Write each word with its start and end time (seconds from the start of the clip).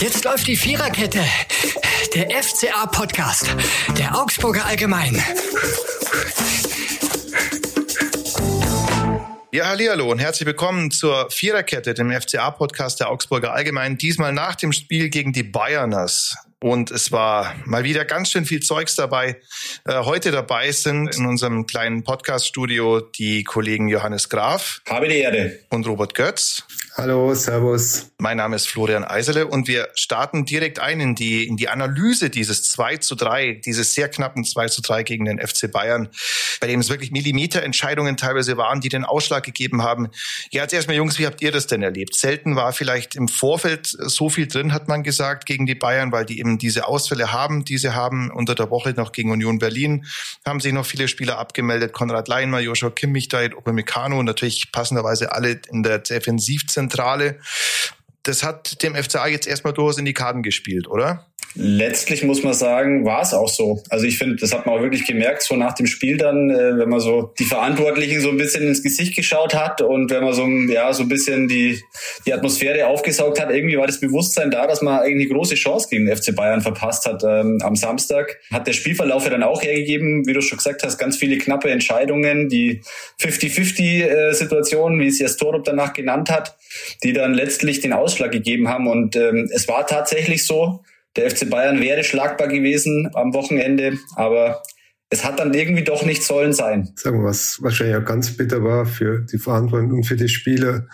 Jetzt 0.00 0.24
läuft 0.24 0.46
die 0.46 0.56
Viererkette. 0.56 1.24
Der 2.14 2.30
FCA-Podcast. 2.30 3.56
Der 3.98 4.16
Augsburger 4.16 4.64
Allgemein. 4.64 5.20
Ja, 9.50 9.66
hallo 9.66 10.08
und 10.08 10.20
herzlich 10.20 10.46
willkommen 10.46 10.92
zur 10.92 11.28
Viererkette, 11.32 11.94
dem 11.94 12.12
FCA-Podcast 12.12 13.00
der 13.00 13.10
Augsburger 13.10 13.52
Allgemein. 13.52 13.98
Diesmal 13.98 14.32
nach 14.32 14.54
dem 14.54 14.72
Spiel 14.72 15.08
gegen 15.08 15.32
die 15.32 15.42
Bayerners. 15.42 16.36
Und 16.60 16.92
es 16.92 17.10
war 17.10 17.56
mal 17.64 17.82
wieder 17.82 18.04
ganz 18.04 18.30
schön 18.30 18.44
viel 18.44 18.60
Zeugs 18.60 18.94
dabei. 18.94 19.40
Äh, 19.84 20.04
heute 20.04 20.30
dabei 20.30 20.70
sind 20.70 21.16
in 21.16 21.26
unserem 21.26 21.66
kleinen 21.66 22.04
Podcast-Studio 22.04 23.00
die 23.00 23.42
Kollegen 23.42 23.88
Johannes 23.88 24.28
Graf. 24.28 24.80
Habe 24.88 25.08
die 25.08 25.18
Erde. 25.18 25.58
Und 25.70 25.86
Robert 25.88 26.14
Götz. 26.14 26.64
Hallo, 27.00 27.32
Servus. 27.32 28.10
Mein 28.18 28.38
Name 28.38 28.56
ist 28.56 28.66
Florian 28.66 29.04
Eisele 29.04 29.46
und 29.46 29.68
wir 29.68 29.88
starten 29.94 30.44
direkt 30.44 30.80
ein 30.80 30.98
in 30.98 31.14
die, 31.14 31.46
in 31.46 31.56
die 31.56 31.68
Analyse 31.68 32.28
dieses 32.28 32.64
2 32.64 32.96
zu 32.96 33.14
3, 33.14 33.60
dieses 33.64 33.94
sehr 33.94 34.08
knappen 34.08 34.44
2 34.44 34.66
zu 34.66 34.82
3 34.82 35.04
gegen 35.04 35.26
den 35.26 35.38
FC 35.38 35.70
Bayern, 35.70 36.08
bei 36.60 36.66
dem 36.66 36.80
es 36.80 36.88
wirklich 36.88 37.12
Millimeterentscheidungen 37.12 38.16
teilweise 38.16 38.56
waren, 38.56 38.80
die 38.80 38.88
den 38.88 39.04
Ausschlag 39.04 39.44
gegeben 39.44 39.84
haben. 39.84 40.08
Ja, 40.50 40.62
jetzt 40.62 40.74
erstmal 40.74 40.96
Jungs, 40.96 41.20
wie 41.20 41.26
habt 41.26 41.40
ihr 41.40 41.52
das 41.52 41.68
denn 41.68 41.84
erlebt? 41.84 42.16
Selten 42.16 42.56
war 42.56 42.72
vielleicht 42.72 43.14
im 43.14 43.28
Vorfeld 43.28 43.86
so 43.86 44.28
viel 44.28 44.48
drin, 44.48 44.72
hat 44.72 44.88
man 44.88 45.04
gesagt, 45.04 45.46
gegen 45.46 45.66
die 45.66 45.76
Bayern, 45.76 46.10
weil 46.10 46.24
die 46.24 46.40
eben 46.40 46.58
diese 46.58 46.88
Ausfälle 46.88 47.30
haben, 47.30 47.64
die 47.64 47.78
sie 47.78 47.94
haben. 47.94 48.32
Unter 48.32 48.56
der 48.56 48.70
Woche 48.70 48.92
noch 48.96 49.12
gegen 49.12 49.30
Union 49.30 49.60
Berlin 49.60 50.04
haben 50.44 50.58
sich 50.58 50.72
noch 50.72 50.84
viele 50.84 51.06
Spieler 51.06 51.38
abgemeldet. 51.38 51.92
Konrad 51.92 52.26
Leinmer, 52.26 52.58
Joshua 52.58 52.90
Kimmich, 52.90 53.28
da 53.28 53.44
Upamecano, 53.44 54.20
natürlich 54.24 54.72
passenderweise 54.72 55.30
alle 55.30 55.60
in 55.70 55.84
der 55.84 56.00
Defensivzentrale 56.00 56.87
Zentrale. 56.88 57.38
Das 58.22 58.42
hat 58.42 58.82
dem 58.82 58.94
FCA 58.94 59.26
jetzt 59.26 59.46
erstmal 59.46 59.72
durchaus 59.72 59.98
in 59.98 60.04
die 60.04 60.14
Karten 60.14 60.42
gespielt, 60.42 60.88
oder? 60.88 61.26
Letztlich 61.54 62.22
muss 62.22 62.42
man 62.42 62.54
sagen, 62.54 63.04
war 63.04 63.22
es 63.22 63.34
auch 63.34 63.48
so. 63.48 63.82
Also 63.88 64.06
ich 64.06 64.18
finde, 64.18 64.36
das 64.36 64.52
hat 64.52 64.66
man 64.66 64.76
auch 64.76 64.82
wirklich 64.82 65.06
gemerkt, 65.06 65.42
so 65.42 65.56
nach 65.56 65.74
dem 65.74 65.86
Spiel 65.86 66.16
dann, 66.16 66.50
äh, 66.50 66.78
wenn 66.78 66.88
man 66.88 67.00
so 67.00 67.32
die 67.38 67.44
Verantwortlichen 67.44 68.20
so 68.20 68.28
ein 68.28 68.36
bisschen 68.36 68.66
ins 68.66 68.82
Gesicht 68.82 69.16
geschaut 69.16 69.54
hat 69.54 69.80
und 69.80 70.10
wenn 70.10 70.22
man 70.22 70.34
so, 70.34 70.46
ja, 70.46 70.92
so 70.92 71.04
ein 71.04 71.08
bisschen 71.08 71.48
die, 71.48 71.80
die 72.26 72.32
Atmosphäre 72.32 72.86
aufgesaugt 72.86 73.40
hat, 73.40 73.50
irgendwie 73.50 73.78
war 73.78 73.86
das 73.86 73.98
Bewusstsein 73.98 74.50
da, 74.50 74.66
dass 74.66 74.82
man 74.82 75.00
eigentlich 75.00 75.28
eine 75.28 75.34
große 75.34 75.54
Chance 75.54 75.88
gegen 75.90 76.06
den 76.06 76.16
FC 76.16 76.34
Bayern 76.34 76.60
verpasst 76.60 77.06
hat. 77.06 77.24
Ähm, 77.24 77.58
am 77.62 77.76
Samstag 77.76 78.38
hat 78.52 78.66
der 78.66 78.72
Spielverlauf 78.72 79.24
ja 79.24 79.30
dann 79.30 79.42
auch 79.42 79.62
hergegeben, 79.62 80.26
wie 80.26 80.34
du 80.34 80.42
schon 80.42 80.58
gesagt 80.58 80.82
hast, 80.82 80.98
ganz 80.98 81.16
viele 81.16 81.38
knappe 81.38 81.70
Entscheidungen, 81.70 82.48
die 82.48 82.82
50-50-Situation, 83.20 85.00
äh, 85.00 85.04
wie 85.04 85.08
es 85.08 85.18
jetzt 85.18 85.38
Torup 85.38 85.64
danach 85.64 85.92
genannt 85.92 86.30
hat, 86.30 86.56
die 87.02 87.12
dann 87.12 87.34
letztlich 87.34 87.80
den 87.80 87.92
Ausschlag 87.92 88.32
gegeben 88.32 88.68
haben. 88.68 88.86
Und 88.86 89.16
ähm, 89.16 89.50
es 89.52 89.66
war 89.66 89.86
tatsächlich 89.86 90.46
so, 90.46 90.82
der 91.16 91.30
FC 91.30 91.48
Bayern 91.48 91.80
wäre 91.80 92.04
schlagbar 92.04 92.48
gewesen 92.48 93.10
am 93.14 93.34
Wochenende, 93.34 93.98
aber 94.16 94.62
es 95.10 95.24
hat 95.24 95.40
dann 95.40 95.54
irgendwie 95.54 95.84
doch 95.84 96.04
nicht 96.04 96.22
sollen 96.22 96.52
sein. 96.52 96.92
Sagen 96.96 97.20
wir, 97.20 97.28
was 97.28 97.62
wahrscheinlich 97.62 97.96
auch 97.96 98.04
ganz 98.04 98.36
bitter 98.36 98.62
war 98.62 98.84
für 98.84 99.20
die 99.20 99.38
Verantwortlichen 99.38 99.94
und 99.94 100.04
für 100.04 100.16
die 100.16 100.28
Spieler. 100.28 100.86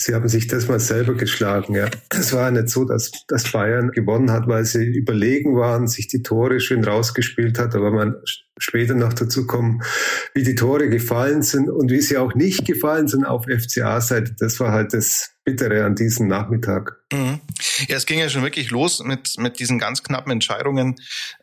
Sie 0.00 0.14
haben 0.14 0.28
sich 0.28 0.46
das 0.46 0.66
mal 0.66 0.80
selber 0.80 1.14
geschlagen. 1.14 1.74
Ja. 1.74 1.90
Es 2.08 2.32
war 2.32 2.50
nicht 2.50 2.70
so, 2.70 2.86
dass, 2.86 3.10
dass 3.28 3.52
Bayern 3.52 3.90
gewonnen 3.90 4.30
hat, 4.30 4.48
weil 4.48 4.64
sie 4.64 4.82
überlegen 4.82 5.56
waren, 5.56 5.88
sich 5.88 6.08
die 6.08 6.22
Tore 6.22 6.58
schön 6.58 6.82
rausgespielt 6.82 7.58
hat, 7.58 7.74
aber 7.74 7.90
man 7.90 8.14
später 8.56 8.94
noch 8.94 9.12
dazu 9.12 9.46
kommen, 9.46 9.82
wie 10.32 10.42
die 10.42 10.54
Tore 10.54 10.88
gefallen 10.88 11.42
sind 11.42 11.68
und 11.68 11.90
wie 11.90 12.00
sie 12.00 12.16
auch 12.16 12.34
nicht 12.34 12.64
gefallen 12.64 13.08
sind 13.08 13.26
auf 13.26 13.44
FCA-Seite. 13.44 14.36
Das 14.38 14.58
war 14.58 14.72
halt 14.72 14.94
das 14.94 15.32
Bittere 15.44 15.84
an 15.84 15.96
diesem 15.96 16.28
Nachmittag. 16.28 16.96
Mhm. 17.12 17.40
Ja, 17.86 17.96
es 17.96 18.06
ging 18.06 18.20
ja 18.20 18.30
schon 18.30 18.42
wirklich 18.42 18.70
los 18.70 19.04
mit, 19.04 19.34
mit 19.36 19.58
diesen 19.58 19.78
ganz 19.78 20.02
knappen 20.02 20.32
Entscheidungen. 20.32 20.96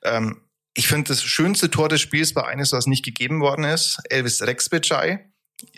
Ähm, 0.03 0.41
ich 0.73 0.87
finde, 0.87 1.09
das 1.09 1.21
schönste 1.21 1.69
Tor 1.69 1.89
des 1.89 2.01
Spiels 2.01 2.35
war 2.35 2.47
eines, 2.47 2.71
was 2.71 2.87
nicht 2.87 3.05
gegeben 3.05 3.39
worden 3.39 3.65
ist. 3.65 3.99
Elvis 4.09 4.41
Rexbejai. 4.41 5.27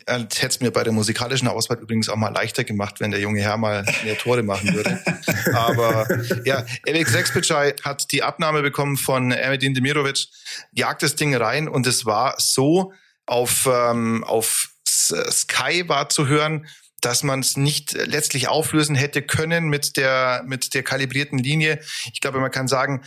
Hätte 0.05 0.47
es 0.47 0.59
mir 0.59 0.71
bei 0.71 0.83
der 0.83 0.91
musikalischen 0.91 1.47
Auswahl 1.47 1.77
übrigens 1.77 2.09
auch 2.09 2.15
mal 2.15 2.33
leichter 2.33 2.63
gemacht, 2.63 2.99
wenn 2.99 3.11
der 3.11 3.19
junge 3.19 3.41
Herr 3.41 3.57
mal 3.57 3.85
mehr 4.03 4.17
Tore 4.17 4.43
machen 4.43 4.73
würde. 4.73 4.99
Aber 5.53 6.07
ja, 6.43 6.65
Elvis 6.85 7.13
Rexbejai 7.13 7.75
hat 7.83 8.11
die 8.11 8.23
Abnahme 8.23 8.61
bekommen 8.61 8.97
von 8.97 9.31
Ermedin 9.31 9.73
Demirovic, 9.73 10.27
jagt 10.73 11.03
das 11.03 11.15
Ding 11.15 11.33
rein 11.35 11.69
und 11.69 11.87
es 11.87 12.05
war 12.05 12.35
so 12.39 12.91
auf, 13.25 13.69
ähm, 13.71 14.23
auf 14.25 14.69
Sky 14.85 15.87
war 15.87 16.09
zu 16.09 16.27
hören, 16.27 16.65
dass 17.01 17.23
man 17.23 17.39
es 17.39 17.55
nicht 17.55 17.93
letztlich 17.93 18.47
auflösen 18.47 18.95
hätte 18.95 19.21
können 19.21 19.69
mit 19.69 19.95
der 19.95 20.43
mit 20.45 20.73
der 20.73 20.83
kalibrierten 20.83 21.39
Linie. 21.39 21.79
Ich 22.11 22.19
glaube, 22.19 22.39
man 22.39 22.51
kann 22.51 22.67
sagen, 22.67 23.03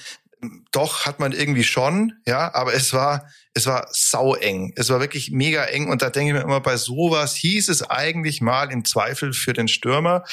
doch 0.72 1.06
hat 1.06 1.20
man 1.20 1.32
irgendwie 1.32 1.64
schon, 1.64 2.14
ja, 2.26 2.54
aber 2.54 2.74
es 2.74 2.92
war 2.92 3.26
es 3.54 3.66
war 3.66 3.86
sau 3.92 4.34
eng. 4.34 4.72
Es 4.76 4.88
war 4.88 5.00
wirklich 5.00 5.30
mega 5.30 5.64
eng 5.64 5.88
und 5.88 6.00
da 6.00 6.08
denke 6.08 6.30
ich 6.30 6.34
mir 6.34 6.42
immer 6.42 6.60
bei 6.60 6.78
sowas 6.78 7.34
hieß 7.36 7.68
es 7.68 7.82
eigentlich 7.82 8.40
mal 8.40 8.72
im 8.72 8.84
Zweifel 8.84 9.34
für 9.34 9.52
den 9.52 9.68
Stürmer. 9.68 10.24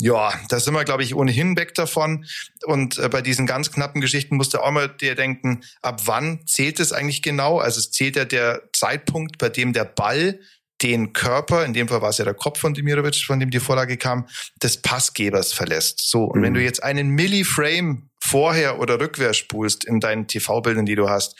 Ja, 0.00 0.32
da 0.48 0.60
sind 0.60 0.74
wir 0.74 0.84
glaube 0.84 1.02
ich 1.02 1.14
ohnehin 1.14 1.56
weg 1.56 1.74
davon 1.74 2.24
und 2.64 2.98
äh, 2.98 3.08
bei 3.08 3.20
diesen 3.20 3.46
ganz 3.46 3.72
knappen 3.72 4.00
Geschichten 4.00 4.36
musste 4.36 4.62
auch 4.62 4.70
mal 4.70 4.88
dir 4.88 5.16
denken, 5.16 5.62
ab 5.82 6.02
wann 6.04 6.46
zählt 6.46 6.78
es 6.78 6.92
eigentlich 6.92 7.22
genau? 7.22 7.58
Also 7.58 7.80
es 7.80 7.90
zählt 7.90 8.16
ja 8.16 8.24
der 8.24 8.62
Zeitpunkt, 8.72 9.38
bei 9.38 9.48
dem 9.48 9.72
der 9.72 9.84
Ball 9.84 10.38
den 10.82 11.12
Körper, 11.12 11.64
in 11.64 11.72
dem 11.72 11.88
Fall 11.88 12.02
war 12.02 12.10
es 12.10 12.18
ja 12.18 12.24
der 12.24 12.34
Kopf 12.34 12.58
von 12.58 12.74
Demirovic, 12.74 13.24
von 13.24 13.38
dem 13.38 13.50
die 13.50 13.60
Vorlage 13.60 13.96
kam, 13.96 14.26
des 14.62 14.82
Passgebers 14.82 15.52
verlässt. 15.52 16.00
So, 16.00 16.24
und 16.24 16.40
mhm. 16.40 16.44
wenn 16.44 16.54
du 16.54 16.62
jetzt 16.62 16.82
einen 16.82 17.10
Milliframe 17.10 18.10
vorher 18.20 18.78
oder 18.78 19.00
rückwärts 19.00 19.38
spulst 19.38 19.84
in 19.84 20.00
deinen 20.00 20.26
TV-Bildern, 20.26 20.86
die 20.86 20.94
du 20.94 21.08
hast, 21.08 21.36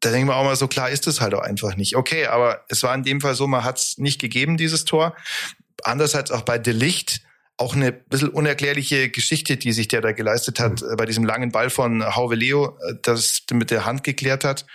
da 0.00 0.10
denken 0.10 0.28
wir 0.28 0.36
auch 0.36 0.44
mal 0.44 0.56
so, 0.56 0.68
klar 0.68 0.90
ist 0.90 1.06
es 1.06 1.20
halt 1.20 1.34
auch 1.34 1.40
einfach 1.40 1.76
nicht. 1.76 1.96
Okay, 1.96 2.26
aber 2.26 2.64
es 2.68 2.82
war 2.82 2.94
in 2.94 3.02
dem 3.02 3.20
Fall 3.20 3.34
so, 3.34 3.46
man 3.46 3.64
hat 3.64 3.78
es 3.78 3.98
nicht 3.98 4.20
gegeben, 4.20 4.56
dieses 4.56 4.84
Tor. 4.84 5.16
Andererseits 5.82 6.30
auch 6.30 6.42
bei 6.42 6.58
Delicht, 6.58 7.22
auch 7.56 7.74
eine 7.74 7.92
bisschen 7.92 8.28
unerklärliche 8.28 9.08
Geschichte, 9.08 9.56
die 9.56 9.72
sich 9.72 9.88
der 9.88 10.02
da 10.02 10.12
geleistet 10.12 10.60
hat, 10.60 10.82
mhm. 10.82 10.96
bei 10.96 11.06
diesem 11.06 11.24
langen 11.24 11.50
Ball 11.50 11.70
von 11.70 12.04
Hauve 12.14 12.34
Leo, 12.34 12.78
äh, 12.86 12.94
das 13.02 13.42
mit 13.50 13.70
der 13.70 13.86
Hand 13.86 14.04
geklärt 14.04 14.44
hat. 14.44 14.66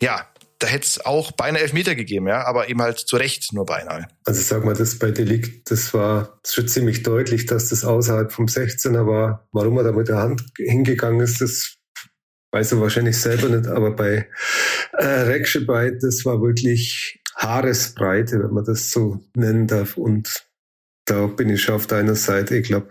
Ja, 0.00 0.28
da 0.58 0.66
hätte 0.66 0.86
es 0.86 1.04
auch 1.04 1.32
beinahe 1.32 1.62
Elfmeter 1.62 1.94
gegeben, 1.94 2.26
ja, 2.26 2.44
aber 2.44 2.68
eben 2.68 2.82
halt 2.82 2.98
zu 2.98 3.16
Recht 3.16 3.52
nur 3.52 3.64
beinahe. 3.64 4.08
Also 4.24 4.42
sag 4.42 4.64
mal, 4.64 4.74
das 4.74 4.98
bei 4.98 5.10
Delikt, 5.10 5.70
das 5.70 5.94
war 5.94 6.40
schon 6.44 6.66
ziemlich 6.66 7.02
deutlich, 7.02 7.46
dass 7.46 7.68
das 7.68 7.84
außerhalb 7.84 8.32
vom 8.32 8.46
16er 8.46 9.06
war. 9.06 9.48
Warum 9.52 9.76
er 9.78 9.84
da 9.84 9.92
mit 9.92 10.08
der 10.08 10.18
Hand 10.18 10.44
hingegangen 10.56 11.20
ist, 11.20 11.40
das 11.40 11.76
weiß 12.50 12.72
er 12.72 12.80
wahrscheinlich 12.80 13.16
selber 13.18 13.48
nicht, 13.48 13.68
aber 13.68 13.94
bei 13.94 14.28
äh, 14.94 15.04
Rekschebeit, 15.04 16.02
das 16.02 16.24
war 16.24 16.42
wirklich 16.42 17.20
Haaresbreite, 17.36 18.42
wenn 18.42 18.52
man 18.52 18.64
das 18.64 18.90
so 18.90 19.20
nennen 19.34 19.68
darf. 19.68 19.96
Und 19.96 20.44
da 21.04 21.26
bin 21.26 21.50
ich 21.50 21.62
schon 21.62 21.76
auf 21.76 21.86
deiner 21.86 22.16
Seite. 22.16 22.56
Ich 22.56 22.66
glaube, 22.66 22.88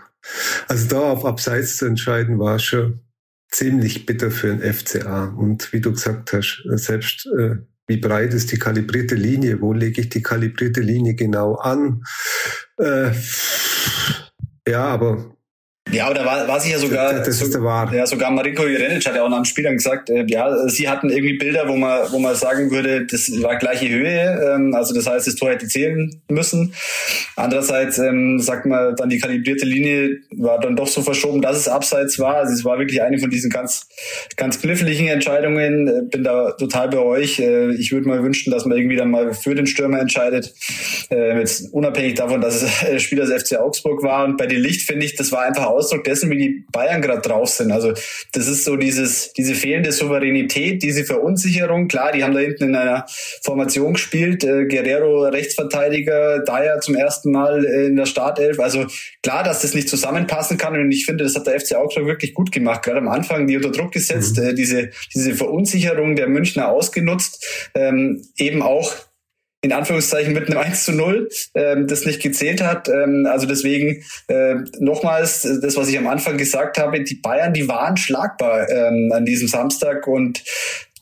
also 0.67 0.87
da 0.87 0.99
auf 1.11 1.25
Abseits 1.25 1.77
zu 1.77 1.85
entscheiden, 1.85 2.39
war 2.39 2.59
schon 2.59 3.01
ziemlich 3.49 4.05
bitter 4.05 4.31
für 4.31 4.55
den 4.55 4.73
FCA. 4.73 5.25
Und 5.25 5.71
wie 5.73 5.81
du 5.81 5.91
gesagt 5.91 6.33
hast, 6.33 6.63
selbst 6.65 7.27
äh, 7.37 7.57
wie 7.87 7.97
breit 7.97 8.33
ist 8.33 8.51
die 8.51 8.59
kalibrierte 8.59 9.15
Linie, 9.15 9.61
wo 9.61 9.71
lege 9.71 10.01
ich 10.01 10.09
die 10.09 10.21
kalibrierte 10.21 10.81
Linie 10.81 11.15
genau 11.15 11.55
an? 11.55 12.03
Äh, 12.77 13.11
ja, 14.67 14.83
aber 14.83 15.36
ja, 15.91 16.05
aber 16.05 16.15
da 16.15 16.25
war, 16.25 16.47
war 16.47 16.59
sich 16.59 16.71
ja 16.71 16.79
sogar, 16.79 17.13
das, 17.13 17.27
das 17.27 17.41
ist 17.41 17.53
der 17.53 17.63
Wahr. 17.63 17.93
ja, 17.93 18.05
sogar 18.05 18.31
Mariko 18.31 18.65
Jurenic 18.67 19.05
hat 19.05 19.15
ja 19.15 19.23
auch 19.23 19.29
nach 19.29 19.37
dem 19.37 19.45
Spiel 19.45 19.63
dann 19.63 19.77
gesagt, 19.77 20.09
äh, 20.09 20.25
ja, 20.27 20.67
sie 20.67 20.89
hatten 20.89 21.09
irgendwie 21.09 21.37
Bilder, 21.37 21.67
wo 21.67 21.75
man, 21.75 22.11
wo 22.11 22.19
man 22.19 22.35
sagen 22.35 22.71
würde, 22.71 23.05
das 23.05 23.29
war 23.41 23.55
gleiche 23.57 23.89
Höhe, 23.89 24.55
ähm, 24.55 24.73
also 24.75 24.93
das 24.93 25.07
heißt, 25.07 25.27
das 25.27 25.35
Tor 25.35 25.51
hätte 25.51 25.67
zählen 25.67 26.21
müssen. 26.29 26.73
Andererseits 27.35 27.99
ähm, 27.99 28.39
sagt 28.39 28.65
man 28.65 28.95
dann, 28.95 29.09
die 29.09 29.19
kalibrierte 29.19 29.65
Linie 29.65 30.17
war 30.35 30.59
dann 30.59 30.75
doch 30.75 30.87
so 30.87 31.03
verschoben, 31.03 31.39
dass 31.41 31.55
es 31.55 31.67
abseits 31.67 32.17
war. 32.17 32.37
Also 32.37 32.53
es 32.53 32.65
war 32.65 32.79
wirklich 32.79 33.01
eine 33.03 33.19
von 33.19 33.29
diesen 33.29 33.51
ganz, 33.51 33.87
ganz 34.35 34.59
kniffligen 34.59 35.07
Entscheidungen. 35.07 35.87
Äh, 35.87 36.01
bin 36.09 36.23
da 36.23 36.53
total 36.53 36.89
bei 36.89 36.97
euch. 36.97 37.39
Äh, 37.39 37.75
ich 37.75 37.91
würde 37.91 38.07
mal 38.07 38.23
wünschen, 38.23 38.51
dass 38.51 38.65
man 38.65 38.75
irgendwie 38.75 38.95
dann 38.95 39.11
mal 39.11 39.35
für 39.35 39.53
den 39.53 39.67
Stürmer 39.67 39.99
entscheidet, 39.99 40.51
äh, 41.11 41.37
jetzt 41.37 41.71
unabhängig 41.73 42.15
davon, 42.15 42.41
dass 42.41 42.63
es 42.63 43.03
Spieler 43.03 43.25
des 43.25 43.43
FC 43.43 43.59
Augsburg 43.59 44.01
war. 44.01 44.25
Und 44.25 44.37
bei 44.37 44.47
den 44.47 44.59
Licht 44.59 44.87
finde 44.87 45.05
ich, 45.05 45.15
das 45.15 45.31
war 45.31 45.43
einfach 45.43 45.65
Ausdruck 45.77 46.03
dessen, 46.03 46.29
wie 46.29 46.37
die 46.37 46.65
Bayern 46.71 47.01
gerade 47.01 47.21
drauf 47.21 47.49
sind. 47.49 47.71
Also 47.71 47.93
das 48.33 48.47
ist 48.47 48.65
so 48.65 48.75
dieses, 48.75 49.33
diese 49.33 49.55
fehlende 49.55 49.91
Souveränität, 49.91 50.83
diese 50.83 51.05
Verunsicherung. 51.05 51.87
Klar, 51.87 52.11
die 52.11 52.23
haben 52.23 52.33
da 52.33 52.39
hinten 52.39 52.65
in 52.65 52.75
einer 52.75 53.05
Formation 53.43 53.93
gespielt. 53.93 54.43
Äh, 54.43 54.65
Guerrero 54.65 55.27
Rechtsverteidiger, 55.27 56.39
Dyer 56.39 56.79
zum 56.81 56.95
ersten 56.95 57.31
Mal 57.31 57.63
in 57.63 57.95
der 57.95 58.05
Startelf. 58.05 58.59
Also 58.59 58.85
klar, 59.23 59.43
dass 59.43 59.61
das 59.61 59.73
nicht 59.73 59.89
zusammenpassen 59.89 60.57
kann. 60.57 60.75
Und 60.79 60.91
ich 60.91 61.05
finde, 61.05 61.23
das 61.23 61.35
hat 61.35 61.47
der 61.47 61.59
FC 61.59 61.75
Augsburg 61.75 62.07
wirklich 62.07 62.33
gut 62.33 62.51
gemacht. 62.51 62.83
Gerade 62.83 62.99
am 62.99 63.07
Anfang 63.07 63.47
die 63.47 63.55
unter 63.55 63.71
Druck 63.71 63.91
gesetzt, 63.91 64.37
mhm. 64.37 64.47
äh, 64.47 64.53
diese, 64.53 64.89
diese 65.13 65.35
Verunsicherung 65.35 66.15
der 66.15 66.27
Münchner 66.27 66.69
ausgenutzt. 66.69 67.69
Ähm, 67.75 68.23
eben 68.37 68.61
auch 68.61 68.93
in 69.61 69.73
Anführungszeichen 69.73 70.33
mit 70.33 70.47
einem 70.49 70.59
1 70.59 70.85
zu 70.85 70.91
0 70.91 71.29
ähm, 71.55 71.87
das 71.87 72.05
nicht 72.05 72.21
gezählt 72.21 72.61
hat. 72.61 72.89
Ähm, 72.89 73.27
also 73.29 73.47
deswegen 73.47 74.03
äh, 74.27 74.55
nochmals 74.79 75.41
das, 75.61 75.75
was 75.75 75.89
ich 75.89 75.97
am 75.97 76.07
Anfang 76.07 76.37
gesagt 76.37 76.77
habe, 76.77 77.03
die 77.03 77.15
Bayern, 77.15 77.53
die 77.53 77.67
waren 77.67 77.97
schlagbar 77.97 78.69
ähm, 78.69 79.11
an 79.13 79.25
diesem 79.25 79.47
Samstag 79.47 80.07
und 80.07 80.43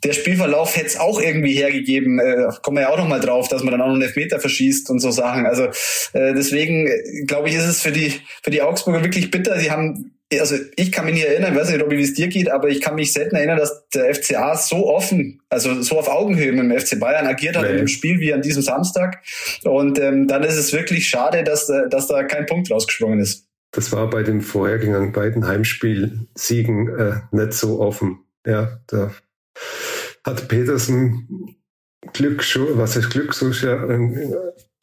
der 0.04 0.13
Spielverlauf 0.13 0.75
hätte 0.75 0.88
es 0.88 1.00
auch 1.00 1.19
irgendwie 1.19 1.54
hergegeben. 1.54 2.19
Äh, 2.19 2.48
kommen 2.62 2.78
wir 2.78 2.84
ja 2.84 2.90
auch 2.90 2.98
noch 2.98 3.07
mal 3.07 3.19
drauf, 3.19 3.48
dass 3.48 3.63
man 3.63 3.72
dann 3.72 3.81
auch 3.81 3.88
noch 3.88 3.94
einen 3.94 4.04
Elfmeter 4.04 4.40
verschießt 4.40 4.90
und 4.90 5.00
so 5.00 5.10
Sachen. 5.12 5.46
Also 5.46 5.66
äh, 6.13 6.34
deswegen 6.34 6.88
äh, 6.88 7.25
glaube 7.25 7.50
ich, 7.50 7.56
ist 7.56 7.66
es 7.66 7.81
für 7.81 7.92
die 7.92 8.13
für 8.44 8.51
die 8.51 8.62
Augsburger 8.62 9.04
wirklich 9.04 9.31
bitter. 9.31 9.60
Sie 9.60 9.72
haben 9.72 10.14
also 10.33 10.56
ich 10.75 10.92
kann 10.92 11.06
mich 11.06 11.16
nicht 11.16 11.25
erinnern, 11.25 11.56
weiß 11.56 11.69
nicht, 11.69 11.81
Robby, 11.81 11.98
wie 11.98 12.04
es 12.04 12.13
dir 12.13 12.27
geht, 12.27 12.50
aber 12.50 12.69
ich 12.69 12.81
kann 12.81 12.95
mich 12.95 13.13
selten 13.13 13.36
erinnern, 13.36 13.57
dass 13.57 13.88
der 13.89 14.13
FCA 14.13 14.56
so 14.56 14.88
offen, 14.88 15.42
also 15.50 15.81
so 15.81 16.00
auf 16.00 16.07
Augenhöhe 16.07 16.51
mit 16.51 16.63
dem 16.63 16.80
FC 16.80 17.00
Bayern 17.00 17.27
agiert 17.27 17.56
hat 17.56 17.63
nee. 17.63 17.72
in 17.72 17.77
dem 17.77 17.88
Spiel 17.88 18.19
wie 18.19 18.33
an 18.33 18.42
diesem 18.42 18.63
Samstag. 18.63 19.24
Und 19.63 20.00
ähm, 20.00 20.27
dann 20.27 20.44
ist 20.44 20.57
es 20.57 20.74
wirklich 20.74 21.07
schade, 21.07 21.44
dass, 21.44 21.69
äh, 21.69 21.88
dass 21.89 22.07
da 22.07 22.24
kein 22.24 22.45
Punkt 22.45 22.72
rausgesprungen 22.72 23.19
ist. 23.19 23.48
Das 23.72 23.92
war 23.92 24.10
bei 24.10 24.24
den 24.24 24.42
vorhergehenden 24.42 25.12
beiden 25.12 25.45
Heimspielsiegen 25.48 26.98
äh, 26.98 27.13
nicht 27.31 27.54
so 27.54 27.80
offen. 27.80 28.19
Ja, 28.45 28.80
da 28.88 29.12
hat 30.24 30.48
Petersen 30.48 31.56
Glück, 32.13 32.44
was 32.74 32.95
heißt 32.95 33.10
Glück, 33.10 33.33
so 33.33 33.50
ja, 33.50 33.83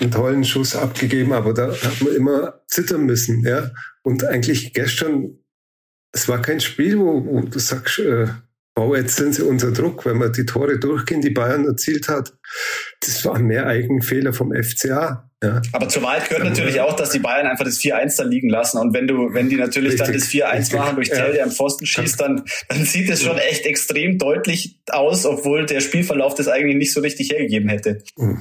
einen, 0.00 0.10
tollen 0.10 0.44
Schuss 0.44 0.74
abgegeben, 0.74 1.32
aber 1.32 1.54
da 1.54 1.68
hat 1.68 2.00
man 2.00 2.14
immer 2.14 2.62
zittern 2.66 3.04
müssen, 3.04 3.44
ja. 3.46 3.70
Und 4.02 4.24
eigentlich 4.24 4.72
gestern, 4.72 5.38
es 6.12 6.28
war 6.28 6.42
kein 6.42 6.60
Spiel, 6.60 6.98
wo, 6.98 7.24
wo 7.24 7.40
du 7.40 7.58
sagst, 7.58 7.98
äh, 8.00 8.26
wow, 8.74 8.96
jetzt 8.96 9.16
sind 9.16 9.34
sie 9.34 9.44
unter 9.44 9.70
Druck, 9.70 10.06
wenn 10.06 10.18
man 10.18 10.32
die 10.32 10.46
Tore 10.46 10.78
durchgehen, 10.78 11.20
die 11.20 11.30
Bayern 11.30 11.66
erzielt 11.66 12.08
hat. 12.08 12.32
Das 13.00 13.24
waren 13.24 13.44
mehr 13.44 13.66
Eigenfehler 13.66 14.32
vom 14.32 14.52
FCA. 14.52 15.30
Ja. 15.42 15.60
Aber 15.72 15.88
zur 15.88 16.02
Wahrheit 16.04 16.28
gehört 16.28 16.44
natürlich 16.44 16.80
auch, 16.80 16.94
dass 16.94 17.10
die 17.10 17.18
Bayern 17.18 17.48
einfach 17.48 17.64
das 17.64 17.80
4-1 17.80 18.16
dann 18.16 18.30
liegen 18.30 18.48
lassen. 18.48 18.78
Und 18.78 18.94
wenn 18.94 19.08
du, 19.08 19.34
wenn 19.34 19.48
die 19.48 19.56
natürlich 19.56 20.00
richtig, 20.00 20.06
dann 20.06 20.14
das 20.14 20.28
4-1 20.70 20.76
machen 20.76 20.94
durch 20.94 21.10
Tell, 21.10 21.32
der 21.32 21.44
am 21.44 21.50
Pfosten 21.50 21.84
schießt, 21.84 22.20
dann, 22.20 22.44
dann 22.68 22.84
sieht 22.84 23.10
es 23.10 23.22
schon 23.22 23.38
echt 23.38 23.66
extrem 23.66 24.18
deutlich 24.18 24.78
aus, 24.88 25.26
obwohl 25.26 25.66
der 25.66 25.80
Spielverlauf 25.80 26.34
das 26.34 26.46
eigentlich 26.46 26.76
nicht 26.76 26.94
so 26.94 27.00
richtig 27.00 27.30
hergegeben 27.30 27.68
hätte. 27.68 28.02
Mhm. 28.16 28.38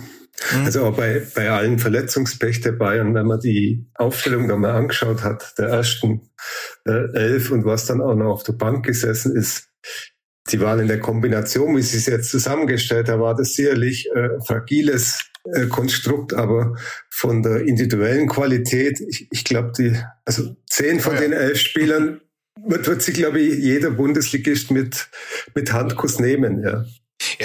Also 0.66 0.86
auch 0.86 0.96
bei, 0.96 1.22
bei 1.36 1.50
allen 1.50 1.80
Verletzungspech 1.80 2.62
der 2.62 2.72
Bayern, 2.72 3.14
wenn 3.14 3.28
man 3.28 3.40
die 3.40 3.86
Aufstellung 3.94 4.48
da 4.48 4.56
mal 4.56 4.72
angeschaut 4.72 5.24
hat, 5.24 5.58
der 5.58 5.68
ersten 5.70 6.30
äh, 6.86 7.14
elf 7.14 7.52
und 7.52 7.66
was 7.66 7.86
dann 7.86 8.02
auch 8.02 8.16
noch 8.16 8.32
auf 8.32 8.44
der 8.44 8.54
Bank 8.54 8.86
gesessen 8.86 9.36
ist, 9.36 9.70
die 10.50 10.60
waren 10.60 10.80
in 10.80 10.88
der 10.88 11.00
Kombination, 11.00 11.78
wie 11.78 11.82
sie 11.82 11.98
es 11.98 12.08
jetzt 12.08 12.32
zusammengestellt 12.32 13.10
haben, 13.10 13.22
war 13.22 13.36
das 13.36 13.54
sicherlich 13.54 14.10
äh, 14.16 14.30
fragiles 14.46 15.20
äh, 15.54 15.68
Konstrukt, 15.68 16.34
aber 16.34 16.76
von 17.10 17.44
der 17.44 17.62
individuellen 17.62 18.28
Qualität, 18.28 19.00
ich, 19.00 19.28
ich 19.32 19.44
glaube, 19.44 19.72
die, 19.78 19.96
also 20.26 20.56
zehn 20.68 21.00
von 21.00 21.14
oh 21.14 21.16
ja. 21.16 21.22
den 21.22 21.34
elf 21.34 21.60
Spielern 21.60 22.22
wird, 22.66 22.88
wird 22.88 23.02
sich, 23.02 23.16
glaube 23.16 23.40
ich, 23.40 23.60
jeder 23.64 23.92
Bundesligist 23.92 24.72
mit, 24.72 25.08
mit 25.56 25.72
Handkuss 25.72 26.20
nehmen, 26.20 26.64
ja. 26.64 26.86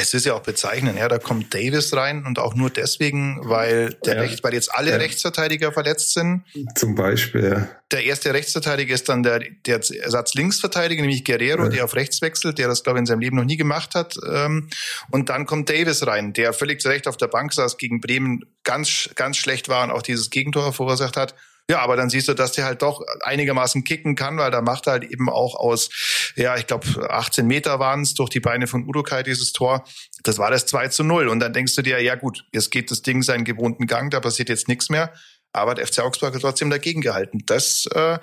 Es 0.00 0.14
ist 0.14 0.26
ja 0.26 0.34
auch 0.34 0.42
bezeichnend, 0.42 0.98
ja, 0.98 1.08
da 1.08 1.18
kommt 1.18 1.54
Davis 1.54 1.94
rein 1.94 2.24
und 2.26 2.38
auch 2.38 2.54
nur 2.54 2.70
deswegen, 2.70 3.40
weil 3.42 3.94
der 4.04 4.16
ja. 4.16 4.20
Recht, 4.22 4.44
weil 4.44 4.54
jetzt 4.54 4.72
alle 4.74 4.92
ja. 4.92 4.96
Rechtsverteidiger 4.96 5.72
verletzt 5.72 6.12
sind. 6.12 6.44
Zum 6.74 6.94
Beispiel, 6.94 7.44
ja. 7.44 7.68
Der 7.92 8.04
erste 8.04 8.34
Rechtsverteidiger 8.34 8.94
ist 8.94 9.08
dann 9.08 9.22
der, 9.22 9.40
der 9.64 9.76
Ersatz-Linksverteidiger, 9.76 11.02
nämlich 11.02 11.24
Guerrero, 11.24 11.68
der 11.68 11.84
auf 11.84 11.94
rechts 11.94 12.20
wechselt, 12.20 12.58
der 12.58 12.66
das, 12.66 12.82
glaube 12.82 12.98
ich, 12.98 13.02
in 13.02 13.06
seinem 13.06 13.20
Leben 13.20 13.36
noch 13.36 13.44
nie 13.44 13.56
gemacht 13.56 13.94
hat. 13.94 14.16
Ähm, 14.28 14.68
und 15.12 15.28
dann 15.28 15.46
kommt 15.46 15.70
Davis 15.70 16.04
rein, 16.04 16.32
der 16.32 16.52
völlig 16.52 16.80
zu 16.80 16.88
Recht 16.88 17.06
auf 17.06 17.16
der 17.16 17.28
Bank 17.28 17.52
saß, 17.52 17.76
gegen 17.78 18.00
Bremen 18.00 18.44
ganz, 18.64 19.10
ganz 19.14 19.36
schlecht 19.36 19.68
war 19.68 19.84
und 19.84 19.92
auch 19.92 20.02
dieses 20.02 20.30
Gegentor 20.30 20.72
verursacht 20.72 21.16
hat. 21.16 21.34
Ja, 21.68 21.80
aber 21.80 21.96
dann 21.96 22.10
siehst 22.10 22.28
du, 22.28 22.34
dass 22.34 22.52
der 22.52 22.64
halt 22.64 22.82
doch 22.82 23.02
einigermaßen 23.22 23.82
kicken 23.82 24.14
kann, 24.14 24.38
weil 24.38 24.52
da 24.52 24.62
macht 24.62 24.86
er 24.86 24.92
halt 24.92 25.04
eben 25.04 25.28
auch 25.28 25.56
aus, 25.56 25.90
ja, 26.36 26.56
ich 26.56 26.68
glaube, 26.68 27.10
18 27.10 27.44
Meter 27.44 27.80
waren 27.80 28.02
es 28.02 28.14
durch 28.14 28.30
die 28.30 28.38
Beine 28.38 28.68
von 28.68 28.86
Udokai 28.86 29.24
dieses 29.24 29.52
Tor. 29.52 29.84
Das 30.22 30.38
war 30.38 30.52
das 30.52 30.66
2 30.66 30.88
zu 30.88 31.02
0. 31.02 31.26
Und 31.26 31.40
dann 31.40 31.52
denkst 31.52 31.74
du 31.74 31.82
dir, 31.82 32.00
ja 32.00 32.14
gut, 32.14 32.44
jetzt 32.52 32.70
geht 32.70 32.92
das 32.92 33.02
Ding 33.02 33.22
seinen 33.22 33.44
gewohnten 33.44 33.88
Gang, 33.88 34.10
da 34.10 34.20
passiert 34.20 34.48
jetzt 34.48 34.68
nichts 34.68 34.90
mehr. 34.90 35.12
Aber 35.52 35.74
der 35.74 35.86
FC 35.88 36.00
Augsburg 36.00 36.34
hat 36.34 36.40
trotzdem 36.40 36.70
dagegen 36.70 37.00
gehalten. 37.00 37.40
Das 37.46 37.86
äh, 37.92 38.18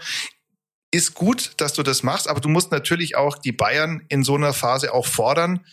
ist 0.92 1.14
gut, 1.14 1.54
dass 1.58 1.74
du 1.74 1.84
das 1.84 2.04
machst, 2.04 2.30
aber 2.30 2.40
du 2.40 2.48
musst 2.48 2.72
natürlich 2.72 3.18
auch 3.18 3.38
die 3.38 3.52
Bayern 3.52 4.06
in 4.08 4.24
so 4.24 4.36
einer 4.36 4.54
Phase 4.54 4.94
auch 4.94 5.08
fordern, 5.08 5.66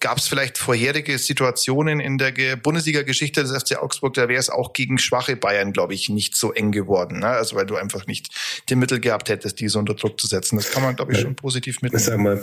Gab 0.00 0.18
es 0.18 0.28
vielleicht 0.28 0.58
vorherige 0.58 1.18
Situationen 1.18 2.00
in 2.00 2.18
der 2.18 2.56
Bundesliga-Geschichte 2.56 3.42
des 3.42 3.52
FC 3.52 3.76
Augsburg, 3.76 4.14
da 4.14 4.28
wäre 4.28 4.40
es 4.40 4.50
auch 4.50 4.72
gegen 4.72 4.98
schwache 4.98 5.36
Bayern, 5.36 5.72
glaube 5.72 5.94
ich, 5.94 6.08
nicht 6.08 6.36
so 6.36 6.52
eng 6.52 6.72
geworden. 6.72 7.20
Ne? 7.20 7.28
Also 7.28 7.56
weil 7.56 7.66
du 7.66 7.76
einfach 7.76 8.06
nicht 8.06 8.28
die 8.68 8.76
Mittel 8.76 9.00
gehabt 9.00 9.28
hättest, 9.28 9.60
diese 9.60 9.78
unter 9.78 9.94
Druck 9.94 10.20
zu 10.20 10.26
setzen. 10.26 10.56
Das 10.56 10.70
kann 10.70 10.82
man, 10.82 10.96
glaube 10.96 11.12
ich, 11.12 11.20
schon 11.20 11.36
positiv 11.36 11.80
mitnehmen. 11.80 12.04
Sag 12.04 12.18
mal, 12.18 12.42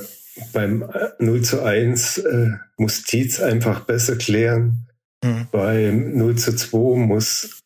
beim 0.54 0.90
0 1.20 1.42
zu 1.42 1.64
1 1.64 2.18
äh, 2.20 2.50
muss 2.78 3.04
Tietz 3.04 3.40
einfach 3.40 3.82
besser 3.82 4.16
klären. 4.16 4.88
Mhm. 5.24 5.48
Beim 5.52 6.18
0 6.18 6.38
zu 6.38 6.56
2 6.56 6.98
muss 6.98 7.62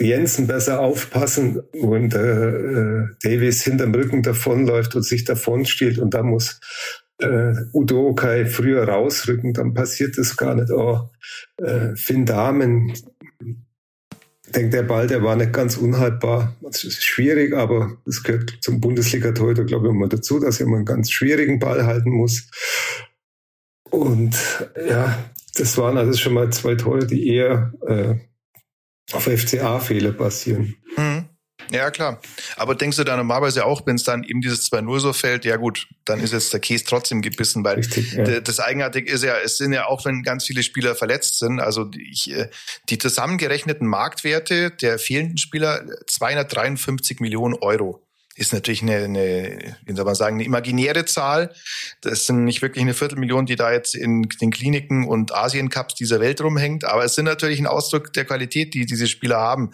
Jensen 0.00 0.46
besser 0.46 0.80
aufpassen, 0.80 1.62
wenn 1.72 2.08
der 2.08 2.22
äh, 2.22 3.04
Davis 3.22 3.62
hinterm 3.62 3.94
Rücken 3.94 4.22
davonläuft 4.22 4.94
und 4.94 5.02
sich 5.02 5.24
davon 5.24 5.66
stiehlt 5.66 5.98
und 5.98 6.14
da 6.14 6.22
muss 6.22 6.60
äh, 7.20 7.54
Udo 7.72 8.14
Kai 8.14 8.46
früher 8.46 8.88
rausrücken, 8.88 9.52
dann 9.52 9.74
passiert 9.74 10.18
das 10.18 10.36
gar 10.36 10.54
nicht. 10.54 10.70
Oh, 10.70 11.08
äh, 11.58 11.94
Finn 11.94 12.26
Damen, 12.26 12.92
ich 14.50 14.52
denke, 14.52 14.70
der 14.70 14.82
Ball, 14.82 15.06
der 15.06 15.22
war 15.22 15.36
nicht 15.36 15.52
ganz 15.52 15.76
unhaltbar. 15.76 16.56
Das 16.60 16.82
ist 16.82 17.04
schwierig, 17.04 17.54
aber 17.54 17.98
es 18.04 18.22
gehört 18.22 18.58
zum 18.60 18.80
Bundesliga-Torhüter, 18.80 19.64
glaube 19.64 19.86
ich, 19.86 19.94
immer 19.94 20.08
dazu, 20.08 20.40
dass 20.40 20.58
er 20.58 20.66
immer 20.66 20.76
einen 20.76 20.86
ganz 20.86 21.10
schwierigen 21.10 21.60
Ball 21.60 21.86
halten 21.86 22.10
muss. 22.10 22.48
Und 23.90 24.36
ja, 24.88 25.18
das 25.54 25.78
waren 25.78 25.96
also 25.98 26.18
schon 26.18 26.34
mal 26.34 26.50
zwei 26.50 26.74
Tore, 26.74 27.06
die 27.06 27.28
eher 27.28 27.72
äh, 27.86 28.14
auf 29.12 29.24
FCA-Fehler 29.24 30.12
basieren. 30.12 30.74
Mhm. 30.96 31.19
Ja, 31.70 31.90
klar. 31.90 32.20
Aber 32.56 32.74
denkst 32.74 32.96
du 32.96 33.04
da 33.04 33.16
normalerweise 33.16 33.64
auch, 33.64 33.86
wenn 33.86 33.96
es 33.96 34.04
dann 34.04 34.24
eben 34.24 34.40
dieses 34.40 34.70
2-0 34.70 35.00
so 35.00 35.12
fällt, 35.12 35.44
ja 35.44 35.56
gut, 35.56 35.88
dann 36.04 36.20
ist 36.20 36.32
jetzt 36.32 36.52
der 36.52 36.60
Käse 36.60 36.84
trotzdem 36.84 37.22
gebissen, 37.22 37.64
weil 37.64 37.76
Richtig, 37.76 38.12
ja. 38.12 38.40
das 38.40 38.60
Eigenartige 38.60 39.10
ist 39.10 39.24
ja, 39.24 39.36
es 39.38 39.58
sind 39.58 39.72
ja 39.72 39.86
auch, 39.86 40.04
wenn 40.04 40.22
ganz 40.22 40.44
viele 40.44 40.62
Spieler 40.62 40.94
verletzt 40.94 41.38
sind, 41.38 41.60
also 41.60 41.90
ich, 41.96 42.32
äh, 42.32 42.50
die 42.88 42.98
zusammengerechneten 42.98 43.86
Marktwerte 43.86 44.70
der 44.70 44.98
fehlenden 44.98 45.38
Spieler 45.38 45.84
253 46.06 47.20
Millionen 47.20 47.54
Euro 47.54 48.02
ist 48.40 48.54
natürlich 48.54 48.80
eine, 48.80 49.04
eine, 49.04 49.76
wie 49.84 49.94
soll 49.94 50.06
man 50.06 50.14
sagen, 50.14 50.36
eine 50.36 50.44
imaginäre 50.44 51.04
Zahl. 51.04 51.52
Das 52.00 52.24
sind 52.24 52.44
nicht 52.44 52.62
wirklich 52.62 52.80
eine 52.82 52.94
Viertelmillion, 52.94 53.44
die 53.44 53.54
da 53.54 53.70
jetzt 53.70 53.94
in 53.94 54.22
den 54.40 54.50
Kliniken 54.50 55.06
und 55.06 55.34
Asien-Cups 55.34 55.94
dieser 55.94 56.20
Welt 56.20 56.40
rumhängt. 56.40 56.86
Aber 56.86 57.04
es 57.04 57.14
sind 57.14 57.26
natürlich 57.26 57.60
ein 57.60 57.66
Ausdruck 57.66 58.14
der 58.14 58.24
Qualität, 58.24 58.72
die 58.72 58.86
diese 58.86 59.08
Spieler 59.08 59.36
haben. 59.36 59.72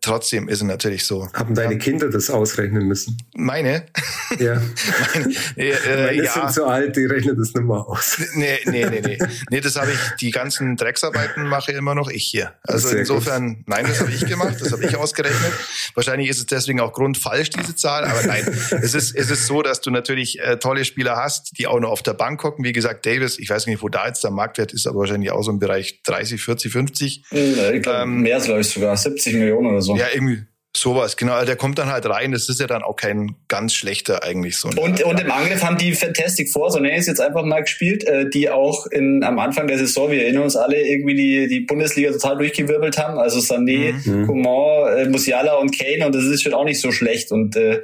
Trotzdem 0.00 0.48
ist 0.48 0.58
es 0.58 0.64
natürlich 0.64 1.06
so. 1.06 1.28
Haben 1.34 1.54
deine. 1.54 1.78
Kinder 1.78 2.10
das 2.10 2.30
ausrechnen 2.30 2.88
müssen? 2.88 3.16
Meine? 3.36 3.86
Ja. 4.38 4.60
Meine, 5.14 5.34
äh, 5.56 6.06
Meine 6.06 6.24
ja. 6.24 6.32
sind 6.32 6.52
so 6.52 6.64
alt, 6.64 6.96
die 6.96 7.04
rechnen 7.04 7.38
das 7.38 7.54
nicht 7.54 7.64
mehr 7.64 7.76
aus. 7.76 8.18
Nee, 8.34 8.58
nee, 8.66 8.86
nee, 8.86 9.00
nee. 9.00 9.18
Nee, 9.50 9.60
das 9.60 9.76
habe 9.76 9.92
ich, 9.92 9.98
die 10.20 10.30
ganzen 10.30 10.76
Drecksarbeiten 10.76 11.46
mache 11.46 11.72
immer 11.72 11.94
noch 11.94 12.08
ich 12.08 12.24
hier. 12.24 12.54
Also 12.62 12.88
Sehr 12.88 13.00
insofern, 13.00 13.56
gut. 13.56 13.68
nein, 13.68 13.86
das 13.86 14.00
habe 14.00 14.10
ich 14.10 14.26
gemacht, 14.26 14.56
das 14.60 14.72
habe 14.72 14.84
ich 14.84 14.96
ausgerechnet. 14.96 15.52
Wahrscheinlich 15.94 16.28
ist 16.28 16.38
es 16.38 16.46
deswegen 16.46 16.80
auch 16.80 16.92
grundfalsch, 16.92 17.50
diese 17.50 17.76
Zahl, 17.76 17.83
aber 17.84 18.26
nein, 18.26 18.44
es 18.82 18.94
ist, 18.94 19.14
es 19.14 19.30
ist 19.30 19.46
so, 19.46 19.62
dass 19.62 19.80
du 19.80 19.90
natürlich 19.90 20.40
äh, 20.40 20.58
tolle 20.58 20.84
Spieler 20.84 21.16
hast, 21.16 21.58
die 21.58 21.66
auch 21.66 21.80
noch 21.80 21.90
auf 21.90 22.02
der 22.02 22.14
Bank 22.14 22.40
gucken. 22.40 22.64
Wie 22.64 22.72
gesagt, 22.72 23.06
Davis, 23.06 23.38
ich 23.38 23.50
weiß 23.50 23.66
nicht, 23.66 23.82
wo 23.82 23.88
da 23.88 24.06
jetzt 24.06 24.24
der 24.24 24.30
Marktwert 24.30 24.72
ist, 24.72 24.86
aber 24.86 25.00
wahrscheinlich 25.00 25.30
auch 25.30 25.42
so 25.42 25.50
im 25.50 25.58
Bereich 25.58 26.02
30, 26.04 26.42
40, 26.42 26.72
50. 26.72 27.24
Ja, 27.30 27.70
ich 27.70 27.82
glaub, 27.82 28.02
ähm, 28.02 28.20
mehr, 28.22 28.40
glaube 28.40 28.60
ich, 28.60 28.70
sogar 28.70 28.96
70 28.96 29.34
Millionen 29.34 29.68
oder 29.68 29.82
so. 29.82 29.96
Ja, 29.96 30.06
irgendwie 30.12 30.44
Sowas, 30.76 31.16
genau. 31.16 31.34
Also 31.34 31.46
der 31.46 31.56
kommt 31.56 31.78
dann 31.78 31.90
halt 31.90 32.04
rein. 32.06 32.32
Das 32.32 32.48
ist 32.48 32.60
ja 32.60 32.66
dann 32.66 32.82
auch 32.82 32.96
kein 32.96 33.36
ganz 33.46 33.74
schlechter 33.74 34.24
eigentlich 34.24 34.56
so. 34.56 34.68
Und, 34.68 35.02
und 35.04 35.20
im 35.20 35.30
Angriff 35.30 35.62
haben 35.62 35.78
die 35.78 35.92
Fantastic 35.92 36.50
Four, 36.50 36.72
so 36.72 36.80
nenne 36.80 36.94
ich 36.94 37.02
es 37.02 37.06
jetzt 37.06 37.20
einfach 37.20 37.44
mal 37.44 37.60
gespielt, 37.60 38.04
äh, 38.04 38.28
die 38.28 38.50
auch 38.50 38.86
in, 38.86 39.22
am 39.22 39.38
Anfang 39.38 39.68
der 39.68 39.78
Saison, 39.78 40.10
wir 40.10 40.22
erinnern 40.22 40.42
uns 40.42 40.56
alle, 40.56 40.80
irgendwie 40.84 41.14
die, 41.14 41.46
die 41.46 41.60
Bundesliga 41.60 42.10
total 42.10 42.38
durchgewirbelt 42.38 42.98
haben. 42.98 43.18
Also 43.18 43.38
Sané, 43.38 43.94
mhm. 44.04 44.26
Coman, 44.26 44.98
äh, 44.98 45.08
Musiala 45.08 45.54
und 45.54 45.78
Kane 45.78 46.06
und 46.06 46.14
das 46.14 46.24
ist 46.24 46.42
schon 46.42 46.54
auch 46.54 46.64
nicht 46.64 46.80
so 46.80 46.90
schlecht. 46.90 47.30
Und 47.30 47.54
äh, 47.54 47.80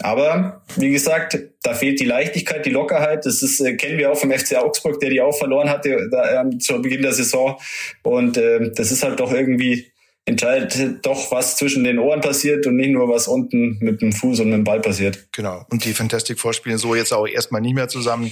aber 0.00 0.62
wie 0.76 0.90
gesagt, 0.90 1.38
da 1.62 1.74
fehlt 1.74 1.98
die 1.98 2.04
Leichtigkeit, 2.04 2.64
die 2.64 2.70
Lockerheit. 2.70 3.26
Das 3.26 3.42
ist, 3.42 3.60
äh, 3.60 3.74
kennen 3.74 3.98
wir 3.98 4.12
auch 4.12 4.16
vom 4.16 4.30
FC 4.30 4.56
Augsburg, 4.56 5.00
der 5.00 5.10
die 5.10 5.20
auch 5.20 5.36
verloren 5.36 5.68
hatte 5.68 6.08
da, 6.08 6.44
äh, 6.44 6.58
zu 6.58 6.80
Beginn 6.80 7.02
der 7.02 7.12
Saison. 7.12 7.58
Und 8.04 8.36
äh, 8.36 8.70
das 8.76 8.92
ist 8.92 9.02
halt 9.02 9.18
doch 9.18 9.32
irgendwie 9.32 9.90
entscheidet 10.28 11.04
doch, 11.04 11.30
was 11.32 11.56
zwischen 11.56 11.84
den 11.84 11.98
Ohren 11.98 12.20
passiert 12.20 12.66
und 12.66 12.76
nicht 12.76 12.90
nur, 12.90 13.08
was 13.08 13.26
unten 13.28 13.78
mit 13.80 14.02
dem 14.02 14.12
Fuß 14.12 14.40
und 14.40 14.50
mit 14.50 14.58
dem 14.58 14.64
Ball 14.64 14.80
passiert. 14.80 15.26
Genau. 15.32 15.64
Und 15.70 15.84
die 15.84 15.94
Fantastic 15.94 16.38
Four 16.38 16.52
spielen 16.52 16.78
so 16.78 16.94
jetzt 16.94 17.12
auch 17.12 17.26
erstmal 17.26 17.60
nicht 17.60 17.74
mehr 17.74 17.88
zusammen. 17.88 18.30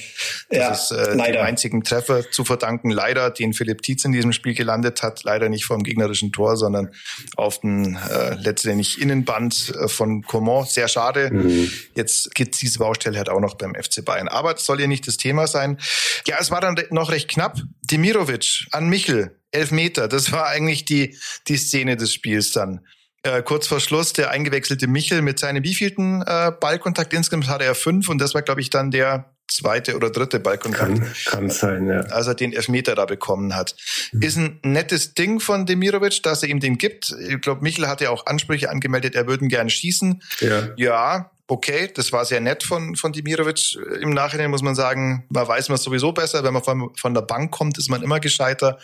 Das 0.50 0.58
Ja, 0.58 0.72
ist 0.72 0.90
äh, 0.90 1.14
leider. 1.14 1.38
dem 1.38 1.46
einzigen 1.46 1.82
Treffer 1.82 2.30
zu 2.30 2.44
verdanken, 2.44 2.90
leider, 2.90 3.30
den 3.30 3.52
Philipp 3.54 3.82
Tietz 3.82 4.04
in 4.04 4.12
diesem 4.12 4.32
Spiel 4.32 4.54
gelandet 4.54 5.02
hat. 5.02 5.24
Leider 5.24 5.48
nicht 5.48 5.64
vom 5.64 5.82
gegnerischen 5.82 6.32
Tor, 6.32 6.56
sondern 6.56 6.90
auf 7.36 7.60
den 7.60 7.96
äh, 7.96 8.34
letztendlich 8.34 9.00
Innenband 9.00 9.72
äh, 9.80 9.88
von 9.88 10.22
Coman. 10.22 10.66
Sehr 10.66 10.88
schade. 10.88 11.30
Mhm. 11.32 11.70
Jetzt 11.94 12.34
gibt's 12.34 12.58
diese 12.58 12.78
Baustelle 12.78 13.16
halt 13.16 13.28
auch 13.30 13.40
noch 13.40 13.54
beim 13.54 13.74
FC 13.74 14.04
Bayern. 14.04 14.28
Aber 14.28 14.52
das 14.52 14.64
soll 14.66 14.80
ja 14.80 14.86
nicht 14.86 15.06
das 15.06 15.16
Thema 15.16 15.46
sein. 15.46 15.78
Ja, 16.26 16.36
es 16.40 16.50
war 16.50 16.60
dann 16.60 16.76
noch 16.90 17.10
recht 17.10 17.28
knapp. 17.28 17.56
Demirovic 17.90 18.66
an 18.72 18.88
Michel, 18.88 19.36
elf 19.50 19.70
Meter. 19.70 20.08
Das 20.08 20.32
war 20.32 20.46
eigentlich 20.46 20.84
die, 20.84 21.18
die 21.48 21.56
Szene 21.56 21.96
des 21.96 22.12
Spiels 22.12 22.52
dann. 22.52 22.80
Äh, 23.22 23.42
kurz 23.42 23.66
vor 23.66 23.80
Schluss 23.80 24.12
der 24.12 24.30
eingewechselte 24.30 24.86
Michel 24.86 25.22
mit 25.22 25.38
seinem 25.38 25.64
wievielten 25.64 26.22
äh, 26.22 26.52
Ballkontakt 26.60 27.12
insgesamt 27.12 27.48
hatte 27.48 27.64
er 27.64 27.74
fünf 27.74 28.08
und 28.08 28.18
das 28.18 28.34
war 28.34 28.42
glaube 28.42 28.60
ich 28.60 28.70
dann 28.70 28.92
der 28.92 29.32
zweite 29.48 29.96
oder 29.96 30.10
dritte 30.10 30.38
Ballkontakt, 30.38 30.98
Kann, 30.98 31.14
kann 31.24 31.50
sein, 31.50 31.88
ja. 31.88 32.00
als 32.00 32.26
er 32.26 32.34
den 32.34 32.52
Elfmeter 32.52 32.94
da 32.94 33.04
bekommen 33.04 33.54
hat. 33.54 33.76
Ist 34.20 34.36
ein 34.36 34.60
nettes 34.62 35.14
Ding 35.14 35.40
von 35.40 35.66
Demirovic, 35.66 36.22
dass 36.22 36.42
er 36.42 36.48
ihm 36.48 36.60
den 36.60 36.78
gibt. 36.78 37.14
Ich 37.28 37.40
glaube, 37.40 37.62
Michel 37.62 37.88
hat 37.88 38.00
ja 38.00 38.10
auch 38.10 38.26
Ansprüche 38.26 38.70
angemeldet, 38.70 39.14
er 39.14 39.26
würden 39.26 39.48
gern 39.48 39.70
schießen. 39.70 40.22
Ja, 40.40 40.68
Ja, 40.76 41.30
okay, 41.48 41.88
das 41.94 42.12
war 42.12 42.24
sehr 42.24 42.40
nett 42.40 42.62
von, 42.62 42.96
von 42.96 43.12
Dimirovic. 43.12 43.78
Im 44.00 44.10
Nachhinein 44.10 44.50
muss 44.50 44.62
man 44.62 44.74
sagen, 44.74 45.24
man 45.28 45.46
weiß 45.46 45.68
man 45.68 45.78
sowieso 45.78 46.12
besser. 46.12 46.42
Wenn 46.42 46.52
man 46.52 46.62
von, 46.62 46.90
von 46.96 47.14
der 47.14 47.22
Bank 47.22 47.52
kommt, 47.52 47.78
ist 47.78 47.88
man 47.88 48.02
immer 48.02 48.20
gescheiter. 48.20 48.78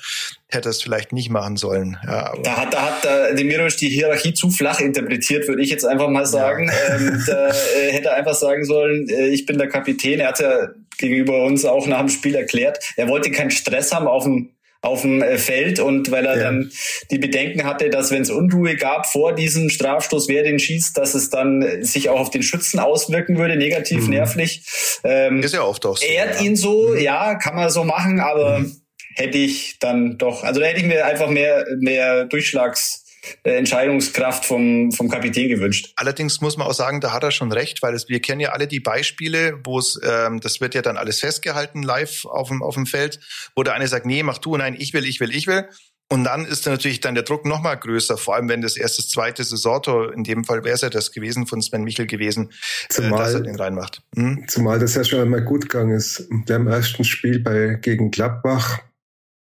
Hätte 0.49 0.69
es 0.69 0.83
vielleicht 0.83 1.12
nicht 1.12 1.31
machen 1.31 1.57
sollen. 1.57 1.99
Ja, 2.07 2.33
Da 2.42 2.57
hat, 2.57 2.75
da 2.75 2.83
hat 2.83 3.04
äh, 3.04 3.35
Demirovic 3.35 3.76
die 3.78 3.88
Hierarchie 3.88 4.35
zu 4.35 4.50
flach 4.50 4.81
interpretiert, 4.81 5.49
würde 5.49 5.62
ich 5.62 5.71
jetzt 5.71 5.85
einfach 5.85 6.09
mal 6.09 6.26
sagen. 6.26 6.71
Ähm, 6.90 7.23
da 7.26 7.49
äh, 7.49 7.92
hätte 7.92 8.12
einfach 8.12 8.35
sagen 8.35 8.64
sollen, 8.64 9.09
äh, 9.09 9.28
ich 9.28 9.47
bin 9.47 9.59
der 9.59 9.69
Kapitän. 9.69 10.21
Er 10.21 10.28
hat 10.28 10.40
ja 10.40 10.69
gegenüber 10.99 11.45
uns 11.45 11.64
auch 11.64 11.87
nach 11.87 12.00
dem 12.00 12.09
Spiel 12.09 12.35
erklärt, 12.35 12.78
er 12.97 13.09
wollte 13.09 13.31
keinen 13.31 13.50
Stress 13.50 13.92
haben 13.92 14.07
auf 14.07 14.25
dem 14.25 14.50
auf 14.83 15.03
dem 15.03 15.23
äh, 15.23 15.39
Feld 15.39 15.79
und 15.81 16.11
weil 16.11 16.27
er 16.27 16.37
Ja. 16.37 16.43
dann 16.45 16.71
die 17.11 17.19
Bedenken 17.19 17.65
hatte, 17.65 17.89
dass 17.89 18.11
wenn 18.11 18.23
es 18.23 18.31
Unruhe 18.31 18.77
gab 18.77 19.07
vor 19.07 19.33
diesem 19.35 19.71
Strafstoß, 19.71 20.29
wer 20.29 20.43
den 20.43 20.59
schießt, 20.59 20.99
dass 20.99 21.15
es 21.15 21.31
dann 21.31 21.62
äh, 21.62 21.85
sich 21.85 22.09
auch 22.09 22.19
auf 22.21 22.31
den 22.31 22.43
Schützen 22.43 22.81
auswirken 22.81 23.39
würde, 23.39 23.57
negativ, 23.57 24.09
nervlich. 24.09 24.65
Ähm, 25.05 25.43
ist 25.43 25.55
ja 25.55 25.62
oft 25.62 25.87
auch 25.87 25.97
so. 25.97 26.05
ehrt 26.05 26.35
ja. 26.35 26.41
Mhm. 26.41 26.47
ihn 26.47 26.57
so, 26.57 26.95
ja, 26.95 27.37
kann 27.37 27.55
man 27.55 27.71
so 27.71 27.85
machen, 27.85 28.21
aber 28.21 28.65
hätte 29.15 29.39
ich 29.39 29.77
dann 29.79 30.19
doch, 30.19 30.43
also 30.43 30.61
da 30.61 30.67
hätte 30.67 30.81
ich 30.81 30.87
mir 30.87 31.07
einfach 31.07 31.29
mehr, 31.31 31.65
mehr 31.79 32.25
Durchschlags, 32.25 32.99
äh, 32.99 33.01
Entscheidungskraft 33.45 34.45
vom, 34.45 34.93
vom 34.93 35.09
Kapitän 35.09 35.49
gewünscht. 35.49 35.93
Allerdings 35.97 36.41
muss 36.41 36.57
man 36.57 36.67
auch 36.67 36.75
sagen, 36.75 37.00
da 37.00 37.12
hat 37.12 37.23
er 37.23 37.31
schon 37.31 37.52
recht, 37.52 37.83
weil 37.83 37.95
es, 37.95 38.09
wir 38.09 38.21
kennen 38.21 38.41
ja 38.41 38.50
alle 38.50 38.67
die 38.67 38.81
Beispiele, 38.81 39.61
wo 39.64 39.79
es, 39.79 40.00
ähm, 40.02 40.41
das 40.41 40.61
wird 40.61 40.75
ja 40.75 40.83
dann 40.83 40.97
alles 40.97 41.21
festgehalten 41.21 41.83
live 41.83 42.25
auf 42.25 42.49
dem, 42.49 42.62
auf 42.62 42.75
dem 42.75 42.87
Feld, 42.87 43.21
wo 43.55 43.62
der 43.62 43.75
eine 43.75 43.88
sagt, 43.88 44.07
nee, 44.07 44.23
mach 44.23 44.38
du, 44.38 44.57
nein, 44.57 44.76
ich 44.79 44.93
will, 44.93 45.05
ich 45.05 45.21
will, 45.21 45.35
ich 45.35 45.47
will. 45.47 45.69
Und 46.12 46.25
dann 46.25 46.45
ist 46.45 46.67
dann 46.67 46.75
natürlich 46.75 47.00
dann 47.00 47.14
der 47.14 47.25
Druck 47.25 47.47
noch 47.47 47.62
mal 47.62 47.75
größer, 47.75 48.19
vor 48.19 48.35
allem 48.35 48.47
wenn 48.50 48.61
das 48.61 48.76
erst 48.76 48.99
das 48.99 49.09
zweite 49.09 49.45
Saisontor, 49.45 50.12
in 50.12 50.25
dem 50.25 50.45
Fall 50.45 50.62
wäre 50.62 50.75
es 50.75 50.83
ja 50.83 50.91
das 50.91 51.11
gewesen, 51.11 51.47
von 51.47 51.62
Sven 51.62 51.85
Michel 51.85 52.07
gewesen, 52.07 52.50
äh, 52.50 52.93
Zumal- 52.93 53.19
dass 53.19 53.35
er 53.35 53.41
den 53.41 53.57
reinmacht. 53.57 54.02
Hm? 54.14 54.45
zumal 54.47 54.79
das 54.79 54.95
ja 54.95 55.05
schon 55.05 55.21
einmal 55.21 55.43
gut 55.43 55.71
gegangen 55.71 55.97
ist. 55.97 56.29
Beim 56.47 56.67
ersten 56.67 57.05
Spiel 57.05 57.38
bei, 57.38 57.79
gegen 57.81 58.11
Gladbach 58.11 58.81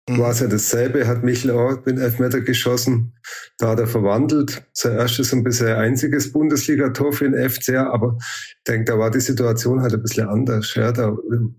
Mhm. 0.10 0.20
war 0.20 0.32
es 0.32 0.40
ja 0.40 0.48
dasselbe, 0.48 1.06
hat 1.08 1.24
Michel 1.24 1.52
auch 1.52 1.76
den 1.84 1.98
Elfmeter 1.98 2.42
geschossen. 2.42 3.14
Da 3.58 3.70
hat 3.70 3.80
er 3.80 3.88
verwandelt. 3.88 4.64
Sein 4.74 4.98
erstes 4.98 5.34
und 5.34 5.44
bisher 5.44 5.78
einziges 5.78 6.32
Bundesligator 6.32 7.12
für 7.12 7.30
den 7.30 7.50
FCA, 7.50 7.90
aber 7.92 8.18
ich 8.20 8.56
denke, 8.68 8.86
da 8.92 8.98
war 9.00 9.12
die 9.12 9.20
Situation 9.20 9.82
halt 9.82 9.94
ein 9.94 10.02
bisschen 10.02 10.28
anders. 10.28 10.74
Ja, 10.76 10.92
da 10.92 11.16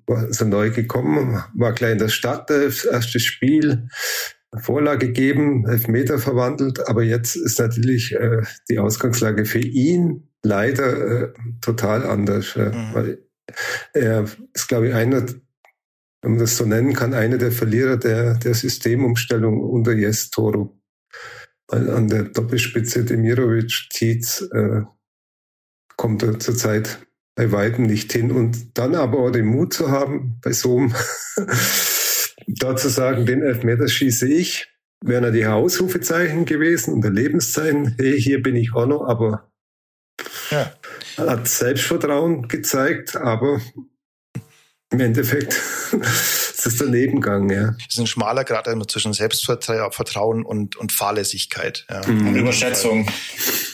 war 0.07 0.28
er 0.28 0.45
neu 0.47 0.71
gekommen, 0.71 1.43
war 1.55 1.73
gleich 1.75 1.93
in 1.93 1.99
der 1.99 2.09
Stadt, 2.09 2.49
das 2.50 2.85
erste 2.85 3.21
Spiel, 3.21 3.88
Vorlage 4.61 5.09
gegeben, 5.09 5.67
Elfmeter 5.69 6.19
verwandelt, 6.19 6.88
aber 6.88 7.02
jetzt 7.02 7.37
ist 7.37 7.59
natürlich 7.59 8.14
äh, 8.14 8.40
die 8.71 8.78
Ausgangslage 8.78 9.45
für 9.45 9.59
ihn 9.61 10.28
leider 10.43 11.25
äh, 11.25 11.33
total 11.61 12.07
anders. 12.07 12.55
Ja, 12.55 12.71
Mhm. 12.71 12.95
weil 12.95 13.19
er 13.93 14.25
ist, 14.55 14.69
glaube 14.69 14.88
ich, 14.88 14.95
einer, 14.95 15.25
wenn 16.23 16.33
man 16.33 16.41
das 16.41 16.57
so 16.57 16.65
nennen 16.65 16.95
kann, 16.95 17.15
einer 17.15 17.39
der 17.39 17.53
Verlierer 17.53 17.97
der, 17.97 18.35
der 18.35 18.55
Systemumstellung 18.55 19.61
unter 19.61 19.93
Jes 19.93 20.31
Toro. 20.31 20.81
Weil 21.69 21.91
an 21.91 22.09
der 22.09 22.25
Doppelspitze 22.25 23.05
Demirovic 23.05 23.89
Tietz 23.91 24.41
äh, 24.53 24.83
kommt 25.97 26.23
er 26.23 26.39
zurzeit 26.39 27.07
bei 27.37 27.53
weitem 27.53 27.85
nicht 27.87 28.13
hin. 28.13 28.33
Und 28.33 28.77
dann 28.79 28.95
aber 28.95 29.19
auch 29.19 29.31
den 29.31 29.47
Mut 29.47 29.75
zu 29.75 29.91
haben, 29.91 30.41
bei 30.43 30.53
so 30.53 30.79
einem 30.79 30.95
da 32.47 32.75
zu 32.77 32.89
sagen, 32.89 33.27
den 33.27 33.43
Elfmeter 33.43 33.87
schieße 33.87 34.27
ich, 34.27 34.69
wären 35.05 35.25
ja 35.25 35.31
die 35.31 35.47
Ausrufezeichen 35.47 36.45
gewesen 36.47 36.95
und 36.95 37.03
der 37.03 37.13
Lebenszeichen, 37.13 37.95
hey, 37.99 38.21
hier 38.21 38.43
bin 38.43 38.57
ich 38.57 38.73
auch 38.75 38.87
noch, 38.87 39.05
aber 39.05 39.53
Ja. 40.51 40.73
hat 41.17 41.47
Selbstvertrauen 41.47 42.49
gezeigt, 42.49 43.15
aber 43.17 43.61
im 44.91 45.01
Endeffekt 45.01 45.61
ist 45.92 46.66
es 46.66 46.76
daneben 46.78 47.21
gegangen, 47.21 47.50
ja. 47.50 47.73
Das 47.73 47.87
ist 47.90 47.99
ein 47.99 48.07
schmaler 48.07 48.45
Grad 48.45 48.66
immer 48.66 48.87
zwischen 48.87 49.12
Selbstvertrauen 49.12 50.45
und, 50.45 50.76
und 50.76 50.92
Fahrlässigkeit. 50.92 51.87
Ja. 51.88 52.02
Und 52.02 52.35
Überschätzung. 52.35 53.09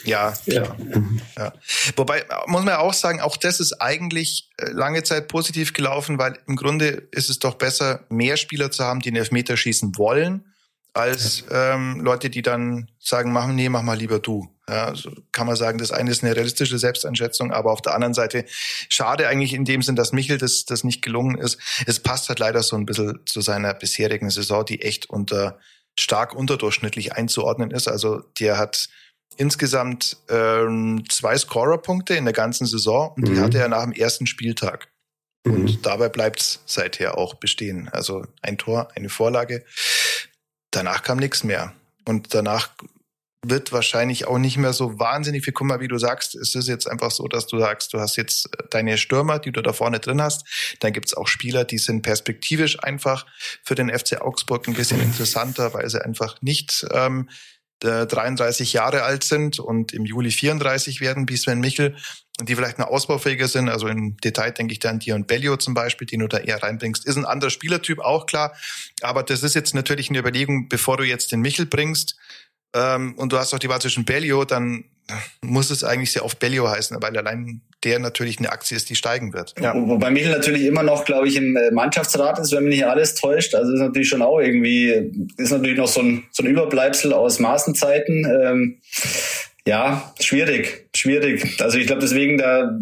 Ja, 0.05 0.35
Ja. 0.47 0.77
Ja. 1.37 1.53
Wobei 1.97 2.25
muss 2.47 2.65
man 2.65 2.75
ja 2.75 2.79
auch 2.79 2.95
sagen, 2.95 3.21
auch 3.21 3.37
das 3.37 3.61
ist 3.61 3.81
eigentlich 3.81 4.51
äh, 4.59 4.71
lange 4.71 5.03
Zeit 5.03 5.29
positiv 5.29 5.73
gelaufen, 5.73 6.19
weil 6.19 6.39
im 6.47 6.57
Grunde 6.57 7.09
ist 7.11 7.31
es 7.31 7.39
doch 7.39 7.55
besser, 7.55 8.05
mehr 8.09 8.37
Spieler 8.37 8.71
zu 8.71 8.85
haben, 8.85 9.01
die 9.01 9.11
den 9.11 9.17
Elfmeter 9.17 9.57
schießen 9.57 9.97
wollen, 9.97 10.45
als 10.93 11.45
ähm, 11.51 12.01
Leute, 12.01 12.31
die 12.31 12.43
dann 12.43 12.91
sagen, 12.99 13.33
mach, 13.33 13.47
nee, 13.49 13.69
mach 13.69 13.83
mal 13.83 13.99
lieber 13.99 14.19
du. 14.19 14.54
Ja, 14.69 14.87
also 14.87 15.11
kann 15.33 15.47
man 15.47 15.57
sagen, 15.57 15.77
das 15.77 15.93
eine 15.93 16.11
ist 16.11 16.25
eine 16.25 16.35
realistische 16.35 16.79
Selbsteinschätzung, 16.79 17.53
aber 17.53 17.71
auf 17.71 17.83
der 17.83 17.95
anderen 17.95 18.15
Seite 18.15 18.47
schade 18.89 19.29
eigentlich 19.29 19.53
in 19.53 19.67
dem 19.67 19.83
Sinn, 19.83 19.95
dass 19.95 20.13
Michel 20.13 20.39
das, 20.39 20.65
das 20.65 20.85
nicht 20.85 21.03
gelungen 21.03 21.37
ist. 21.37 21.59
Es 21.87 22.01
passt 22.01 22.29
halt 22.31 22.39
leider 22.39 22.63
so 22.63 22.77
ein 22.77 22.87
bisschen 22.87 23.21
zu 23.27 23.43
seiner 23.43 23.75
bisherigen 23.75 24.31
Saison, 24.31 24.65
die 24.65 24.81
echt 24.81 25.11
unter 25.11 25.59
stark 25.99 26.35
unterdurchschnittlich 26.35 27.13
einzuordnen 27.13 27.71
ist. 27.71 27.89
Also 27.89 28.21
der 28.41 28.57
hat 28.57 28.89
insgesamt 29.37 30.17
ähm, 30.29 31.05
zwei 31.11 31.37
Scorerpunkte 31.37 32.15
in 32.15 32.25
der 32.25 32.33
ganzen 32.35 32.67
Saison 32.67 33.13
und 33.17 33.29
die 33.29 33.33
Mhm. 33.33 33.41
hatte 33.41 33.59
er 33.59 33.69
nach 33.69 33.83
dem 33.83 33.93
ersten 33.93 34.27
Spieltag. 34.27 34.89
Mhm. 35.45 35.55
Und 35.55 35.87
dabei 35.87 36.09
bleibt's 36.09 36.63
seither 36.67 37.19
auch 37.19 37.35
bestehen. 37.35 37.89
Also 37.91 38.25
ein 38.43 38.57
Tor, 38.59 38.89
eine 38.97 39.11
Vorlage. 39.11 39.65
Danach 40.71 41.03
kam 41.03 41.19
nichts 41.19 41.45
mehr. 41.45 41.75
Und 42.07 42.35
danach 42.35 42.71
wird 43.49 43.73
wahrscheinlich 43.73 44.27
auch 44.27 44.39
nicht 44.39 44.57
mehr 44.57 44.73
so 44.73 44.99
wahnsinnig 44.99 45.45
viel. 45.45 45.53
Guck 45.53 45.81
wie 45.81 45.89
du 45.89 45.99
sagst, 45.99 46.35
es 46.35 46.55
ist 46.55 46.69
jetzt 46.69 46.89
einfach 46.91 47.11
so, 47.11 47.27
dass 47.27 47.47
du 47.47 47.59
sagst, 47.59 47.93
du 47.93 48.01
hast 48.01 48.17
jetzt 48.17 48.47
äh, 48.47 48.65
deine 48.71 48.99
Stürmer, 48.99 49.39
die 49.39 49.53
du 49.53 49.63
da 49.63 49.73
vorne 49.73 50.01
drin 50.01 50.23
hast. 50.23 50.47
Dann 50.81 50.93
gibt's 50.93 51.15
auch 51.15 51.29
Spieler, 51.29 51.65
die 51.65 51.79
sind 51.79 52.03
perspektivisch 52.03 52.83
einfach 52.83 53.27
für 53.63 53.75
den 53.75 53.91
FC 53.91 54.21
Augsburg 54.21 54.69
ein 54.69 54.75
bisschen 54.75 55.01
interessanter, 55.01 55.75
weil 55.75 55.89
sie 55.89 56.05
einfach 56.05 56.41
nicht 56.43 56.87
ähm, 56.93 57.29
äh, 57.83 58.07
33 58.07 58.73
Jahre 58.73 59.03
alt 59.03 59.25
sind 59.25 59.59
und 59.59 59.93
im 59.93 60.05
Juli 60.05 60.31
34 60.31 61.01
werden, 61.01 61.29
wie 61.29 61.37
Sven 61.37 61.61
Michel, 61.61 61.97
und 62.41 62.49
die 62.49 62.57
vielleicht 62.57 62.79
noch 62.79 62.89
ausbaufähiger 62.89 63.47
sind. 63.47 63.69
Also 63.69 63.87
im 63.87 64.17
Detail 64.17 64.51
denke 64.51 64.73
ich 64.73 64.81
da 64.81 64.91
an 64.91 64.99
Dion 64.99 65.27
Bellio 65.27 65.57
zum 65.57 65.75
Beispiel, 65.75 66.07
den 66.07 66.21
du 66.21 66.27
da 66.27 66.39
eher 66.39 66.63
reinbringst. 66.63 67.07
Ist 67.07 67.17
ein 67.17 67.27
anderer 67.27 67.51
Spielertyp, 67.51 68.01
auch 68.01 68.27
klar. 68.27 68.57
Aber 69.03 69.23
das 69.23 69.43
ist 69.43 69.55
jetzt 69.55 69.75
natürlich 69.75 70.09
eine 70.09 70.19
Überlegung, 70.19 70.69
bevor 70.69 70.97
du 70.97 71.05
jetzt 71.05 71.31
den 71.31 71.41
Michel 71.41 71.67
bringst, 71.67 72.17
ähm, 72.75 73.15
und 73.17 73.33
du 73.33 73.39
hast 73.39 73.55
auch 73.55 73.59
die 73.59 73.69
Wahl 73.69 73.81
zwischen 73.81 74.05
Bellio, 74.05 74.45
dann 74.45 74.85
muss 75.43 75.71
es 75.71 75.85
eigentlich 75.85 76.13
sehr 76.13 76.25
oft 76.25 76.39
Bellio 76.39 76.69
heißen, 76.69 76.97
weil 77.01 77.17
allein 77.17 77.61
der 77.85 77.99
natürlich 77.99 78.39
eine 78.39 78.51
Aktie 78.51 78.77
ist, 78.77 78.89
die 78.89 78.95
steigen 78.95 79.35
wird. 79.35 79.55
Ja. 79.61 79.75
Wobei 79.75 80.11
Michel 80.11 80.31
natürlich 80.33 80.65
immer 80.65 80.83
noch, 80.83 81.05
glaube 81.05 81.29
ich, 81.29 81.37
im 81.37 81.57
äh, 81.57 81.71
Mannschaftsrat 81.71 82.39
ist, 82.39 82.53
wenn 82.53 82.65
mich 82.65 82.77
nicht 82.77 82.87
alles 82.87 83.15
täuscht. 83.15 83.55
Also 83.55 83.73
ist 83.73 83.81
natürlich 83.81 84.09
schon 84.09 84.23
auch 84.23 84.41
irgendwie, 84.41 84.89
ist 85.37 85.51
natürlich 85.51 85.77
noch 85.77 85.89
so 85.89 86.01
ein, 86.01 86.25
so 86.33 86.43
ein 86.43 86.47
Überbleibsel 86.47 87.13
aus 87.13 87.39
Maßenzeiten. 87.39 88.25
Ähm, 88.25 88.79
ja, 89.67 90.15
schwierig, 90.21 90.89
schwierig. 90.97 91.61
Also 91.61 91.77
ich 91.79 91.87
glaube 91.87 92.01
deswegen, 92.01 92.39
da 92.39 92.79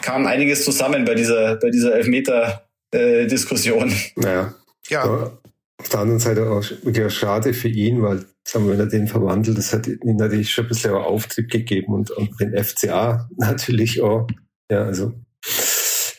kam 0.00 0.26
einiges 0.26 0.64
zusammen 0.64 1.04
bei 1.04 1.14
dieser, 1.16 1.56
bei 1.56 1.70
dieser 1.70 1.94
Elfmeter-Diskussion. 1.94 3.92
Naja, 4.16 4.54
Ja, 4.88 5.02
aber 5.02 5.38
auf 5.78 5.88
der 5.88 6.00
anderen 6.00 6.20
Seite 6.20 6.48
auch 6.48 6.62
wirklich 6.82 7.12
schade 7.12 7.54
für 7.54 7.68
ihn, 7.68 8.02
weil 8.02 8.24
sagen 8.46 8.66
wir, 8.66 8.72
wenn 8.72 8.80
er 8.80 8.86
den 8.86 9.08
verwandelt, 9.08 9.58
das 9.58 9.72
hat 9.72 9.86
ihm 9.86 10.16
natürlich 10.16 10.52
schon 10.52 10.66
ein 10.66 10.68
bisschen 10.68 10.92
auch 10.92 11.06
Auftrieb 11.06 11.50
gegeben 11.50 11.92
und, 11.92 12.10
und 12.10 12.38
den 12.40 12.56
FCA 12.62 13.28
natürlich 13.36 14.02
auch. 14.02 14.26
Ja, 14.70 14.84
also 14.84 15.14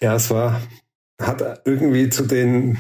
ja, 0.02 0.16
es 0.16 0.30
war, 0.30 0.62
hat 1.22 1.62
irgendwie 1.66 2.10
zu 2.10 2.24
den 2.24 2.78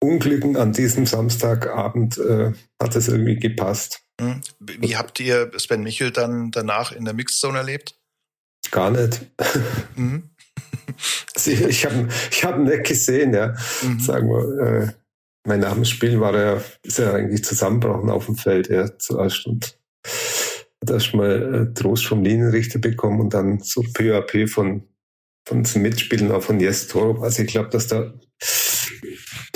Unglücken 0.00 0.56
an 0.56 0.72
diesem 0.72 1.06
Samstagabend 1.06 2.18
äh, 2.18 2.52
hat 2.80 2.96
es 2.96 3.08
irgendwie 3.08 3.36
gepasst. 3.36 4.02
Hm. 4.20 4.40
Wie 4.60 4.96
habt 4.96 5.20
ihr 5.20 5.50
Sven 5.58 5.82
Michel 5.82 6.10
dann 6.10 6.50
danach 6.50 6.92
in 6.92 7.04
der 7.04 7.14
Mixzone 7.14 7.58
erlebt? 7.58 7.98
Gar 8.70 8.90
nicht. 8.90 9.26
Mhm. 9.96 10.30
Ich 11.44 11.84
habe 11.84 12.08
ich 12.30 12.44
hab 12.44 12.56
ihn 12.56 12.64
nicht 12.64 12.84
gesehen, 12.84 13.34
ja. 13.34 13.54
Mhm. 13.82 14.00
Sagen 14.00 14.28
wir, 14.28 14.66
äh, 14.66 14.92
mein 15.46 15.60
Namensspiel 15.60 16.20
war 16.20 16.34
er, 16.34 16.64
ist 16.82 16.98
er 16.98 17.14
eigentlich 17.14 17.44
zusammenbrochen 17.44 18.10
auf 18.10 18.26
dem 18.26 18.36
Feld, 18.36 18.68
ja, 18.68 18.98
zuerst 18.98 19.46
und 19.46 19.78
hat 20.82 20.90
erst 20.90 21.14
mal 21.14 21.54
äh, 21.54 21.74
Trost 21.74 22.06
vom 22.06 22.22
Linienrichter 22.22 22.78
bekommen 22.78 23.20
und 23.20 23.34
dann 23.34 23.60
so 23.60 23.82
peu 23.94 24.16
à 24.16 24.20
peu 24.20 24.46
von, 24.46 24.82
von 25.46 25.62
den 25.62 25.82
Mitspielern 25.82 26.32
auch 26.32 26.42
von 26.42 26.60
Jes 26.60 26.88
Toro. 26.88 27.22
Also 27.22 27.42
ich 27.42 27.48
glaube, 27.48 27.70
dass 27.70 27.86
da 27.86 28.12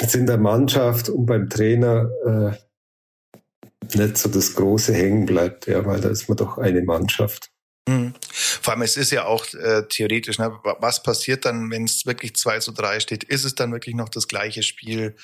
jetzt 0.00 0.14
in 0.14 0.26
der 0.26 0.38
Mannschaft 0.38 1.08
und 1.08 1.26
beim 1.26 1.48
Trainer 1.48 2.10
äh, 2.26 3.96
nicht 3.96 4.16
so 4.16 4.28
das 4.28 4.54
Große 4.54 4.94
hängen 4.94 5.26
bleibt, 5.26 5.66
ja, 5.66 5.84
weil 5.84 6.00
da 6.00 6.08
ist 6.08 6.28
man 6.28 6.36
doch 6.36 6.58
eine 6.58 6.82
Mannschaft. 6.82 7.50
Mhm. 7.88 8.14
Vor 8.22 8.72
allem, 8.72 8.82
es 8.82 8.96
ist 8.96 9.10
ja 9.10 9.24
auch 9.24 9.46
äh, 9.54 9.82
theoretisch, 9.88 10.38
ne, 10.38 10.52
was 10.62 11.02
passiert 11.02 11.44
dann, 11.44 11.70
wenn 11.70 11.84
es 11.84 12.06
wirklich 12.06 12.36
2 12.36 12.60
zu 12.60 12.72
3 12.72 13.00
steht? 13.00 13.24
Ist 13.24 13.44
es 13.44 13.54
dann 13.54 13.72
wirklich 13.72 13.94
noch 13.94 14.08
das 14.08 14.28
gleiche 14.28 14.62
Spiel? 14.62 15.16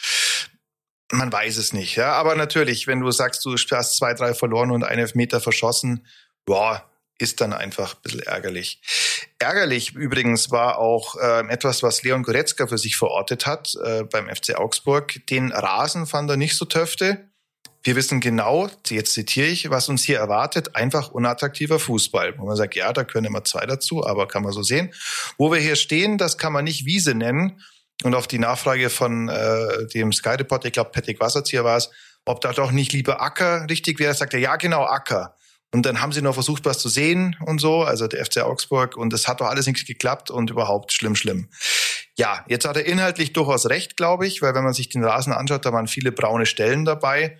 Man 1.12 1.32
weiß 1.32 1.56
es 1.56 1.72
nicht, 1.72 1.96
ja. 1.96 2.12
Aber 2.12 2.34
natürlich, 2.34 2.86
wenn 2.86 3.00
du 3.00 3.10
sagst, 3.10 3.44
du 3.44 3.54
hast 3.54 3.96
zwei, 3.96 4.14
drei 4.14 4.34
verloren 4.34 4.70
und 4.70 4.84
einen 4.84 5.08
Meter 5.14 5.40
verschossen, 5.40 6.06
boah, 6.44 6.84
ist 7.18 7.40
dann 7.40 7.52
einfach 7.52 7.94
ein 7.94 8.00
bisschen 8.02 8.22
ärgerlich. 8.22 8.80
Ärgerlich 9.38 9.94
übrigens 9.94 10.50
war 10.50 10.78
auch 10.78 11.16
äh, 11.16 11.48
etwas, 11.48 11.82
was 11.82 12.02
Leon 12.02 12.22
Goretzka 12.22 12.66
für 12.66 12.78
sich 12.78 12.96
verortet 12.96 13.46
hat 13.46 13.74
äh, 13.82 14.04
beim 14.04 14.28
FC 14.28 14.56
Augsburg. 14.56 15.26
Den 15.28 15.52
Rasen 15.52 16.06
fand 16.06 16.30
er 16.30 16.36
nicht 16.36 16.56
so 16.56 16.64
töfte. 16.64 17.30
Wir 17.82 17.94
wissen 17.94 18.20
genau, 18.20 18.68
jetzt 18.88 19.12
zitiere 19.12 19.46
ich, 19.46 19.70
was 19.70 19.88
uns 19.88 20.02
hier 20.02 20.18
erwartet, 20.18 20.74
einfach 20.74 21.12
unattraktiver 21.12 21.78
Fußball. 21.78 22.36
Wo 22.36 22.44
man 22.44 22.56
sagt, 22.56 22.74
ja, 22.74 22.92
da 22.92 23.04
können 23.04 23.26
immer 23.26 23.44
zwei 23.44 23.64
dazu, 23.64 24.04
aber 24.04 24.26
kann 24.26 24.42
man 24.42 24.52
so 24.52 24.62
sehen. 24.62 24.92
Wo 25.38 25.52
wir 25.52 25.60
hier 25.60 25.76
stehen, 25.76 26.18
das 26.18 26.36
kann 26.36 26.52
man 26.52 26.64
nicht 26.64 26.84
Wiese 26.84 27.14
nennen. 27.14 27.62
Und 28.04 28.14
auf 28.14 28.26
die 28.26 28.38
Nachfrage 28.38 28.90
von 28.90 29.28
äh, 29.28 29.86
dem 29.94 30.12
Sky 30.12 30.30
Reporter, 30.30 30.66
ich 30.66 30.72
glaube 30.72 30.90
Patrick 30.90 31.20
Wasserzieher 31.20 31.64
war 31.64 31.78
es, 31.78 31.90
ob 32.26 32.40
da 32.40 32.52
doch 32.52 32.72
nicht 32.72 32.92
lieber 32.92 33.20
Acker 33.22 33.66
richtig 33.70 33.98
wäre, 33.98 34.12
sagt 34.14 34.34
er, 34.34 34.40
ja 34.40 34.56
genau, 34.56 34.84
Acker. 34.84 35.34
Und 35.72 35.84
dann 35.84 36.00
haben 36.00 36.12
sie 36.12 36.22
noch 36.22 36.34
versucht, 36.34 36.64
was 36.64 36.78
zu 36.78 36.88
sehen 36.88 37.36
und 37.44 37.60
so, 37.60 37.82
also 37.82 38.06
der 38.06 38.24
FC 38.24 38.38
Augsburg, 38.38 38.96
und 38.96 39.12
es 39.12 39.28
hat 39.28 39.40
doch 39.40 39.46
alles 39.46 39.66
nichts 39.66 39.84
geklappt 39.84 40.30
und 40.30 40.50
überhaupt 40.50 40.92
schlimm, 40.92 41.16
schlimm. 41.16 41.48
Ja, 42.16 42.44
jetzt 42.48 42.66
hat 42.66 42.76
er 42.76 42.86
inhaltlich 42.86 43.32
durchaus 43.32 43.68
recht, 43.68 43.96
glaube 43.96 44.26
ich, 44.26 44.42
weil 44.42 44.54
wenn 44.54 44.64
man 44.64 44.72
sich 44.72 44.88
den 44.88 45.04
Rasen 45.04 45.32
anschaut, 45.32 45.66
da 45.66 45.72
waren 45.72 45.86
viele 45.86 46.12
braune 46.12 46.46
Stellen 46.46 46.84
dabei. 46.84 47.38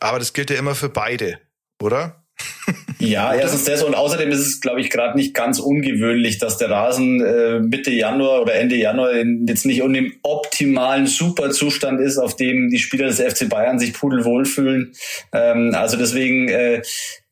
Aber 0.00 0.18
das 0.18 0.32
gilt 0.32 0.50
ja 0.50 0.56
immer 0.56 0.74
für 0.74 0.88
beide, 0.88 1.40
oder? 1.80 2.24
Ja, 2.98 3.34
erstens 3.34 3.64
das 3.64 3.82
und 3.82 3.94
außerdem 3.94 4.30
ist 4.30 4.40
es, 4.40 4.60
glaube 4.60 4.80
ich, 4.80 4.88
gerade 4.88 5.18
nicht 5.18 5.34
ganz 5.34 5.58
ungewöhnlich, 5.58 6.38
dass 6.38 6.56
der 6.56 6.70
Rasen 6.70 7.20
äh, 7.20 7.60
Mitte 7.60 7.90
Januar 7.90 8.40
oder 8.40 8.54
Ende 8.54 8.76
Januar 8.76 9.12
jetzt 9.14 9.66
nicht 9.66 9.80
in 9.80 9.92
dem 9.92 10.14
optimalen 10.22 11.06
Superzustand 11.06 12.00
ist, 12.00 12.16
auf 12.16 12.36
dem 12.36 12.70
die 12.70 12.78
Spieler 12.78 13.06
des 13.06 13.20
FC 13.20 13.48
Bayern 13.48 13.78
sich 13.78 13.92
pudelwohl 13.92 14.46
fühlen. 14.46 14.92
Ähm, 15.32 15.72
also 15.74 15.98
deswegen 15.98 16.48
äh, 16.48 16.82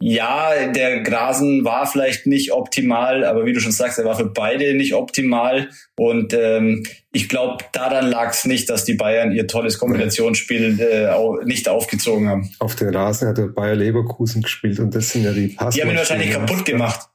ja, 0.00 0.68
der 0.72 1.02
Grasen 1.02 1.64
war 1.64 1.86
vielleicht 1.86 2.26
nicht 2.26 2.52
optimal, 2.52 3.24
aber 3.24 3.46
wie 3.46 3.52
du 3.52 3.60
schon 3.60 3.72
sagst, 3.72 3.98
er 3.98 4.04
war 4.04 4.16
für 4.16 4.26
beide 4.26 4.74
nicht 4.74 4.94
optimal. 4.94 5.68
Und 5.98 6.34
ähm, 6.34 6.84
ich 7.12 7.28
glaube, 7.28 7.64
daran 7.72 8.08
lag 8.08 8.32
es 8.32 8.44
nicht, 8.44 8.68
dass 8.68 8.84
die 8.84 8.94
Bayern 8.94 9.32
ihr 9.32 9.46
tolles 9.46 9.78
Kombinationsspiel 9.78 10.80
äh, 10.80 11.44
nicht 11.44 11.68
aufgezogen 11.68 12.28
haben. 12.28 12.50
Auf 12.58 12.74
den 12.74 12.94
Rasen 12.94 13.28
hat 13.28 13.38
der 13.38 13.46
Bayer 13.46 13.76
Leverkusen 13.76 14.42
gespielt 14.42 14.80
und 14.80 14.94
das 14.94 15.10
sind 15.10 15.24
ja 15.24 15.32
die 15.32 15.48
Pass. 15.48 15.74
Die 15.74 15.82
haben 15.82 15.90
ihn 15.90 15.96
wahrscheinlich 15.96 16.32
kaputt 16.32 16.64
gemacht. 16.64 17.08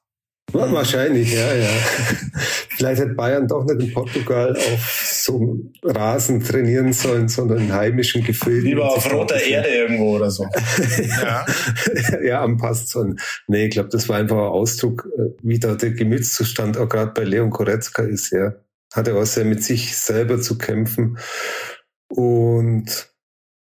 Ja, 0.54 0.72
wahrscheinlich, 0.72 1.32
ja, 1.32 1.54
ja. 1.54 1.70
Vielleicht 2.70 3.02
hätte 3.02 3.14
Bayern 3.14 3.48
doch 3.48 3.66
nicht 3.66 3.82
in 3.82 3.94
Portugal 3.94 4.56
auf 4.56 5.09
so 5.24 5.38
einem 5.38 5.74
Rasen 5.84 6.44
trainieren 6.44 6.94
sollen, 6.94 7.28
sondern 7.28 7.60
in 7.60 7.74
heimischen 7.74 8.24
Gefilden. 8.24 8.66
Lieber 8.66 8.92
auf 8.92 9.12
roter 9.12 9.42
Erde 9.42 9.70
irgendwo 9.70 10.16
oder 10.16 10.32
so. 10.32 10.46
ja. 10.98 11.46
ja, 12.24 12.44
am 12.44 12.58
Passon. 12.58 13.20
Nee, 13.48 13.66
ich 13.66 13.72
glaube, 13.72 13.90
das 13.90 14.10
war 14.10 14.18
einfach 14.18 14.38
ein 14.38 14.44
Ausdruck, 14.44 15.08
äh, 15.18 15.32
wie 15.42 15.60
da 15.60 15.76
der 15.76 15.92
Gemütszustand 15.92 16.78
auch 16.78 16.90
gerade 16.90 17.12
bei 17.12 17.24
Leon 17.24 17.50
Koretzka 17.50 18.04
ist, 18.04 18.32
ja. 18.32 18.54
Hatte 18.94 19.16
auch 19.16 19.26
sehr 19.26 19.46
mit 19.46 19.64
sich 19.64 19.98
selber 19.98 20.42
zu 20.42 20.58
kämpfen. 20.58 21.18
Und 22.10 23.10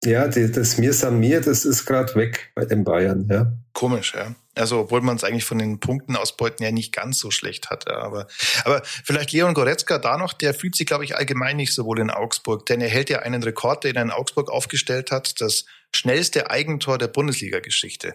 ja, 0.04 0.28
die, 0.28 0.50
das 0.50 0.78
Mir 0.78 0.92
san 0.92 1.18
mir, 1.18 1.40
das 1.40 1.64
ist 1.64 1.84
gerade 1.84 2.14
weg 2.14 2.52
bei 2.54 2.64
den 2.64 2.84
Bayern, 2.84 3.26
ja. 3.30 3.52
Komisch, 3.72 4.14
ja. 4.14 4.34
Also, 4.54 4.80
obwohl 4.80 5.00
man 5.02 5.16
es 5.16 5.24
eigentlich 5.24 5.44
von 5.44 5.58
den 5.58 5.78
Punkten 5.78 6.16
ausbeuten 6.16 6.64
ja 6.64 6.72
nicht 6.72 6.92
ganz 6.92 7.18
so 7.18 7.30
schlecht 7.30 7.70
hatte. 7.70 7.96
Aber, 7.96 8.26
aber 8.64 8.82
vielleicht 8.84 9.32
Leon 9.32 9.54
Goretzka 9.54 9.98
da 9.98 10.18
noch, 10.18 10.32
der 10.32 10.52
fühlt 10.52 10.74
sich, 10.74 10.86
glaube 10.86 11.04
ich, 11.04 11.16
allgemein 11.16 11.56
nicht 11.56 11.72
so 11.72 11.84
wohl 11.84 12.00
in 12.00 12.10
Augsburg, 12.10 12.66
denn 12.66 12.80
er 12.80 12.88
hält 12.88 13.08
ja 13.08 13.20
einen 13.20 13.42
Rekord, 13.42 13.84
den 13.84 13.96
er 13.96 14.02
in 14.02 14.10
Augsburg 14.10 14.50
aufgestellt 14.50 15.10
hat, 15.10 15.40
das 15.40 15.64
schnellste 15.94 16.50
Eigentor 16.50 16.98
der 16.98 17.08
Bundesliga-Geschichte. 17.08 18.14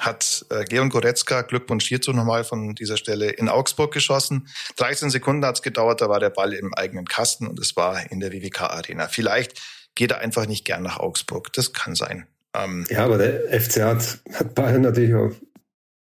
Hat 0.00 0.44
äh, 0.50 0.64
Leon 0.68 0.90
Goretzka, 0.90 1.42
Glückwunsch 1.42 1.86
hierzu 1.86 2.12
nochmal 2.12 2.42
von 2.42 2.74
dieser 2.74 2.96
Stelle, 2.96 3.30
in 3.30 3.48
Augsburg 3.48 3.92
geschossen. 3.92 4.48
13 4.76 5.10
Sekunden 5.10 5.46
hat 5.46 5.56
es 5.56 5.62
gedauert, 5.62 6.00
da 6.00 6.08
war 6.08 6.18
der 6.18 6.30
Ball 6.30 6.52
im 6.52 6.74
eigenen 6.74 7.06
Kasten 7.06 7.46
und 7.46 7.60
es 7.60 7.76
war 7.76 8.10
in 8.10 8.18
der 8.18 8.32
WWK-Arena. 8.32 9.06
Vielleicht 9.06 9.60
geht 9.94 10.10
er 10.10 10.18
einfach 10.18 10.46
nicht 10.46 10.64
gern 10.64 10.82
nach 10.82 10.98
Augsburg. 10.98 11.52
Das 11.52 11.72
kann 11.72 11.94
sein. 11.94 12.26
Ähm, 12.54 12.84
ja, 12.88 13.04
aber 13.04 13.18
der 13.18 13.60
FC 13.60 13.82
hat, 13.82 14.20
hat 14.32 14.54
Bayern 14.54 14.82
natürlich 14.82 15.14
auch 15.14 15.32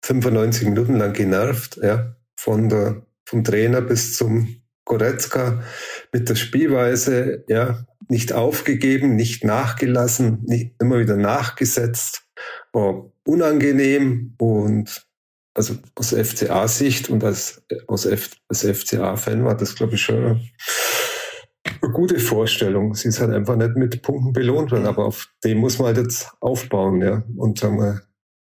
95 0.04 0.68
Minuten 0.68 0.96
lang 0.96 1.12
genervt, 1.12 1.78
ja, 1.82 2.16
von 2.36 2.68
der, 2.68 3.06
vom 3.24 3.44
Trainer 3.44 3.80
bis 3.80 4.16
zum 4.16 4.62
Goretzka 4.84 5.62
mit 6.12 6.28
der 6.28 6.34
Spielweise, 6.34 7.44
ja, 7.48 7.86
nicht 8.08 8.32
aufgegeben, 8.32 9.14
nicht 9.14 9.44
nachgelassen, 9.44 10.42
nicht 10.44 10.74
immer 10.80 10.98
wieder 10.98 11.16
nachgesetzt, 11.16 12.24
war 12.72 13.10
unangenehm 13.24 14.34
und 14.38 15.06
also 15.54 15.76
aus 15.94 16.12
FCA-Sicht 16.12 17.10
und 17.10 17.22
als, 17.22 17.62
aus 17.86 18.06
F, 18.06 18.30
als 18.48 18.64
FCA-Fan 18.64 19.44
war 19.44 19.56
das, 19.56 19.74
glaube 19.74 19.94
ich, 19.94 20.02
schon 20.02 20.48
eine 21.82 21.92
gute 21.92 22.18
Vorstellung. 22.18 22.94
Sie 22.94 23.08
ist 23.08 23.20
halt 23.20 23.32
einfach 23.32 23.56
nicht 23.56 23.76
mit 23.76 24.02
Punkten 24.02 24.32
belohnt 24.32 24.70
worden, 24.70 24.86
aber 24.86 25.06
auf 25.06 25.28
dem 25.44 25.58
muss 25.58 25.78
man 25.78 25.88
halt 25.88 25.98
jetzt 25.98 26.30
aufbauen, 26.40 27.02
ja. 27.02 27.22
Und 27.36 27.58
sagen 27.58 27.78
wir, 27.78 28.02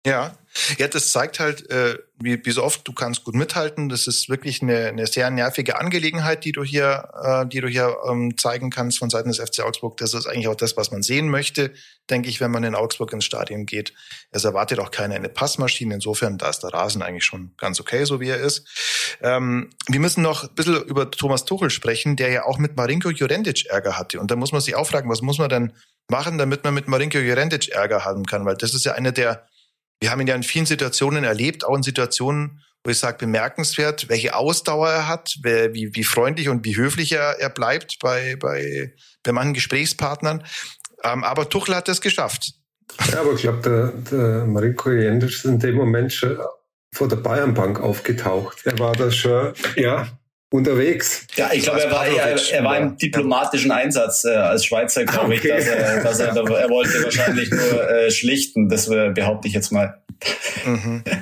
ja, 0.05 0.35
ja, 0.77 0.87
das 0.87 1.11
zeigt 1.11 1.39
halt, 1.39 1.69
äh, 1.69 1.97
wie, 2.23 2.43
wie 2.43 2.51
so 2.51 2.63
oft, 2.63 2.87
du 2.87 2.93
kannst 2.93 3.23
gut 3.23 3.35
mithalten. 3.35 3.89
Das 3.89 4.07
ist 4.07 4.29
wirklich 4.29 4.61
eine, 4.61 4.87
eine 4.87 5.07
sehr 5.07 5.29
nervige 5.29 5.79
Angelegenheit, 5.79 6.45
die 6.45 6.51
du 6.51 6.63
hier, 6.63 7.09
äh, 7.21 7.45
die 7.47 7.61
du 7.61 7.67
hier 7.67 7.97
ähm, 8.09 8.37
zeigen 8.37 8.69
kannst 8.69 8.99
von 8.99 9.09
Seiten 9.09 9.29
des 9.29 9.39
FC 9.39 9.61
Augsburg. 9.61 9.97
Das 9.97 10.13
ist 10.13 10.27
eigentlich 10.27 10.47
auch 10.47 10.55
das, 10.55 10.77
was 10.77 10.91
man 10.91 11.01
sehen 11.01 11.29
möchte, 11.29 11.73
denke 12.09 12.29
ich, 12.29 12.41
wenn 12.41 12.51
man 12.51 12.63
in 12.63 12.75
Augsburg 12.75 13.13
ins 13.13 13.25
Stadion 13.25 13.65
geht. 13.65 13.93
Es 14.31 14.43
erwartet 14.43 14.79
auch 14.79 14.91
keiner 14.91 15.15
eine 15.15 15.29
Passmaschine. 15.29 15.95
Insofern, 15.95 16.37
da 16.37 16.49
ist 16.49 16.59
der 16.59 16.73
Rasen 16.73 17.01
eigentlich 17.01 17.25
schon 17.25 17.53
ganz 17.57 17.79
okay, 17.79 18.05
so 18.05 18.19
wie 18.19 18.29
er 18.29 18.37
ist. 18.37 19.17
Ähm, 19.21 19.69
wir 19.87 19.99
müssen 19.99 20.21
noch 20.21 20.43
ein 20.43 20.55
bisschen 20.55 20.83
über 20.83 21.09
Thomas 21.09 21.45
Tuchel 21.45 21.69
sprechen, 21.69 22.15
der 22.15 22.31
ja 22.31 22.45
auch 22.45 22.57
mit 22.57 22.75
Marinko 22.75 23.09
Jurendic 23.09 23.65
Ärger 23.67 23.97
hatte. 23.97 24.19
Und 24.19 24.31
da 24.31 24.35
muss 24.35 24.51
man 24.51 24.61
sich 24.61 24.75
auch 24.75 24.87
fragen, 24.87 25.09
was 25.09 25.21
muss 25.21 25.37
man 25.37 25.49
denn 25.49 25.73
machen, 26.09 26.37
damit 26.37 26.63
man 26.63 26.73
mit 26.73 26.87
Marinko 26.87 27.17
Jurendic 27.17 27.69
Ärger 27.69 28.05
haben 28.05 28.25
kann? 28.25 28.45
Weil 28.45 28.55
das 28.55 28.73
ist 28.73 28.85
ja 28.85 28.93
eine 28.93 29.13
der 29.13 29.47
wir 30.01 30.11
haben 30.11 30.19
ihn 30.19 30.27
ja 30.27 30.35
in 30.35 30.43
vielen 30.43 30.65
Situationen 30.65 31.23
erlebt, 31.23 31.63
auch 31.63 31.75
in 31.75 31.83
Situationen, 31.83 32.61
wo 32.83 32.89
ich 32.89 32.97
sage, 32.97 33.17
bemerkenswert, 33.19 34.09
welche 34.09 34.35
Ausdauer 34.35 34.89
er 34.89 35.07
hat, 35.07 35.37
wie, 35.43 35.91
wie 35.93 36.03
freundlich 36.03 36.49
und 36.49 36.65
wie 36.65 36.75
höflich 36.75 37.11
er, 37.11 37.39
er 37.39 37.49
bleibt 37.49 37.99
bei, 37.99 38.35
bei, 38.35 38.93
bei 39.23 39.31
manchen 39.31 39.53
Gesprächspartnern. 39.53 40.43
Ähm, 41.03 41.23
aber 41.23 41.47
Tuchel 41.47 41.75
hat 41.75 41.87
das 41.87 42.01
geschafft. 42.01 42.53
Ja, 43.11 43.21
aber 43.21 43.33
ich 43.33 43.41
glaube, 43.41 43.61
der, 43.61 43.87
der 44.11 44.45
Marinko 44.45 44.89
Jendic 44.89 45.29
ist 45.29 45.45
in 45.45 45.59
dem 45.59 45.75
Moment 45.75 46.11
schon 46.11 46.37
vor 46.93 47.07
der 47.07 47.17
Bayernbank 47.17 47.79
aufgetaucht. 47.79 48.65
Er 48.65 48.77
war 48.79 48.93
da 48.93 49.11
schon, 49.11 49.53
ja, 49.75 50.07
unterwegs. 50.51 51.25
Ja, 51.35 51.49
ich 51.53 51.63
glaube, 51.63 51.81
er 51.81 51.91
war, 51.91 52.05
er, 52.05 52.51
er 52.51 52.63
war 52.63 52.77
im 52.77 52.97
diplomatischen 52.97 53.71
Einsatz 53.71 54.25
äh, 54.25 54.35
als 54.35 54.65
Schweizer, 54.65 55.05
glaube 55.05 55.35
okay. 55.35 55.57
ich. 55.57 55.65
Dass 55.65 55.67
er, 55.67 56.03
dass 56.03 56.19
er, 56.19 56.35
er 56.35 56.69
wollte 56.69 57.03
wahrscheinlich 57.03 57.49
nur 57.49 57.89
äh, 57.89 58.11
schlichten, 58.11 58.67
das 58.67 58.87
behaupte 58.87 59.47
ich 59.47 59.53
jetzt 59.53 59.71
mal. 59.71 60.01
Mhm. 60.65 61.03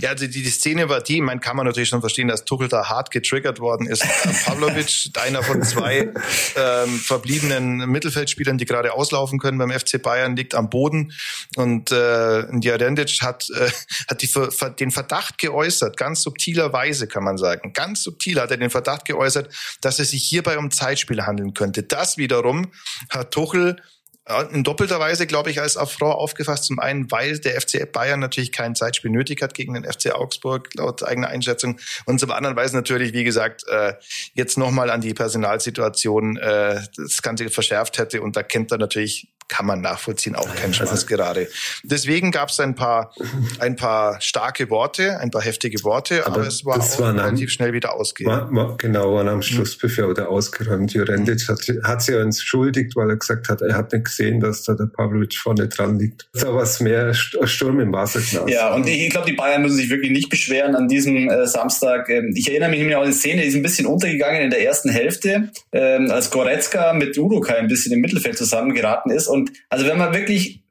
Ja, 0.00 0.14
die, 0.14 0.28
die 0.28 0.44
Szene 0.44 0.88
war 0.88 1.00
die, 1.00 1.20
man 1.20 1.40
kann 1.40 1.56
man 1.56 1.66
natürlich 1.66 1.88
schon 1.88 2.00
verstehen, 2.00 2.28
dass 2.28 2.44
Tuchel 2.44 2.68
da 2.68 2.88
hart 2.88 3.10
getriggert 3.10 3.58
worden 3.58 3.88
ist. 3.88 4.04
Pavlovic, 4.44 5.10
einer 5.20 5.42
von 5.42 5.62
zwei 5.64 6.12
ähm, 6.54 6.98
verbliebenen 7.00 7.78
Mittelfeldspielern, 7.90 8.58
die 8.58 8.64
gerade 8.64 8.92
auslaufen 8.92 9.40
können 9.40 9.58
beim 9.58 9.72
FC 9.72 10.00
Bayern, 10.00 10.36
liegt 10.36 10.54
am 10.54 10.70
Boden 10.70 11.12
und 11.56 11.90
äh, 11.90 12.44
Jarendic 12.60 13.22
hat, 13.22 13.48
äh, 13.50 13.70
hat 14.08 14.22
die, 14.22 14.30
den 14.78 14.92
Verdacht 14.92 15.38
geäußert, 15.38 15.96
ganz 15.96 16.22
subtilerweise 16.22 17.08
kann 17.08 17.24
man 17.24 17.36
sagen. 17.36 17.72
Ganz 17.72 18.04
subtil 18.04 18.40
hat 18.40 18.52
er 18.52 18.56
den 18.56 18.67
Verdacht 18.70 19.04
geäußert, 19.04 19.54
dass 19.80 19.98
es 19.98 20.10
sich 20.10 20.24
hierbei 20.24 20.58
um 20.58 20.70
Zeitspiele 20.70 21.26
handeln 21.26 21.54
könnte. 21.54 21.82
Das 21.82 22.16
wiederum 22.16 22.72
hat 23.10 23.30
Tuchel 23.30 23.76
in 24.52 24.62
doppelter 24.62 25.00
Weise, 25.00 25.26
glaube 25.26 25.50
ich, 25.50 25.60
als 25.60 25.76
Affront 25.76 26.14
aufgefasst. 26.14 26.64
Zum 26.64 26.78
einen, 26.78 27.10
weil 27.10 27.38
der 27.38 27.58
FC 27.60 27.90
Bayern 27.90 28.20
natürlich 28.20 28.52
kein 28.52 28.74
Zeitspiel 28.74 29.10
nötig 29.10 29.40
hat 29.42 29.54
gegen 29.54 29.74
den 29.74 29.84
FC 29.84 30.12
Augsburg, 30.12 30.68
laut 30.74 31.02
eigener 31.02 31.28
Einschätzung. 31.28 31.80
Und 32.04 32.20
zum 32.20 32.30
anderen, 32.30 32.54
weil 32.54 32.66
es 32.66 32.74
natürlich, 32.74 33.14
wie 33.14 33.24
gesagt, 33.24 33.66
äh, 33.68 33.94
jetzt 34.34 34.58
nochmal 34.58 34.90
an 34.90 35.00
die 35.00 35.14
Personalsituation 35.14 36.36
äh, 36.36 36.82
das 36.96 37.22
Ganze 37.22 37.48
verschärft 37.48 37.98
hätte. 37.98 38.20
Und 38.20 38.36
da 38.36 38.42
kennt 38.42 38.70
er 38.70 38.78
natürlich 38.78 39.28
kann 39.48 39.66
man 39.66 39.80
nachvollziehen, 39.80 40.36
auch 40.36 40.54
kein 40.54 40.74
Spaß 40.74 40.90
also, 40.90 41.06
gerade. 41.06 41.48
Deswegen 41.82 42.30
gab 42.30 42.50
es 42.50 42.60
ein 42.60 42.74
paar, 42.74 43.12
ein 43.58 43.76
paar 43.76 44.20
starke 44.20 44.70
Worte, 44.70 45.18
ein 45.20 45.30
paar 45.30 45.42
heftige 45.42 45.82
Worte, 45.84 46.26
aber, 46.26 46.36
aber 46.36 46.46
es 46.46 46.64
war 46.64 46.78
auch 46.78 47.00
war 47.00 47.14
relativ 47.14 47.50
schnell 47.50 47.72
wieder 47.72 47.94
ausgehen. 47.94 48.30
War, 48.30 48.52
war, 48.52 48.76
genau, 48.76 49.14
waren 49.14 49.28
am 49.28 49.42
Schlussbefehl 49.42 50.04
oder 50.04 50.28
ausgeräumt. 50.28 50.92
Jurendic 50.92 51.48
hat, 51.48 51.60
hat 51.84 52.02
sich 52.02 52.14
entschuldigt, 52.14 52.94
weil 52.94 53.10
er 53.10 53.16
gesagt 53.16 53.48
hat, 53.48 53.62
er 53.62 53.74
hat 53.74 53.92
nicht 53.92 54.04
gesehen, 54.04 54.40
dass 54.40 54.62
da 54.64 54.74
der 54.74 54.86
Pavlovic 54.86 55.34
vorne 55.34 55.68
dran 55.68 55.98
liegt. 55.98 56.28
Da 56.34 56.52
war 56.52 56.62
es 56.62 56.80
mehr 56.80 57.14
Sturm 57.14 57.80
im 57.80 57.92
Wasserglas. 57.92 58.50
Ja, 58.50 58.74
und 58.74 58.86
ich, 58.86 59.04
ich 59.04 59.10
glaube, 59.10 59.26
die 59.26 59.36
Bayern 59.36 59.62
müssen 59.62 59.76
sich 59.76 59.90
wirklich 59.90 60.10
nicht 60.10 60.28
beschweren 60.28 60.74
an 60.74 60.88
diesem 60.88 61.28
äh, 61.28 61.46
Samstag. 61.46 62.08
Ähm, 62.10 62.32
ich 62.34 62.48
erinnere 62.50 62.70
mich 62.70 62.82
an 62.82 63.02
eine 63.02 63.12
Szene, 63.12 63.42
die 63.42 63.48
ist 63.48 63.54
ein 63.54 63.62
bisschen 63.62 63.86
untergegangen 63.86 64.42
in 64.42 64.50
der 64.50 64.62
ersten 64.62 64.90
Hälfte, 64.90 65.50
ähm, 65.72 66.10
als 66.10 66.30
Goretzka 66.30 66.92
mit 66.92 67.16
Urukai 67.16 67.56
ein 67.56 67.68
bisschen 67.68 67.92
im 67.92 68.00
Mittelfeld 68.00 68.36
zusammengeraten 68.36 69.10
ist 69.10 69.26
und 69.26 69.37
also 69.68 69.86
wenn 69.86 69.98
man 69.98 70.14
wirklich, 70.14 70.62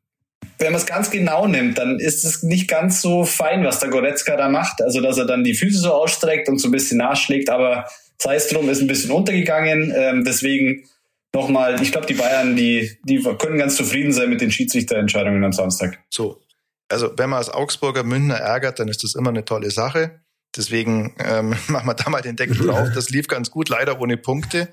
wenn 0.59 0.71
man 0.71 0.81
es 0.81 0.87
ganz 0.87 1.11
genau 1.11 1.47
nimmt, 1.47 1.77
dann 1.77 1.99
ist 1.99 2.23
es 2.23 2.43
nicht 2.43 2.67
ganz 2.67 3.01
so 3.01 3.25
fein, 3.25 3.63
was 3.63 3.79
der 3.79 3.89
Goretzka 3.89 4.35
da 4.35 4.49
macht. 4.49 4.81
Also 4.81 5.01
dass 5.01 5.17
er 5.17 5.25
dann 5.25 5.43
die 5.43 5.53
Füße 5.53 5.79
so 5.79 5.93
ausstreckt 5.93 6.49
und 6.49 6.59
so 6.59 6.67
ein 6.67 6.71
bisschen 6.71 6.97
nachschlägt, 6.97 7.49
aber 7.49 7.85
sei 8.17 8.35
es 8.35 8.47
drum, 8.47 8.69
ist 8.69 8.81
ein 8.81 8.87
bisschen 8.87 9.11
untergegangen. 9.11 9.93
Ähm, 9.95 10.23
deswegen 10.23 10.85
nochmal, 11.33 11.81
ich 11.81 11.91
glaube, 11.91 12.07
die 12.07 12.15
Bayern, 12.15 12.55
die, 12.55 12.97
die 13.03 13.21
können 13.37 13.57
ganz 13.57 13.75
zufrieden 13.75 14.13
sein 14.13 14.29
mit 14.29 14.41
den 14.41 14.51
Schiedsrichterentscheidungen 14.51 15.43
am 15.43 15.53
Samstag. 15.53 15.99
So. 16.09 16.41
Also 16.89 17.11
wenn 17.17 17.29
man 17.29 17.39
als 17.39 17.49
Augsburger 17.49 18.03
Münchner 18.03 18.37
ärgert, 18.37 18.79
dann 18.79 18.87
ist 18.87 19.03
das 19.03 19.15
immer 19.15 19.29
eine 19.29 19.43
tolle 19.43 19.71
Sache. 19.71 20.21
Deswegen 20.55 21.15
ähm, 21.19 21.49
machen 21.67 21.87
wir 21.87 21.93
da 21.93 22.09
mal 22.09 22.21
den 22.21 22.35
Deckel 22.35 22.57
drauf. 22.57 22.89
Das 22.95 23.09
lief 23.09 23.27
ganz 23.27 23.51
gut, 23.51 23.69
leider 23.69 23.99
ohne 23.99 24.17
Punkte 24.17 24.69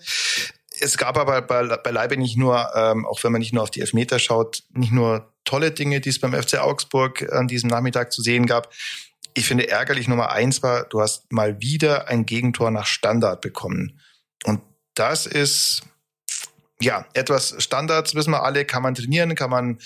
es 0.80 0.98
gab 0.98 1.16
aber 1.16 1.42
bei, 1.42 1.62
beileibe 1.76 2.16
nicht 2.16 2.36
nur, 2.36 2.70
ähm, 2.74 3.06
auch 3.06 3.22
wenn 3.22 3.32
man 3.32 3.40
nicht 3.40 3.52
nur 3.52 3.62
auf 3.62 3.70
die 3.70 3.80
Elfmeter 3.80 4.18
schaut, 4.18 4.62
nicht 4.70 4.92
nur 4.92 5.32
tolle 5.44 5.70
Dinge, 5.70 6.00
die 6.00 6.08
es 6.08 6.20
beim 6.20 6.32
FC 6.32 6.58
Augsburg 6.58 7.32
an 7.32 7.48
diesem 7.48 7.68
Nachmittag 7.68 8.12
zu 8.12 8.22
sehen 8.22 8.46
gab. 8.46 8.72
Ich 9.34 9.46
finde 9.46 9.68
ärgerlich 9.68 10.08
Nummer 10.08 10.30
eins 10.30 10.62
war, 10.62 10.84
du 10.84 11.00
hast 11.00 11.32
mal 11.32 11.60
wieder 11.60 12.08
ein 12.08 12.24
Gegentor 12.26 12.70
nach 12.70 12.86
Standard 12.86 13.40
bekommen. 13.40 14.00
Und 14.44 14.60
das 14.94 15.26
ist, 15.26 15.82
ja, 16.80 17.06
etwas 17.14 17.54
Standards, 17.58 18.14
wissen 18.14 18.30
wir 18.30 18.42
alle, 18.42 18.64
kann 18.64 18.82
man 18.82 18.94
trainieren, 18.94 19.34
kann 19.34 19.50
man 19.50 19.78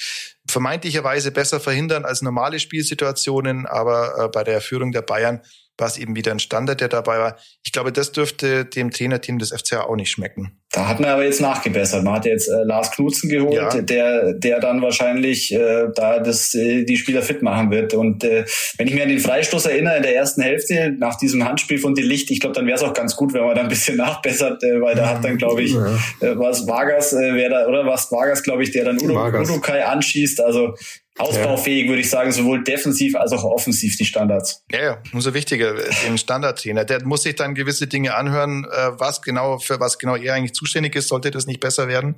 vermeintlicherweise 0.48 1.32
besser 1.32 1.60
verhindern 1.60 2.04
als 2.04 2.22
normale 2.22 2.60
Spielsituationen, 2.60 3.66
aber 3.66 4.24
äh, 4.24 4.28
bei 4.28 4.44
der 4.44 4.60
Führung 4.60 4.92
der 4.92 5.02
Bayern 5.02 5.42
war 5.78 5.86
es 5.86 5.96
eben 5.96 6.16
wieder 6.16 6.32
ein 6.32 6.40
Standard, 6.40 6.80
der 6.80 6.88
dabei 6.88 7.18
war. 7.18 7.38
Ich 7.64 7.72
glaube, 7.72 7.92
das 7.92 8.12
dürfte 8.12 8.64
dem 8.64 8.90
Trainerteam 8.90 9.38
des 9.38 9.50
FCA 9.50 9.82
auch 9.82 9.96
nicht 9.96 10.10
schmecken. 10.10 10.60
Da 10.70 10.86
hat 10.86 11.00
man 11.00 11.08
aber 11.08 11.24
jetzt 11.24 11.40
nachgebessert. 11.40 12.04
Man 12.04 12.14
hat 12.14 12.26
jetzt 12.26 12.46
äh, 12.48 12.62
Lars 12.62 12.90
Knutzen 12.90 13.30
geholt, 13.30 13.54
ja. 13.54 13.80
der, 13.80 14.34
der 14.34 14.60
dann 14.60 14.82
wahrscheinlich 14.82 15.50
äh, 15.54 15.86
da 15.94 16.18
das, 16.18 16.54
äh, 16.54 16.84
die 16.84 16.98
Spieler 16.98 17.22
fit 17.22 17.42
machen 17.42 17.70
wird. 17.70 17.94
Und 17.94 18.22
äh, 18.22 18.44
wenn 18.76 18.86
ich 18.86 18.92
mir 18.92 19.04
an 19.04 19.08
den 19.08 19.18
Freistoß 19.18 19.64
erinnere, 19.64 19.96
in 19.96 20.02
der 20.02 20.14
ersten 20.14 20.42
Hälfte, 20.42 20.94
nach 20.98 21.16
diesem 21.16 21.42
Handspiel 21.46 21.78
von 21.78 21.94
Delicht, 21.94 22.30
ich 22.30 22.40
glaube, 22.40 22.54
dann 22.54 22.66
wäre 22.66 22.76
es 22.76 22.82
auch 22.82 22.92
ganz 22.92 23.16
gut, 23.16 23.32
wenn 23.32 23.44
man 23.44 23.54
da 23.54 23.62
ein 23.62 23.68
bisschen 23.68 23.96
nachbessert, 23.96 24.62
äh, 24.62 24.78
weil 24.80 24.94
da 24.94 25.08
hat 25.08 25.24
dann, 25.24 25.38
glaube 25.38 25.62
ich, 25.62 25.72
ja. 25.72 25.86
äh, 26.20 26.38
was 26.38 26.66
Vargas, 26.66 27.14
äh, 27.14 27.34
wer 27.34 27.48
da, 27.48 27.66
oder 27.66 27.86
was 27.86 28.12
Vargas, 28.12 28.42
glaube 28.42 28.62
ich, 28.62 28.70
der 28.70 28.84
dann 28.84 29.00
Udo, 29.00 29.14
Urukai 29.14 29.86
anschießt. 29.86 30.42
Also 30.42 30.74
ausbaufähig, 31.18 31.84
ja. 31.84 31.88
würde 31.88 32.00
ich 32.00 32.10
sagen, 32.10 32.32
sowohl 32.32 32.62
defensiv 32.62 33.16
als 33.16 33.32
auch 33.32 33.44
offensiv 33.44 33.96
die 33.96 34.04
Standards. 34.04 34.64
Ja, 34.70 34.82
ja, 34.82 35.02
umso 35.12 35.34
wichtiger, 35.34 35.74
den 36.06 36.16
Standardtrainer. 36.16 36.84
Der 36.84 37.04
muss 37.04 37.24
sich 37.24 37.34
dann 37.34 37.54
gewisse 37.54 37.86
Dinge 37.86 38.14
anhören, 38.14 38.64
äh, 38.64 38.90
was 38.98 39.20
genau, 39.22 39.58
für 39.58 39.80
was 39.80 39.98
genau 39.98 40.16
er 40.16 40.34
eigentlich 40.34 40.54
zuständig 40.54 40.67
ist, 40.96 41.08
sollte 41.08 41.30
das 41.30 41.46
nicht 41.46 41.60
besser 41.60 41.88
werden. 41.88 42.16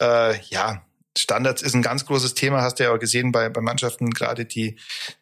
Äh, 0.00 0.40
ja, 0.46 0.82
Standards 1.16 1.62
ist 1.62 1.74
ein 1.74 1.82
ganz 1.82 2.06
großes 2.06 2.34
Thema, 2.34 2.62
hast 2.62 2.78
du 2.78 2.84
ja 2.84 2.92
auch 2.92 2.98
gesehen 2.98 3.32
bei, 3.32 3.48
bei 3.48 3.60
Mannschaften 3.60 4.10
gerade, 4.10 4.44
die, 4.44 4.76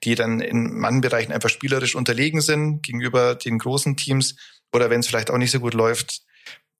die 0.05 0.14
dann 0.14 0.40
in 0.40 0.79
manchen 0.79 1.01
Bereichen 1.01 1.33
einfach 1.33 1.49
spielerisch 1.49 1.95
unterlegen 1.95 2.40
sind 2.40 2.83
gegenüber 2.83 3.35
den 3.35 3.59
großen 3.59 3.97
Teams 3.97 4.37
oder 4.73 4.90
wenn 4.90 5.01
es 5.01 5.07
vielleicht 5.07 5.31
auch 5.31 5.38
nicht 5.38 5.51
so 5.51 5.61
gut 5.61 5.75
läuft. 5.75 6.23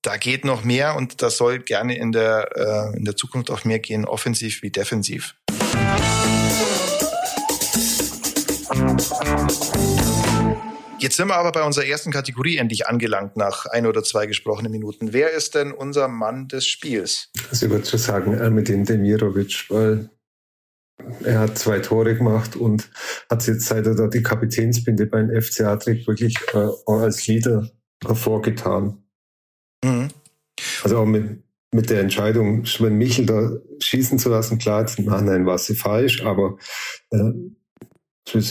Da 0.03 0.19
geht 0.19 0.45
noch 0.45 0.63
mehr 0.63 0.95
und 0.95 1.23
das 1.23 1.37
soll 1.37 1.59
gerne 1.61 1.97
in 1.97 2.13
der, 2.13 2.51
äh, 2.55 2.97
in 2.97 3.05
der 3.05 3.17
Zukunft 3.17 3.51
auch 3.51 3.65
mehr 3.65 3.79
gehen, 3.79 4.05
offensiv 4.05 4.63
wie 4.63 4.71
defensiv. 4.71 5.35
Jetzt 10.99 11.17
sind 11.17 11.29
wir 11.29 11.37
aber 11.37 11.53
bei 11.53 11.63
unserer 11.63 11.85
ersten 11.85 12.11
Kategorie 12.11 12.57
endlich 12.57 12.87
angelangt 12.87 13.37
nach 13.37 13.67
ein 13.67 13.87
oder 13.87 14.03
zwei 14.03 14.27
gesprochenen 14.27 14.73
Minuten. 14.73 15.13
Wer 15.13 15.33
ist 15.33 15.55
denn 15.55 15.73
unser 15.73 16.09
Mann 16.09 16.49
des 16.49 16.67
Spiels? 16.67 17.31
Also 17.51 17.67
ich 17.67 17.73
würde 17.73 17.87
schon 17.87 17.99
sagen, 17.99 18.33
Ermedin 18.33 18.85
Demirovic, 18.85 19.67
weil 19.69 20.09
er 21.23 21.41
hat 21.41 21.59
zwei 21.59 21.81
Tore 21.81 22.17
gemacht 22.17 22.57
und 22.57 22.91
hat 23.29 23.47
jetzt, 23.47 23.67
seit 23.67 23.87
er 23.87 23.95
da 23.95 24.07
die 24.07 24.23
Kapitänsbinde 24.23 25.07
beim 25.07 25.31
FCA 25.31 25.77
trägt, 25.77 26.07
wirklich 26.07 26.37
äh, 26.55 26.69
als 26.87 27.27
Leader 27.27 27.71
hervorgetan. 28.03 29.05
Mhm. 29.85 30.09
Also 30.83 30.99
auch 30.99 31.07
mit, 31.07 31.43
mit 31.73 31.91
der 31.91 32.01
Entscheidung, 32.01 32.65
Sven 32.65 32.97
Michel 32.97 33.27
da 33.27 33.53
schießen 33.81 34.19
zu 34.19 34.31
lassen, 34.31 34.59
klar, 34.59 34.81
jetzt 34.81 34.99
im 34.99 35.05
Nachhinein 35.05 35.45
war 35.45 35.59
sie 35.59 35.75
falsch, 35.75 36.25
aber 36.25 36.57
äh, 37.11 37.33
wir 38.33 38.43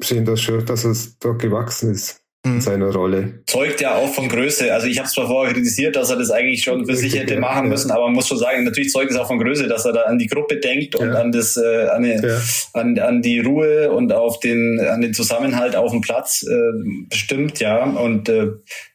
sehen 0.00 0.24
das 0.24 0.40
schon, 0.40 0.64
dass 0.66 0.84
es 0.84 1.18
da 1.18 1.30
gewachsen 1.30 1.92
ist 1.92 2.20
in 2.44 2.56
mhm. 2.56 2.60
seiner 2.60 2.92
Rolle. 2.92 3.42
Zeugt 3.46 3.80
ja 3.80 3.94
auch 3.94 4.12
von 4.12 4.28
Größe. 4.28 4.72
Also 4.72 4.86
ich 4.86 4.98
habe 4.98 5.06
es 5.06 5.14
zwar 5.14 5.26
vorher 5.26 5.54
kritisiert, 5.54 5.96
dass 5.96 6.10
er 6.10 6.16
das 6.16 6.30
eigentlich 6.30 6.62
schon 6.62 6.84
für 6.84 6.94
sich 6.94 7.18
hätte 7.18 7.38
machen 7.38 7.68
müssen, 7.68 7.90
aber 7.90 8.04
man 8.04 8.12
muss 8.12 8.28
schon 8.28 8.36
sagen, 8.36 8.64
natürlich 8.64 8.92
zeugt 8.92 9.10
es 9.10 9.16
auch 9.16 9.26
von 9.26 9.38
Größe, 9.38 9.66
dass 9.66 9.86
er 9.86 9.94
da 9.94 10.02
an 10.02 10.18
die 10.18 10.26
Gruppe 10.26 10.58
denkt 10.58 10.94
und 10.94 11.08
ja. 11.08 11.14
an 11.14 11.32
das, 11.32 11.56
äh, 11.56 11.86
an, 11.88 12.04
ja. 12.04 12.40
an, 12.74 12.98
an 12.98 13.22
die 13.22 13.40
Ruhe 13.40 13.90
und 13.90 14.12
auf 14.12 14.40
den, 14.40 14.78
an 14.80 15.00
den 15.00 15.14
Zusammenhalt 15.14 15.74
auf 15.74 15.90
dem 15.90 16.02
Platz 16.02 16.42
äh, 16.42 17.06
bestimmt, 17.08 17.60
ja. 17.60 17.84
Und 17.84 18.28
äh, 18.28 18.48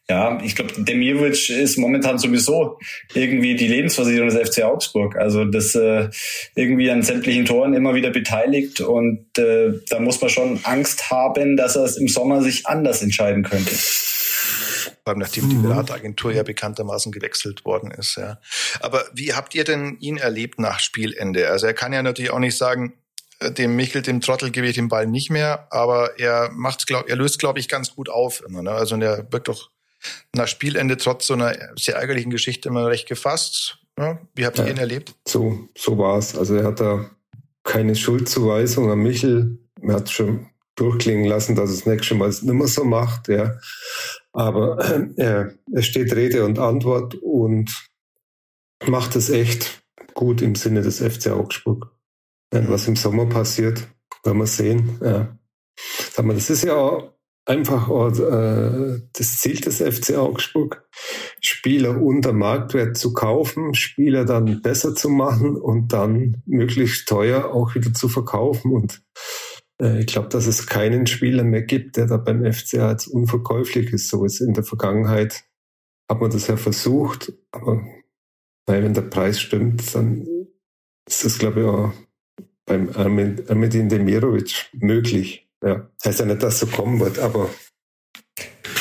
ja, 0.09 0.39
ich 0.43 0.55
glaube, 0.55 0.73
Demirovic 0.75 1.49
ist 1.51 1.77
momentan 1.77 2.17
sowieso 2.17 2.79
irgendwie 3.13 3.55
die 3.55 3.67
Lebensversicherung 3.67 4.29
des 4.29 4.49
FC 4.49 4.63
Augsburg. 4.63 5.15
Also 5.15 5.45
das 5.45 5.75
äh, 5.75 6.09
irgendwie 6.55 6.89
an 6.89 7.03
sämtlichen 7.03 7.45
Toren 7.45 7.75
immer 7.75 7.93
wieder 7.93 8.09
beteiligt 8.09 8.81
und 8.81 9.37
äh, 9.37 9.73
da 9.87 9.99
muss 9.99 10.19
man 10.19 10.31
schon 10.31 10.59
Angst 10.63 11.11
haben, 11.11 11.57
dass 11.57 11.75
er 11.75 11.83
es 11.83 11.97
im 11.97 12.07
Sommer 12.07 12.41
sich 12.41 12.65
anders 12.65 13.03
entscheiden 13.03 13.43
könnte. 13.43 13.75
Vor 13.75 15.11
allem 15.13 15.19
nachdem 15.19 15.47
die 15.47 15.57
mhm. 15.57 15.63
Beratagentur 15.63 16.31
ja 16.31 16.41
bekanntermaßen 16.41 17.11
gewechselt 17.11 17.63
worden 17.63 17.91
ist. 17.91 18.15
Ja. 18.15 18.39
Aber 18.79 19.05
wie 19.13 19.33
habt 19.33 19.53
ihr 19.53 19.63
denn 19.63 19.97
ihn 19.99 20.17
erlebt 20.17 20.59
nach 20.59 20.79
Spielende? 20.79 21.49
Also 21.49 21.67
er 21.67 21.75
kann 21.75 21.93
ja 21.93 22.01
natürlich 22.01 22.31
auch 22.31 22.39
nicht 22.39 22.57
sagen, 22.57 22.93
äh, 23.39 23.51
dem 23.51 23.75
Michel, 23.75 24.01
dem 24.01 24.21
Trottel 24.21 24.49
gebe 24.49 24.67
ich 24.67 24.73
den 24.73 24.87
Ball 24.87 25.05
nicht 25.05 25.29
mehr, 25.29 25.67
aber 25.69 26.19
er 26.19 26.49
macht, 26.51 26.87
glaub, 26.87 27.07
er 27.07 27.15
löst, 27.15 27.37
glaube 27.37 27.59
ich, 27.59 27.67
ganz 27.67 27.95
gut 27.95 28.09
auf 28.09 28.43
immer. 28.43 28.63
Ne? 28.63 28.71
Also 28.71 28.95
er 28.95 29.31
wirkt 29.31 29.49
doch 29.49 29.69
nach 30.35 30.47
Spielende 30.47 30.97
trotz 30.97 31.27
so 31.27 31.33
einer 31.33 31.55
sehr 31.77 31.95
ärgerlichen 31.95 32.31
Geschichte 32.31 32.69
immer 32.69 32.87
recht 32.87 33.07
gefasst. 33.07 33.79
Ja, 33.97 34.19
wie 34.35 34.45
habt 34.45 34.57
ihr 34.57 34.65
ja, 34.65 34.71
ihn 34.71 34.77
erlebt? 34.77 35.13
So, 35.27 35.67
so 35.77 35.97
war 35.97 36.17
es. 36.17 36.37
Also 36.37 36.55
er 36.55 36.65
hat 36.65 36.79
da 36.79 37.09
keine 37.63 37.95
Schuldzuweisung 37.95 38.89
an 38.89 38.99
Michel. 38.99 39.59
Er 39.81 39.95
hat 39.95 40.09
schon 40.09 40.49
durchklingen 40.75 41.25
lassen, 41.25 41.55
dass 41.55 41.69
es 41.69 41.85
nächstes 41.85 42.17
Mal 42.17 42.29
nicht 42.29 42.43
mehr 42.43 42.67
so 42.67 42.85
macht. 42.85 43.27
Ja. 43.27 43.57
Aber 44.31 44.79
äh, 44.79 45.07
er, 45.17 45.53
er 45.71 45.81
steht 45.81 46.15
Rede 46.15 46.45
und 46.45 46.59
Antwort 46.59 47.15
und 47.15 47.89
macht 48.87 49.15
es 49.15 49.29
echt 49.29 49.83
gut 50.13 50.41
im 50.41 50.55
Sinne 50.55 50.81
des 50.81 50.99
FC 50.99 51.31
Augsburg. 51.31 51.91
Ja, 52.53 52.67
was 52.69 52.87
im 52.87 52.95
Sommer 52.95 53.27
passiert, 53.27 53.87
werden 54.23 54.39
wir 54.39 54.47
sehen. 54.47 54.97
Ja. 55.03 55.37
Sag 56.11 56.25
mal, 56.25 56.33
das 56.33 56.49
ist 56.49 56.63
ja 56.63 56.75
auch 56.75 57.13
einfach 57.49 57.89
äh, 57.89 59.01
das 59.11 59.37
Ziel 59.39 59.59
des 59.59 59.77
FC 59.81 60.15
Augsburg, 60.15 60.87
Spieler 61.41 61.99
unter 61.99 62.31
Marktwert 62.31 62.95
zu 62.95 63.11
kaufen, 63.13 63.73
Spieler 63.73 64.23
dann 64.23 64.61
besser 64.61 64.93
zu 64.93 65.09
machen 65.09 65.57
und 65.57 65.91
dann 65.91 66.43
möglichst 66.45 67.07
teuer 67.07 67.51
auch 67.53 67.73
wieder 67.73 67.91
zu 67.93 68.07
verkaufen. 68.07 68.71
Und 68.71 69.01
äh, 69.81 70.01
ich 70.01 70.05
glaube, 70.05 70.29
dass 70.29 70.45
es 70.45 70.67
keinen 70.67 71.07
Spieler 71.07 71.43
mehr 71.43 71.63
gibt, 71.63 71.97
der 71.97 72.05
da 72.05 72.17
beim 72.17 72.45
FCA 72.53 72.87
als 72.87 73.07
unverkäuflich 73.07 73.91
ist. 73.93 74.09
So 74.09 74.25
ist 74.25 74.41
in 74.41 74.53
der 74.53 74.63
Vergangenheit 74.63 75.43
hat 76.07 76.21
man 76.21 76.31
das 76.31 76.47
ja 76.47 76.57
versucht, 76.57 77.33
aber 77.51 77.83
nein, 78.67 78.83
wenn 78.83 78.93
der 78.93 79.01
Preis 79.01 79.39
stimmt, 79.39 79.93
dann 79.93 80.27
ist 81.07 81.25
das, 81.25 81.37
glaube 81.37 81.61
ich, 81.61 81.67
auch 81.67 81.93
beim 82.65 82.89
Armedin 82.95 83.89
Demirovic 83.89 84.69
möglich. 84.73 85.48
Ja, 85.63 85.89
heißt 86.05 86.19
ja 86.19 86.25
nicht, 86.25 86.41
dass 86.41 86.59
so 86.59 86.67
kommen 86.67 86.99
wird, 86.99 87.19
aber 87.19 87.49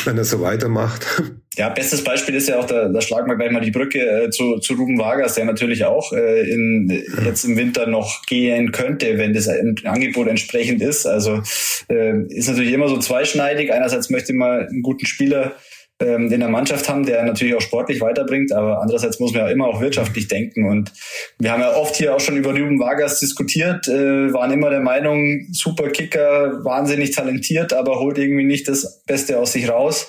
wenn 0.04 0.18
er 0.18 0.24
so 0.24 0.40
weitermacht. 0.40 1.04
Ja, 1.56 1.70
bestes 1.70 2.04
Beispiel 2.04 2.36
ist 2.36 2.48
ja 2.48 2.60
auch, 2.60 2.66
da, 2.66 2.88
da 2.88 3.00
schlagen 3.00 3.28
wir 3.28 3.34
gleich 3.34 3.50
mal 3.50 3.60
die 3.60 3.72
Brücke 3.72 3.98
äh, 3.98 4.30
zu, 4.30 4.60
zu 4.60 4.74
Ruben 4.74 4.96
Vargas, 4.96 5.34
der 5.34 5.44
natürlich 5.44 5.84
auch 5.84 6.12
äh, 6.12 6.48
in, 6.48 7.02
jetzt 7.24 7.42
im 7.42 7.56
Winter 7.56 7.88
noch 7.88 8.24
gehen 8.26 8.70
könnte, 8.70 9.18
wenn 9.18 9.34
das 9.34 9.48
Angebot 9.48 10.28
entsprechend 10.28 10.82
ist. 10.82 11.04
Also 11.04 11.42
äh, 11.88 12.22
ist 12.28 12.48
natürlich 12.48 12.72
immer 12.72 12.86
so 12.86 12.98
zweischneidig. 12.98 13.72
Einerseits 13.72 14.08
möchte 14.08 14.34
man 14.34 14.68
einen 14.68 14.82
guten 14.82 15.04
Spieler 15.04 15.56
ähm, 16.00 16.30
in 16.30 16.40
der 16.40 16.48
Mannschaft 16.48 16.88
haben, 16.88 17.04
der 17.04 17.24
natürlich 17.24 17.54
auch 17.54 17.60
sportlich 17.60 18.00
weiterbringt, 18.00 18.52
aber 18.52 18.80
andererseits 18.80 19.18
muss 19.18 19.32
man 19.32 19.42
ja 19.42 19.48
immer 19.48 19.66
auch 19.66 19.80
wirtschaftlich 19.80 20.28
denken. 20.28 20.68
Und 20.68 20.92
wir 21.38 21.52
haben 21.52 21.60
ja 21.60 21.74
oft 21.74 21.96
hier 21.96 22.14
auch 22.14 22.20
schon 22.20 22.36
über 22.36 22.50
Ruben 22.50 22.78
Vargas 22.78 23.20
diskutiert, 23.20 23.88
äh, 23.88 24.32
waren 24.32 24.52
immer 24.52 24.70
der 24.70 24.80
Meinung, 24.80 25.48
super 25.52 25.88
Kicker, 25.90 26.64
wahnsinnig 26.64 27.12
talentiert, 27.12 27.72
aber 27.72 27.98
holt 27.98 28.18
irgendwie 28.18 28.44
nicht 28.44 28.68
das 28.68 29.02
Beste 29.04 29.38
aus 29.38 29.52
sich 29.52 29.68
raus. 29.68 30.08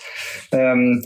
Ähm, 0.52 1.04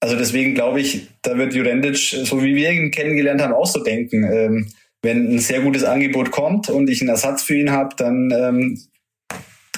also 0.00 0.16
deswegen 0.16 0.54
glaube 0.54 0.80
ich, 0.80 1.08
da 1.22 1.36
wird 1.36 1.54
Jurendic, 1.54 1.96
so 1.96 2.42
wie 2.42 2.54
wir 2.54 2.70
ihn 2.70 2.90
kennengelernt 2.90 3.42
haben, 3.42 3.54
auch 3.54 3.66
so 3.66 3.82
denken. 3.82 4.24
Ähm, 4.24 4.72
wenn 5.02 5.34
ein 5.34 5.38
sehr 5.38 5.60
gutes 5.60 5.84
Angebot 5.84 6.30
kommt 6.30 6.68
und 6.68 6.88
ich 6.90 7.00
einen 7.00 7.10
Ersatz 7.10 7.42
für 7.42 7.56
ihn 7.56 7.70
habe, 7.70 7.94
dann 7.96 8.30
ähm, 8.30 8.80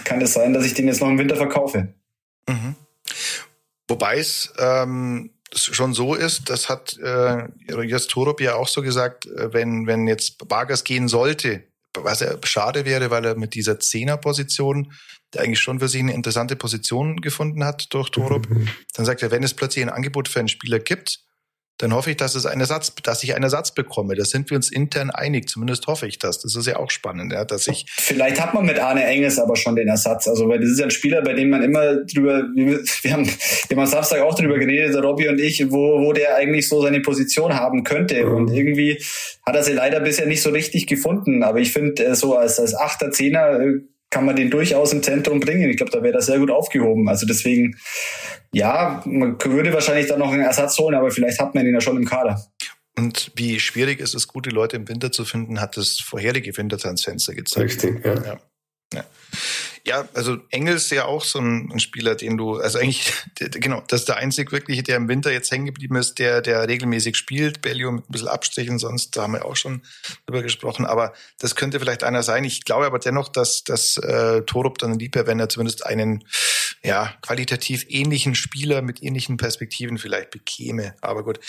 kann 0.04 0.20
es 0.20 0.34
sein, 0.34 0.52
dass 0.52 0.64
ich 0.64 0.74
den 0.74 0.86
jetzt 0.86 1.00
noch 1.00 1.08
im 1.08 1.18
Winter 1.18 1.36
verkaufe. 1.36 1.88
Mhm. 2.48 2.74
Wobei 3.88 4.18
es 4.18 4.52
ähm, 4.58 5.30
schon 5.54 5.94
so 5.94 6.14
ist, 6.14 6.50
das 6.50 6.68
hat 6.68 6.98
äh, 6.98 7.48
Jas 7.84 8.06
Torup 8.06 8.40
ja 8.40 8.54
auch 8.54 8.68
so 8.68 8.82
gesagt, 8.82 9.26
äh, 9.26 9.52
wenn, 9.52 9.86
wenn 9.86 10.06
jetzt 10.06 10.36
Vargas 10.48 10.84
gehen 10.84 11.08
sollte, 11.08 11.64
was 11.94 12.20
ja 12.20 12.34
schade 12.44 12.84
wäre, 12.84 13.10
weil 13.10 13.24
er 13.24 13.34
mit 13.34 13.54
dieser 13.54 13.80
Zehnerposition, 13.80 14.92
der 15.32 15.42
eigentlich 15.42 15.60
schon 15.60 15.80
für 15.80 15.88
sich 15.88 16.00
eine 16.00 16.14
interessante 16.14 16.54
Position 16.54 17.20
gefunden 17.20 17.64
hat 17.64 17.92
durch 17.92 18.10
Torup, 18.10 18.48
mhm. 18.48 18.68
dann 18.94 19.06
sagt 19.06 19.22
er, 19.22 19.30
wenn 19.30 19.42
es 19.42 19.54
plötzlich 19.54 19.84
ein 19.84 19.90
Angebot 19.90 20.28
für 20.28 20.38
einen 20.38 20.48
Spieler 20.48 20.78
gibt, 20.78 21.20
dann 21.78 21.94
hoffe 21.94 22.10
ich, 22.10 22.16
dass 22.16 22.34
es 22.34 22.44
einen 22.44 22.60
Ersatz, 22.60 22.92
dass 23.04 23.22
ich 23.22 23.34
einen 23.34 23.44
Ersatz 23.44 23.72
bekomme. 23.72 24.16
Da 24.16 24.24
sind 24.24 24.50
wir 24.50 24.56
uns 24.56 24.70
intern 24.70 25.10
einig. 25.10 25.48
Zumindest 25.48 25.86
hoffe 25.86 26.08
ich 26.08 26.18
das. 26.18 26.40
Das 26.40 26.56
ist 26.56 26.66
ja 26.66 26.76
auch 26.76 26.90
spannend, 26.90 27.32
ja, 27.32 27.44
dass 27.44 27.68
ich. 27.68 27.86
Vielleicht 27.88 28.40
hat 28.40 28.52
man 28.52 28.66
mit 28.66 28.80
Arne 28.80 29.04
Enges 29.04 29.38
aber 29.38 29.54
schon 29.54 29.76
den 29.76 29.86
Ersatz. 29.86 30.26
Also, 30.26 30.48
weil 30.48 30.58
das 30.58 30.70
ist 30.70 30.80
ja 30.80 30.86
ein 30.86 30.90
Spieler, 30.90 31.22
bei 31.22 31.34
dem 31.34 31.50
man 31.50 31.62
immer 31.62 31.96
drüber, 32.04 32.42
wir 32.52 33.12
haben, 33.12 33.26
wir 33.26 33.76
haben 33.76 33.78
am 33.78 33.86
Samstag 33.86 34.22
auch 34.22 34.34
drüber 34.34 34.58
geredet, 34.58 34.92
der 34.92 35.02
Robby 35.02 35.28
und 35.28 35.40
ich, 35.40 35.70
wo, 35.70 36.00
wo 36.04 36.12
der 36.12 36.34
eigentlich 36.34 36.68
so 36.68 36.82
seine 36.82 37.00
Position 37.00 37.54
haben 37.54 37.84
könnte. 37.84 38.24
Mhm. 38.24 38.34
Und 38.34 38.52
irgendwie 38.52 39.00
hat 39.46 39.54
er 39.54 39.62
sie 39.62 39.72
leider 39.72 40.00
bisher 40.00 40.26
nicht 40.26 40.42
so 40.42 40.50
richtig 40.50 40.88
gefunden. 40.88 41.44
Aber 41.44 41.60
ich 41.60 41.72
finde, 41.72 42.04
äh, 42.04 42.14
so 42.16 42.36
als, 42.36 42.58
als 42.58 42.74
Achter, 42.74 43.12
Zehner, 43.12 43.60
äh, 43.60 43.80
kann 44.10 44.24
man 44.24 44.36
den 44.36 44.50
durchaus 44.50 44.92
im 44.92 45.02
Zentrum 45.02 45.40
bringen. 45.40 45.68
Ich 45.68 45.76
glaube, 45.76 45.92
da 45.92 46.02
wäre 46.02 46.14
das 46.14 46.26
sehr 46.26 46.38
gut 46.38 46.50
aufgehoben. 46.50 47.08
Also 47.08 47.26
deswegen, 47.26 47.76
ja, 48.52 49.02
man 49.04 49.36
würde 49.42 49.72
wahrscheinlich 49.72 50.06
dann 50.06 50.18
noch 50.20 50.32
einen 50.32 50.42
Ersatz 50.42 50.78
holen, 50.78 50.94
aber 50.94 51.10
vielleicht 51.10 51.38
hat 51.38 51.54
man 51.54 51.66
ihn 51.66 51.74
ja 51.74 51.80
schon 51.80 51.96
im 51.96 52.04
Kader. 52.04 52.42
Und 52.96 53.30
wie 53.36 53.60
schwierig 53.60 54.00
ist 54.00 54.14
es, 54.14 54.26
gute 54.26 54.50
Leute 54.50 54.76
im 54.76 54.88
Winter 54.88 55.12
zu 55.12 55.24
finden, 55.24 55.60
hat 55.60 55.76
das 55.76 56.00
vorherige 56.00 56.56
Wintertransfenster 56.56 57.34
gezeigt. 57.34 57.84
Richtig, 57.84 58.04
ja. 58.04 58.14
ja. 58.14 58.40
ja. 58.94 59.04
Ja, 59.88 60.06
also 60.12 60.36
Engels 60.50 60.84
ist 60.84 60.90
ja 60.90 61.06
auch 61.06 61.24
so 61.24 61.38
ein, 61.38 61.70
ein, 61.72 61.80
Spieler, 61.80 62.14
den 62.14 62.36
du, 62.36 62.56
also 62.56 62.78
eigentlich, 62.78 63.10
der, 63.40 63.48
genau, 63.48 63.82
das 63.88 64.00
ist 64.00 64.08
der 64.08 64.18
einzige 64.18 64.52
wirkliche, 64.52 64.82
der 64.82 64.96
im 64.96 65.08
Winter 65.08 65.32
jetzt 65.32 65.50
hängen 65.50 65.64
geblieben 65.64 65.96
ist, 65.96 66.18
der, 66.18 66.42
der 66.42 66.68
regelmäßig 66.68 67.16
spielt. 67.16 67.62
Bellio 67.62 67.90
mit 67.90 68.04
ein 68.06 68.12
bisschen 68.12 68.28
Abstrichen, 68.28 68.78
sonst 68.78 69.16
da 69.16 69.22
haben 69.22 69.32
wir 69.32 69.46
auch 69.46 69.56
schon 69.56 69.80
drüber 70.26 70.42
gesprochen. 70.42 70.84
Aber 70.84 71.14
das 71.38 71.56
könnte 71.56 71.80
vielleicht 71.80 72.04
einer 72.04 72.22
sein. 72.22 72.44
Ich 72.44 72.64
glaube 72.64 72.84
aber 72.84 72.98
dennoch, 72.98 73.30
dass, 73.30 73.64
dass 73.64 73.96
äh, 73.96 74.42
Torup 74.42 74.76
dann 74.76 74.98
lieber, 74.98 75.26
wenn 75.26 75.40
er 75.40 75.48
zumindest 75.48 75.86
einen 75.86 76.24
ja, 76.82 77.14
qualitativ 77.22 77.86
ähnlichen 77.88 78.34
Spieler 78.34 78.82
mit 78.82 79.02
ähnlichen 79.02 79.36
Perspektiven 79.36 79.98
vielleicht 79.98 80.30
bekäme. 80.30 80.94
Aber 81.00 81.24
gut. 81.24 81.40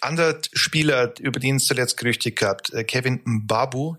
Anderer 0.00 0.38
Spieler, 0.52 1.14
über 1.20 1.40
den 1.40 1.56
es 1.56 1.66
zuletzt 1.66 1.96
Gerüchte 1.96 2.32
gab, 2.32 2.62
äh, 2.72 2.84
Kevin 2.84 3.20
Mbabu, 3.24 3.96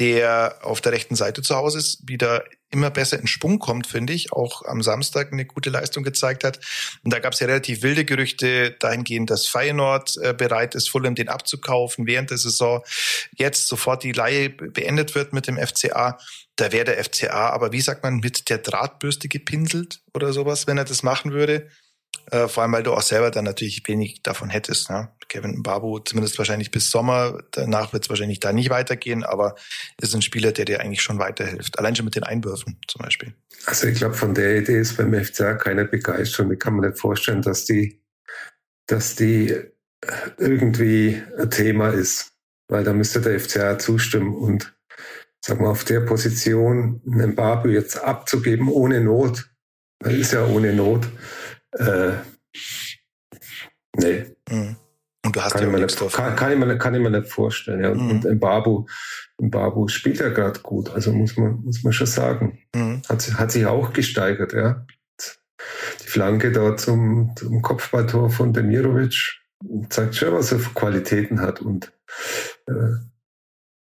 der 0.00 0.58
auf 0.62 0.80
der 0.80 0.92
rechten 0.92 1.14
Seite 1.14 1.42
zu 1.42 1.54
Hause 1.54 1.78
ist, 1.78 2.08
wieder 2.08 2.44
immer 2.70 2.90
besser 2.90 3.18
in 3.20 3.26
Schwung 3.26 3.58
kommt, 3.58 3.86
finde 3.86 4.14
ich. 4.14 4.32
Auch 4.32 4.64
am 4.64 4.82
Samstag 4.82 5.30
eine 5.30 5.44
gute 5.44 5.68
Leistung 5.68 6.04
gezeigt 6.04 6.42
hat. 6.42 6.58
Und 7.04 7.12
da 7.12 7.18
gab 7.18 7.34
es 7.34 7.40
ja 7.40 7.46
relativ 7.46 7.82
wilde 7.82 8.06
Gerüchte 8.06 8.70
dahingehend, 8.72 9.28
dass 9.28 9.46
Feyenoord 9.46 10.16
äh, 10.22 10.32
bereit 10.32 10.74
ist, 10.74 10.88
Fulham 10.88 11.14
den 11.14 11.28
abzukaufen 11.28 12.06
während 12.06 12.30
der 12.30 12.38
Saison. 12.38 12.82
Jetzt 13.36 13.66
sofort 13.66 14.02
die 14.02 14.12
Leihe 14.12 14.48
beendet 14.48 15.14
wird 15.14 15.34
mit 15.34 15.46
dem 15.46 15.58
FCA. 15.58 16.18
Da 16.56 16.72
wäre 16.72 16.84
der 16.84 17.04
FCA, 17.04 17.50
aber 17.50 17.72
wie 17.72 17.80
sagt 17.80 18.02
man, 18.02 18.16
mit 18.16 18.48
der 18.48 18.58
Drahtbürste 18.58 19.28
gepinselt 19.28 20.00
oder 20.14 20.32
sowas, 20.32 20.66
wenn 20.66 20.78
er 20.78 20.84
das 20.84 21.02
machen 21.02 21.32
würde. 21.32 21.68
Äh, 22.30 22.48
vor 22.48 22.62
allem, 22.62 22.72
weil 22.72 22.82
du 22.82 22.92
auch 22.92 23.02
selber 23.02 23.30
dann 23.30 23.44
natürlich 23.44 23.82
wenig 23.86 24.22
davon 24.22 24.50
hättest. 24.50 24.90
Ne? 24.90 25.10
Kevin 25.28 25.62
Babu 25.62 25.98
zumindest 25.98 26.38
wahrscheinlich 26.38 26.70
bis 26.70 26.90
Sommer. 26.90 27.42
Danach 27.50 27.92
wird 27.92 28.04
es 28.04 28.10
wahrscheinlich 28.10 28.40
da 28.40 28.52
nicht 28.52 28.70
weitergehen, 28.70 29.24
aber 29.24 29.56
ist 30.00 30.14
ein 30.14 30.22
Spieler, 30.22 30.52
der 30.52 30.64
dir 30.64 30.80
eigentlich 30.80 31.02
schon 31.02 31.18
weiterhilft. 31.18 31.78
Allein 31.78 31.96
schon 31.96 32.04
mit 32.04 32.14
den 32.14 32.22
Einwürfen 32.22 32.78
zum 32.86 33.02
Beispiel. 33.02 33.34
Also 33.66 33.88
ich 33.88 33.98
glaube, 33.98 34.14
von 34.14 34.34
der 34.34 34.58
Idee 34.58 34.78
ist 34.78 34.96
beim 34.96 35.12
FCA 35.12 35.54
keine 35.54 35.84
Begeisterung. 35.86 36.52
Ich 36.52 36.58
kann 36.58 36.74
mir 36.74 36.88
nicht 36.88 37.00
vorstellen, 37.00 37.42
dass 37.42 37.64
die, 37.64 38.00
dass 38.86 39.16
die 39.16 39.56
irgendwie 40.38 41.22
ein 41.38 41.50
Thema 41.50 41.90
ist. 41.90 42.32
Weil 42.68 42.84
da 42.84 42.92
müsste 42.92 43.20
der 43.20 43.38
FCA 43.40 43.78
zustimmen 43.78 44.34
und 44.34 44.72
sag 45.40 45.60
mal, 45.60 45.70
auf 45.70 45.84
der 45.84 46.00
Position 46.00 47.02
einen 47.10 47.34
Babu 47.34 47.68
jetzt 47.68 47.96
abzugeben 47.96 48.68
ohne 48.68 49.00
Not, 49.00 49.50
weil 50.00 50.20
ist 50.20 50.32
ja 50.32 50.46
ohne 50.46 50.72
Not, 50.72 51.08
äh, 51.72 52.12
nee. 53.96 54.26
Mhm. 54.48 54.76
Und 55.24 55.36
du 55.36 55.42
hast 55.42 55.52
kann, 55.52 55.70
ja 55.70 55.78
ich 55.78 55.82
nicht, 55.82 56.12
kann, 56.12 56.34
kann, 56.34 56.52
ich 56.52 56.58
mir, 56.58 56.78
kann 56.78 56.94
ich 56.94 57.00
mir 57.00 57.10
nicht 57.10 57.30
vorstellen. 57.30 57.82
Ja. 57.82 57.94
Mhm. 57.94 58.10
Und 58.10 58.24
Mbabu, 58.24 58.86
Mbabu 59.40 59.88
spielt 59.88 60.18
ja 60.18 60.30
gerade 60.30 60.60
gut, 60.60 60.90
also 60.90 61.12
muss 61.12 61.36
man, 61.36 61.62
muss 61.62 61.82
man 61.82 61.92
schon 61.92 62.06
sagen. 62.06 62.58
Mhm. 62.74 63.02
Hat, 63.08 63.32
hat 63.34 63.52
sich 63.52 63.66
auch 63.66 63.92
gesteigert, 63.92 64.52
ja. 64.52 64.86
Die 66.02 66.08
Flanke 66.08 66.52
da 66.52 66.76
zum, 66.76 67.34
zum 67.36 67.60
Kopfballtor 67.60 68.30
von 68.30 68.54
Demirovic 68.54 69.40
zeigt 69.90 70.16
schon, 70.16 70.32
was 70.32 70.52
er 70.52 70.58
für 70.58 70.72
Qualitäten 70.72 71.40
hat. 71.40 71.60
Und 71.60 71.92
äh, 72.66 72.96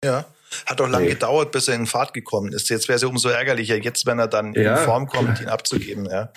ja. 0.04 0.24
Hat 0.66 0.80
auch 0.80 0.88
lange 0.88 1.04
nee. 1.04 1.12
gedauert, 1.12 1.52
bis 1.52 1.68
er 1.68 1.74
in 1.74 1.86
Fahrt 1.86 2.14
gekommen 2.14 2.52
ist. 2.52 2.68
Jetzt 2.68 2.88
wäre 2.88 2.96
es 2.96 3.02
ja 3.02 3.08
umso 3.08 3.28
ärgerlicher, 3.28 3.76
jetzt, 3.76 4.06
wenn 4.06 4.18
er 4.18 4.28
dann 4.28 4.54
ja, 4.54 4.76
in 4.76 4.84
Form 4.84 5.06
kommt, 5.06 5.40
ihn 5.40 5.48
abzugeben. 5.48 6.06
Ja. 6.06 6.32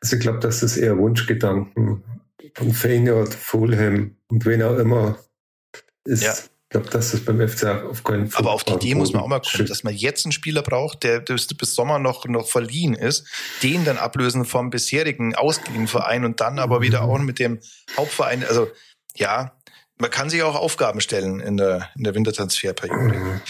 Also 0.00 0.16
ich 0.16 0.22
glaube, 0.22 0.38
das 0.40 0.62
eher 0.76 0.98
Wunschgedanken 0.98 2.02
von 2.54 2.72
Feyenoord, 2.72 3.34
Fulham 3.34 4.16
und 4.28 4.46
wen 4.46 4.62
auch 4.62 4.78
immer 4.78 5.18
ist. 6.04 6.22
Ja. 6.22 6.34
Ich 6.68 6.70
glaube, 6.70 6.90
das 6.90 7.16
beim 7.20 7.48
FC 7.48 7.64
auf 7.64 8.02
keinen 8.02 8.26
Fall. 8.26 8.40
Aber 8.40 8.52
auf 8.52 8.64
die 8.64 8.72
Idee 8.72 8.96
muss 8.96 9.12
man 9.12 9.22
auch 9.22 9.28
mal 9.28 9.40
kommen, 9.40 9.66
dass 9.66 9.84
man 9.84 9.94
jetzt 9.94 10.26
einen 10.26 10.32
Spieler 10.32 10.62
braucht, 10.62 11.04
der 11.04 11.20
bis, 11.20 11.46
Sommer 11.60 12.00
noch, 12.00 12.24
noch 12.26 12.48
verliehen 12.48 12.94
ist, 12.94 13.24
den 13.62 13.84
dann 13.84 13.98
ablösen 13.98 14.44
vom 14.44 14.70
bisherigen 14.70 15.36
ausgeliehenen 15.36 15.86
Verein 15.86 16.24
und 16.24 16.40
dann 16.40 16.58
aber 16.58 16.80
wieder 16.80 17.02
mhm. 17.02 17.10
auch 17.10 17.18
mit 17.20 17.38
dem 17.38 17.60
Hauptverein. 17.96 18.44
Also 18.44 18.68
ja, 19.14 19.55
man 19.98 20.10
kann 20.10 20.30
sich 20.30 20.42
auch 20.42 20.54
Aufgaben 20.54 21.00
stellen 21.00 21.40
in 21.40 21.56
der, 21.56 21.90
in 21.96 22.04
der 22.04 22.14
Wintertransferperiode. 22.14 23.14
Mhm. 23.14 23.40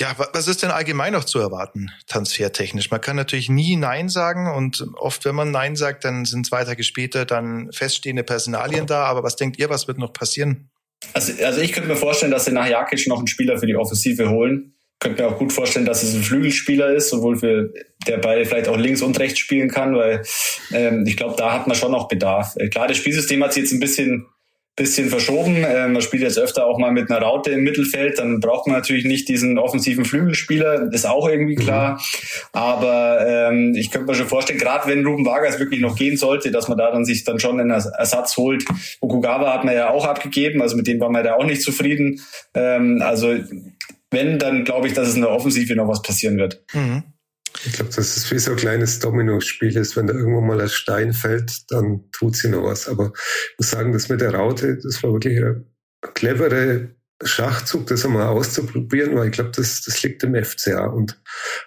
Ja, 0.00 0.14
was 0.32 0.46
ist 0.46 0.62
denn 0.62 0.70
allgemein 0.70 1.12
noch 1.12 1.24
zu 1.24 1.40
erwarten, 1.40 1.90
transfertechnisch? 2.06 2.92
Man 2.92 3.00
kann 3.00 3.16
natürlich 3.16 3.48
nie 3.48 3.74
Nein 3.74 4.08
sagen 4.08 4.46
und 4.46 4.86
oft, 4.94 5.24
wenn 5.24 5.34
man 5.34 5.50
Nein 5.50 5.74
sagt, 5.74 6.04
dann 6.04 6.24
sind 6.24 6.46
zwei 6.46 6.62
Tage 6.62 6.84
später 6.84 7.24
dann 7.24 7.72
feststehende 7.72 8.22
Personalien 8.22 8.86
da. 8.86 9.04
Aber 9.06 9.24
was 9.24 9.34
denkt 9.34 9.58
ihr, 9.58 9.70
was 9.70 9.88
wird 9.88 9.98
noch 9.98 10.12
passieren? 10.12 10.70
Also, 11.14 11.32
also 11.44 11.60
ich 11.60 11.72
könnte 11.72 11.88
mir 11.88 11.96
vorstellen, 11.96 12.30
dass 12.30 12.44
sie 12.44 12.52
nach 12.52 12.68
Jakic 12.68 13.08
noch 13.08 13.18
einen 13.18 13.26
Spieler 13.26 13.58
für 13.58 13.66
die 13.66 13.74
Offensive 13.74 14.30
holen. 14.30 14.74
Könnte 15.00 15.22
mir 15.22 15.28
auch 15.28 15.38
gut 15.38 15.52
vorstellen, 15.52 15.86
dass 15.86 16.04
es 16.04 16.14
ein 16.14 16.22
Flügelspieler 16.22 16.94
ist, 16.94 17.10
sowohl 17.10 17.36
für 17.36 17.72
der 18.06 18.18
beide 18.18 18.44
vielleicht 18.44 18.68
auch 18.68 18.76
links 18.76 19.02
und 19.02 19.18
rechts 19.18 19.40
spielen 19.40 19.68
kann, 19.68 19.96
weil 19.96 20.24
ähm, 20.72 21.04
ich 21.06 21.16
glaube, 21.16 21.34
da 21.36 21.52
hat 21.52 21.66
man 21.66 21.76
schon 21.76 21.92
noch 21.92 22.06
Bedarf. 22.06 22.54
Äh, 22.56 22.68
klar, 22.68 22.86
das 22.86 22.96
Spielsystem 22.96 23.42
hat 23.42 23.52
sich 23.52 23.64
jetzt 23.64 23.72
ein 23.72 23.80
bisschen 23.80 24.26
bisschen 24.78 25.08
verschoben. 25.08 25.56
Ähm, 25.66 25.92
man 25.92 26.02
spielt 26.02 26.22
jetzt 26.22 26.38
öfter 26.38 26.66
auch 26.66 26.78
mal 26.78 26.92
mit 26.92 27.10
einer 27.10 27.20
Raute 27.20 27.50
im 27.50 27.62
Mittelfeld, 27.64 28.18
dann 28.18 28.40
braucht 28.40 28.66
man 28.66 28.76
natürlich 28.76 29.04
nicht 29.04 29.28
diesen 29.28 29.58
offensiven 29.58 30.04
Flügelspieler, 30.04 30.90
ist 30.92 31.06
auch 31.06 31.28
irgendwie 31.28 31.56
mhm. 31.56 31.60
klar. 31.60 32.00
Aber 32.52 33.26
ähm, 33.26 33.74
ich 33.74 33.90
könnte 33.90 34.06
mir 34.06 34.14
schon 34.14 34.28
vorstellen, 34.28 34.58
gerade 34.58 34.88
wenn 34.88 35.04
Ruben 35.04 35.26
Vargas 35.26 35.58
wirklich 35.58 35.80
noch 35.80 35.96
gehen 35.96 36.16
sollte, 36.16 36.50
dass 36.50 36.68
man 36.68 36.78
da 36.78 36.90
dann 36.90 37.04
sich 37.04 37.24
dann 37.24 37.40
schon 37.40 37.60
einen 37.60 37.70
Ersatz 37.70 38.36
holt. 38.36 38.64
Okugawa 39.00 39.52
hat 39.52 39.64
man 39.64 39.74
ja 39.74 39.90
auch 39.90 40.06
abgegeben, 40.06 40.62
also 40.62 40.76
mit 40.76 40.86
dem 40.86 41.00
war 41.00 41.10
man 41.10 41.24
ja 41.24 41.36
auch 41.36 41.44
nicht 41.44 41.62
zufrieden. 41.62 42.20
Ähm, 42.54 43.02
also 43.02 43.34
wenn, 44.10 44.38
dann 44.38 44.64
glaube 44.64 44.86
ich, 44.86 44.94
dass 44.94 45.08
es 45.08 45.16
in 45.16 45.22
der 45.22 45.30
Offensive 45.30 45.74
noch 45.74 45.88
was 45.88 46.02
passieren 46.02 46.38
wird. 46.38 46.62
Mhm. 46.72 47.02
Ich 47.64 47.72
glaube, 47.72 47.92
dass 47.94 48.16
es 48.16 48.30
wie 48.30 48.38
so 48.38 48.52
ein 48.52 48.56
kleines 48.56 48.98
Domino-Spiel 49.00 49.76
ist. 49.76 49.96
Wenn 49.96 50.06
da 50.06 50.14
irgendwo 50.14 50.40
mal 50.40 50.60
ein 50.60 50.68
Stein 50.68 51.12
fällt, 51.12 51.70
dann 51.70 52.10
tut 52.12 52.36
sie 52.36 52.48
noch 52.48 52.64
was. 52.64 52.88
Aber 52.88 53.12
ich 53.14 53.58
muss 53.58 53.70
sagen, 53.70 53.92
das 53.92 54.08
mit 54.08 54.20
der 54.20 54.34
Raute, 54.34 54.78
das 54.78 55.02
war 55.02 55.12
wirklich 55.12 55.38
eine 55.38 55.64
clevere 56.14 56.90
Schachzug, 57.24 57.88
das 57.88 58.04
einmal 58.04 58.28
auszuprobieren, 58.28 59.16
weil 59.16 59.26
ich 59.26 59.32
glaube, 59.32 59.50
das, 59.50 59.82
das 59.82 60.02
liegt 60.02 60.22
im 60.22 60.36
FCA. 60.36 60.86
Und 60.86 61.20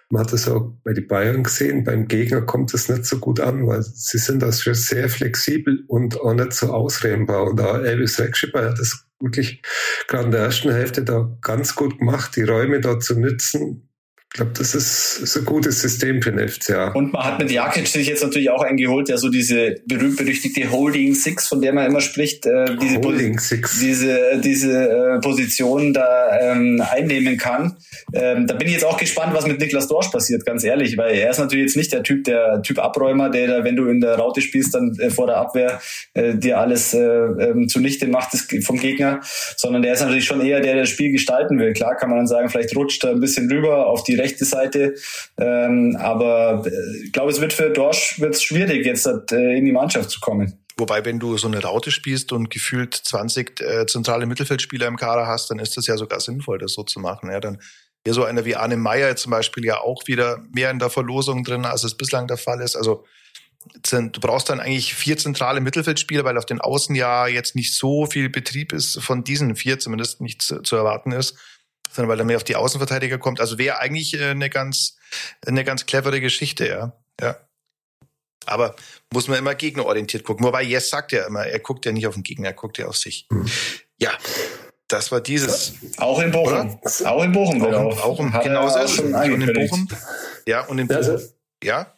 man 0.10 0.24
hat 0.24 0.32
das 0.32 0.48
auch 0.48 0.74
bei 0.84 0.94
den 0.94 1.08
Bayern 1.08 1.44
gesehen. 1.44 1.84
Beim 1.84 2.08
Gegner 2.08 2.42
kommt 2.42 2.74
es 2.74 2.88
nicht 2.88 3.06
so 3.06 3.18
gut 3.18 3.42
an, 3.42 3.68
weil 3.68 3.84
sie 3.84 4.18
sind 4.18 4.42
da 4.42 4.52
schon 4.54 4.76
sehr 4.76 5.10
flexibel 5.10 5.84
und 5.88 6.20
auch 6.22 6.34
nicht 6.34 6.54
so 6.54 6.72
ausrennbar. 6.72 7.50
Und 7.50 7.58
da 7.58 7.82
Elvis 7.82 8.20
Rexschipper 8.20 8.70
hat 8.70 8.80
das 8.80 9.06
wirklich 9.20 9.62
gerade 10.08 10.26
in 10.26 10.32
der 10.32 10.42
ersten 10.42 10.72
Hälfte 10.72 11.04
da 11.04 11.38
ganz 11.42 11.76
gut 11.76 12.00
gemacht, 12.00 12.36
die 12.38 12.44
Räume 12.44 12.80
da 12.80 13.00
zu 13.00 13.20
nützen, 13.20 13.90
ich 14.34 14.38
glaube, 14.38 14.54
das 14.58 14.74
ist, 14.74 15.20
ist 15.22 15.36
ein 15.36 15.44
gutes 15.44 15.82
System 15.82 16.22
für 16.22 16.32
den 16.32 16.48
FCA. 16.48 16.92
Und 16.94 17.12
man 17.12 17.22
hat 17.22 17.40
mit 17.40 17.52
Jakic 17.52 17.86
sich 17.86 18.08
jetzt 18.08 18.24
natürlich 18.24 18.50
auch 18.50 18.62
eingeholt, 18.62 19.10
der 19.10 19.18
so 19.18 19.28
diese 19.28 19.76
berühmt-berüchtigte 19.88 20.72
Holding 20.72 21.16
Six, 21.16 21.50
von 21.50 21.60
der 21.60 21.74
man 21.74 21.88
immer 21.88 22.00
spricht, 22.00 22.46
äh, 22.46 22.78
diese, 22.82 23.02
Holding 23.02 23.38
Six. 23.40 23.82
diese, 23.82 24.40
diese 24.42 24.90
äh, 24.90 25.20
Position 25.20 25.92
da 25.92 26.40
ähm, 26.40 26.82
einnehmen 26.82 27.36
kann. 27.36 27.76
Ähm, 28.14 28.48
da 28.48 28.54
bin 28.54 28.68
ich 28.68 28.76
jetzt 28.76 28.86
auch 28.86 28.98
gespannt, 28.98 29.34
was 29.34 29.46
mit 29.48 29.60
Niklas 29.60 29.90
Dorsch 29.90 30.08
passiert, 30.08 30.46
ganz 30.46 30.64
ehrlich, 30.64 30.96
weil 30.96 31.14
er 31.14 31.30
ist 31.30 31.40
natürlich 31.40 31.66
jetzt 31.66 31.76
nicht 31.76 31.92
der 31.92 32.04
Typ, 32.04 32.24
der 32.24 32.62
Typ 32.62 32.80
Abräumer, 32.80 33.30
der 33.30 33.48
da, 33.48 33.64
wenn 33.66 33.76
du 33.76 33.88
in 33.88 34.00
der 34.00 34.16
Raute 34.16 34.40
spielst, 34.40 34.74
dann 34.74 34.98
äh, 34.98 35.10
vor 35.10 35.28
der 35.28 35.40
Abwehr 35.40 35.82
äh, 36.14 36.36
dir 36.36 36.58
alles 36.58 36.94
äh, 36.94 37.02
ähm, 37.02 37.68
zunichte 37.68 38.08
macht 38.08 38.32
des, 38.32 38.48
vom 38.66 38.80
Gegner, 38.80 39.20
sondern 39.58 39.82
der 39.82 39.92
ist 39.92 40.00
natürlich 40.00 40.24
schon 40.24 40.40
eher 40.40 40.62
der, 40.62 40.76
der 40.76 40.84
das 40.84 40.90
Spiel 40.90 41.12
gestalten 41.12 41.60
will. 41.60 41.74
Klar 41.74 41.98
kann 41.98 42.10
man 42.10 42.20
dann 42.20 42.28
sagen, 42.28 42.48
vielleicht 42.48 42.74
rutscht 42.78 43.04
er 43.04 43.12
ein 43.12 43.20
bisschen 43.20 43.52
rüber 43.52 43.88
auf 43.88 44.06
die 44.06 44.21
rechte 44.22 44.46
Seite. 44.46 44.96
Ähm, 45.38 45.98
aber 46.00 46.64
äh, 46.66 47.06
ich 47.06 47.12
glaube, 47.12 47.32
es 47.32 47.42
wird 47.42 47.54
für 47.54 47.70
Dorsch 47.70 48.20
wird's 48.20 48.44
schwierig, 48.44 48.86
jetzt 48.86 49.08
äh, 49.08 49.58
in 49.58 49.66
die 49.66 49.72
Mannschaft 49.72 50.10
zu 50.10 50.20
kommen. 50.20 50.58
Wobei, 50.78 51.06
wenn 51.06 51.20
du 51.20 51.38
so 51.38 51.48
eine 51.48 51.62
Raute 51.62 51.92
spielst 51.92 52.32
und 52.32 52.50
gefühlt 52.50 52.96
20 52.96 53.62
äh, 53.62 53.86
zentrale 53.86 54.26
Mittelfeldspieler 54.26 54.88
im 54.88 54.98
Kader 54.98 55.28
hast, 55.28 55.52
dann 55.52 55.60
ist 55.60 55.78
das 55.78 55.88
ja 55.88 55.98
sogar 55.98 56.20
sinnvoll, 56.20 56.58
das 56.58 56.74
so 56.74 56.84
zu 56.84 57.00
machen. 57.00 57.30
Ja, 57.30 57.40
dann 57.40 57.60
wäre 58.04 58.16
so 58.16 58.24
einer 58.24 58.46
wie 58.46 58.56
Arne 58.56 58.78
Meyer 58.78 59.16
zum 59.16 59.32
Beispiel 59.32 59.66
ja 59.66 59.80
auch 59.80 60.08
wieder 60.08 60.40
mehr 60.52 60.72
in 60.72 60.80
der 60.80 60.90
Verlosung 60.90 61.44
drin, 61.44 61.66
als 61.66 61.84
es 61.84 61.96
bislang 61.96 62.28
der 62.28 62.38
Fall 62.38 62.62
ist. 62.62 62.76
Also 62.76 63.06
du 63.92 64.20
brauchst 64.20 64.50
dann 64.50 64.60
eigentlich 64.60 64.96
vier 64.96 65.18
zentrale 65.18 65.62
Mittelfeldspieler, 65.62 66.24
weil 66.24 66.38
auf 66.38 66.48
den 66.48 66.62
Außen 66.62 66.96
ja 66.96 67.28
jetzt 67.28 67.56
nicht 67.56 67.76
so 67.76 68.08
viel 68.08 68.30
Betrieb 68.30 68.74
ist, 68.74 69.00
von 69.04 69.24
diesen 69.24 69.56
vier 69.56 69.78
zumindest 69.78 70.20
nicht 70.20 70.42
zu, 70.42 70.64
zu 70.64 70.76
erwarten 70.76 71.12
ist 71.12 71.38
sondern 71.92 72.10
weil 72.10 72.20
er 72.20 72.26
mehr 72.26 72.38
auf 72.38 72.44
die 72.44 72.56
Außenverteidiger 72.56 73.18
kommt. 73.18 73.40
Also 73.40 73.58
wäre 73.58 73.80
eigentlich 73.80 74.20
äh, 74.20 74.30
eine 74.30 74.50
ganz, 74.50 74.98
eine 75.46 75.64
ganz 75.64 75.86
clevere 75.86 76.22
Geschichte, 76.22 76.68
ja. 76.68 76.94
Ja. 77.20 77.38
Aber 78.46 78.76
muss 79.14 79.28
man 79.28 79.38
immer 79.38 79.54
gegnerorientiert 79.54 80.24
gucken. 80.24 80.46
Wobei 80.46 80.64
Jess 80.64 80.90
sagt 80.90 81.12
ja 81.12 81.28
immer, 81.28 81.46
er 81.46 81.60
guckt 81.60 81.86
ja 81.86 81.92
nicht 81.92 82.08
auf 82.08 82.16
den 82.16 82.24
Gegner, 82.24 82.48
er 82.48 82.54
guckt 82.54 82.78
ja 82.78 82.88
auf 82.88 82.98
sich. 82.98 83.28
Hm. 83.32 83.46
Ja, 84.00 84.12
das 84.88 85.12
war 85.12 85.22
dieses. 85.22 85.74
Auch 85.98 86.20
in 86.20 86.32
Bochum. 86.32 86.80
Oder? 86.82 87.10
Auch 87.10 87.24
in 87.24 87.32
Bochum. 87.32 87.62
Auch, 87.64 87.74
auch, 87.74 88.04
auch 88.04 88.20
im, 88.20 88.32
genau 88.32 88.68
so 88.68 88.80
ist 88.80 89.00
Und 89.00 89.42
in 89.42 89.54
Bochum. 89.54 89.88
Ja, 90.48 90.66
und 90.66 90.80
in 90.80 90.88
Bochum. 90.88 90.98
Also, 90.98 91.28
ja. 91.64 91.94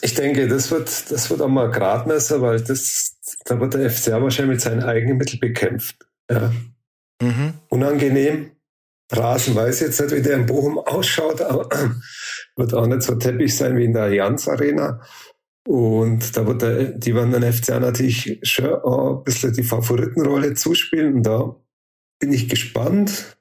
Ich 0.00 0.14
denke, 0.14 0.48
das 0.48 0.70
wird, 0.70 0.88
das 1.10 1.30
wird 1.30 1.40
auch 1.40 1.48
mal 1.48 1.70
Gradmesser, 1.70 2.42
weil 2.42 2.60
das, 2.60 3.16
da 3.44 3.60
wird 3.60 3.74
der 3.74 3.88
FCA 3.88 4.20
wahrscheinlich 4.20 4.54
mit 4.54 4.60
seinen 4.60 4.82
eigenen 4.82 5.18
Mitteln 5.18 5.38
bekämpft. 5.38 5.96
Ja. 6.28 6.52
Mhm. 7.22 7.54
Unangenehm, 7.68 8.50
Rasen 9.10 9.54
weiß 9.54 9.80
jetzt 9.80 10.00
nicht, 10.00 10.14
wie 10.14 10.22
der 10.22 10.36
in 10.36 10.46
Bochum 10.46 10.78
ausschaut, 10.78 11.40
aber 11.40 11.68
wird 12.56 12.74
auch 12.74 12.86
nicht 12.86 13.02
so 13.02 13.14
teppich 13.14 13.56
sein 13.56 13.76
wie 13.76 13.84
in 13.84 13.92
der 13.92 14.04
Allianz 14.04 14.48
Arena. 14.48 15.00
Und 15.66 16.36
da 16.36 16.46
wird 16.46 16.62
der, 16.62 16.84
die 16.92 17.14
werden 17.14 17.32
den 17.32 17.52
FCA 17.52 17.78
natürlich 17.78 18.40
schon 18.42 18.74
ein 18.74 19.22
bisschen 19.24 19.52
die 19.52 19.62
Favoritenrolle 19.62 20.54
zuspielen. 20.54 21.14
Und 21.16 21.22
da 21.24 21.56
bin 22.18 22.32
ich 22.32 22.48
gespannt, 22.48 23.36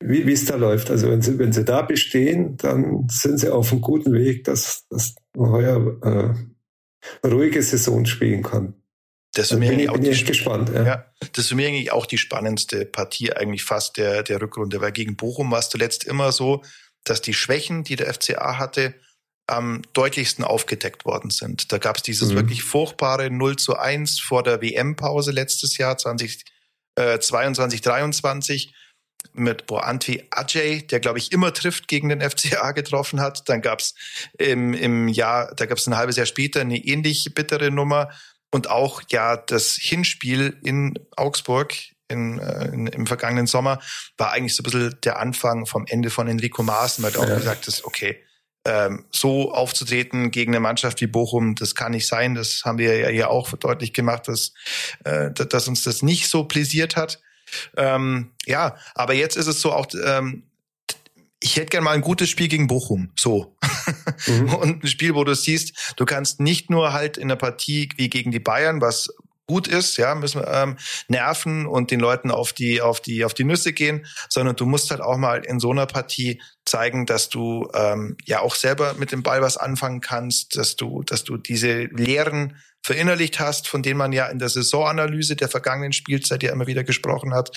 wie 0.00 0.32
es 0.32 0.46
da 0.46 0.56
läuft. 0.56 0.90
Also 0.90 1.10
wenn 1.10 1.22
sie, 1.22 1.38
wenn 1.38 1.52
sie 1.52 1.64
da 1.64 1.82
bestehen, 1.82 2.56
dann 2.56 3.06
sind 3.08 3.38
sie 3.38 3.52
auf 3.52 3.72
einem 3.72 3.80
guten 3.80 4.12
Weg, 4.12 4.44
dass, 4.44 4.86
dass 4.88 5.14
man 5.36 5.50
heuer 5.50 6.36
äh, 7.22 7.26
ruhige 7.26 7.62
Saison 7.62 8.04
spielen 8.04 8.42
kann. 8.42 8.74
Das 9.38 9.46
ist 9.46 9.52
für 9.52 9.58
mich 9.58 9.70
eigentlich 9.70 9.88
auch 9.88 9.98
die, 9.98 10.24
gespannt, 10.24 10.70
ja. 10.74 10.82
ja. 10.84 11.04
Das 11.20 11.44
ist 11.44 11.48
für 11.50 11.54
mich 11.54 11.66
eigentlich 11.68 11.92
auch 11.92 12.06
die 12.06 12.18
spannendste 12.18 12.84
Partie 12.84 13.32
eigentlich 13.32 13.62
fast 13.62 13.96
der, 13.96 14.24
der 14.24 14.42
Rückrunde, 14.42 14.80
weil 14.80 14.90
gegen 14.90 15.16
Bochum 15.16 15.52
war 15.52 15.60
es 15.60 15.68
zuletzt 15.68 16.02
immer 16.02 16.32
so, 16.32 16.64
dass 17.04 17.22
die 17.22 17.34
Schwächen, 17.34 17.84
die 17.84 17.94
der 17.94 18.12
FCA 18.12 18.58
hatte, 18.58 18.94
am 19.46 19.82
deutlichsten 19.92 20.44
aufgedeckt 20.44 21.04
worden 21.04 21.30
sind. 21.30 21.72
Da 21.72 21.78
gab 21.78 21.98
es 21.98 22.02
dieses 22.02 22.30
mhm. 22.30 22.34
wirklich 22.34 22.64
furchtbare 22.64 23.30
0 23.30 23.56
zu 23.56 23.76
1 23.76 24.18
vor 24.18 24.42
der 24.42 24.60
WM-Pause 24.60 25.30
letztes 25.30 25.78
Jahr 25.78 25.96
2022, 25.96 27.80
äh, 27.80 27.82
23 27.82 28.74
mit 29.34 29.66
boah, 29.66 29.84
Antwi 29.84 30.24
Ajay, 30.30 30.84
der 30.86 30.98
glaube 30.98 31.18
ich 31.18 31.30
immer 31.30 31.54
trifft, 31.54 31.86
gegen 31.86 32.08
den 32.08 32.20
FCA 32.28 32.72
getroffen 32.72 33.20
hat. 33.20 33.48
Dann 33.48 33.62
gab 33.62 33.78
es 33.78 33.94
im, 34.36 34.74
im 34.74 35.06
Jahr, 35.06 35.54
da 35.54 35.66
gab 35.66 35.78
es 35.78 35.86
ein 35.86 35.96
halbes 35.96 36.16
Jahr 36.16 36.26
später 36.26 36.60
eine 36.60 36.76
ähnlich 36.76 37.32
bittere 37.34 37.70
Nummer 37.70 38.10
und 38.50 38.70
auch 38.70 39.02
ja 39.10 39.36
das 39.36 39.74
Hinspiel 39.74 40.58
in 40.62 40.98
Augsburg 41.16 41.74
in, 42.08 42.38
äh, 42.38 42.68
in, 42.68 42.86
im 42.86 43.06
vergangenen 43.06 43.46
Sommer 43.46 43.80
war 44.16 44.32
eigentlich 44.32 44.56
so 44.56 44.62
ein 44.62 44.64
bisschen 44.64 44.96
der 45.04 45.18
Anfang 45.18 45.66
vom 45.66 45.86
Ende 45.86 46.10
von 46.10 46.26
Enrico 46.26 46.62
Maaßen, 46.62 47.04
weil 47.04 47.12
du 47.12 47.20
auch 47.20 47.26
gesagt 47.26 47.66
hast, 47.66 47.84
okay, 47.84 48.22
ähm, 48.64 49.06
so 49.10 49.52
aufzutreten 49.52 50.30
gegen 50.30 50.52
eine 50.52 50.60
Mannschaft 50.60 51.00
wie 51.00 51.06
Bochum, 51.06 51.54
das 51.54 51.74
kann 51.74 51.92
nicht 51.92 52.06
sein. 52.06 52.34
Das 52.34 52.62
haben 52.64 52.78
wir 52.78 52.96
ja 52.98 53.08
hier 53.08 53.30
auch 53.30 53.50
deutlich 53.52 53.92
gemacht, 53.92 54.28
dass, 54.28 54.52
äh, 55.04 55.30
dass 55.30 55.68
uns 55.68 55.82
das 55.84 56.02
nicht 56.02 56.28
so 56.28 56.44
pläsiert 56.44 56.96
hat. 56.96 57.20
Ähm, 57.76 58.32
ja, 58.46 58.76
aber 58.94 59.14
jetzt 59.14 59.36
ist 59.36 59.46
es 59.46 59.60
so 59.60 59.72
auch, 59.72 59.86
ähm, 60.04 60.42
ich 61.40 61.56
hätte 61.56 61.70
gerne 61.70 61.84
mal 61.84 61.94
ein 61.94 62.00
gutes 62.00 62.28
Spiel 62.28 62.48
gegen 62.48 62.66
Bochum. 62.66 63.10
So. 63.16 63.56
Mhm. 64.26 64.54
Und 64.54 64.84
ein 64.84 64.88
Spiel, 64.88 65.14
wo 65.14 65.24
du 65.24 65.34
siehst, 65.34 65.94
du 65.96 66.04
kannst 66.04 66.40
nicht 66.40 66.70
nur 66.70 66.92
halt 66.92 67.16
in 67.16 67.28
der 67.28 67.36
Partie 67.36 67.88
wie 67.96 68.08
gegen 68.08 68.30
die 68.30 68.40
Bayern, 68.40 68.80
was 68.80 69.10
gut 69.48 69.66
ist, 69.66 69.96
ja, 69.96 70.14
müssen 70.14 70.42
ähm, 70.46 70.76
nerven 71.08 71.66
und 71.66 71.90
den 71.90 72.00
Leuten 72.00 72.30
auf 72.30 72.52
die 72.52 72.82
auf 72.82 73.00
die 73.00 73.24
auf 73.24 73.32
die 73.32 73.44
Nüsse 73.44 73.72
gehen, 73.72 74.06
sondern 74.28 74.54
du 74.54 74.66
musst 74.66 74.90
halt 74.90 75.00
auch 75.00 75.16
mal 75.16 75.44
in 75.44 75.58
so 75.58 75.70
einer 75.70 75.86
Partie 75.86 76.40
zeigen, 76.66 77.06
dass 77.06 77.30
du 77.30 77.66
ähm, 77.74 78.18
ja 78.26 78.40
auch 78.40 78.54
selber 78.54 78.94
mit 78.94 79.10
dem 79.10 79.22
Ball 79.22 79.40
was 79.40 79.56
anfangen 79.56 80.00
kannst, 80.00 80.56
dass 80.56 80.76
du 80.76 81.02
dass 81.02 81.24
du 81.24 81.38
diese 81.38 81.84
Lehren 81.84 82.56
verinnerlicht 82.82 83.40
hast, 83.40 83.68
von 83.68 83.82
denen 83.82 83.98
man 83.98 84.12
ja 84.12 84.26
in 84.26 84.38
der 84.38 84.50
Saisonanalyse 84.50 85.34
der 85.34 85.48
vergangenen 85.48 85.94
Spielzeit 85.94 86.42
ja 86.42 86.52
immer 86.52 86.66
wieder 86.66 86.84
gesprochen 86.84 87.34
hat, 87.34 87.50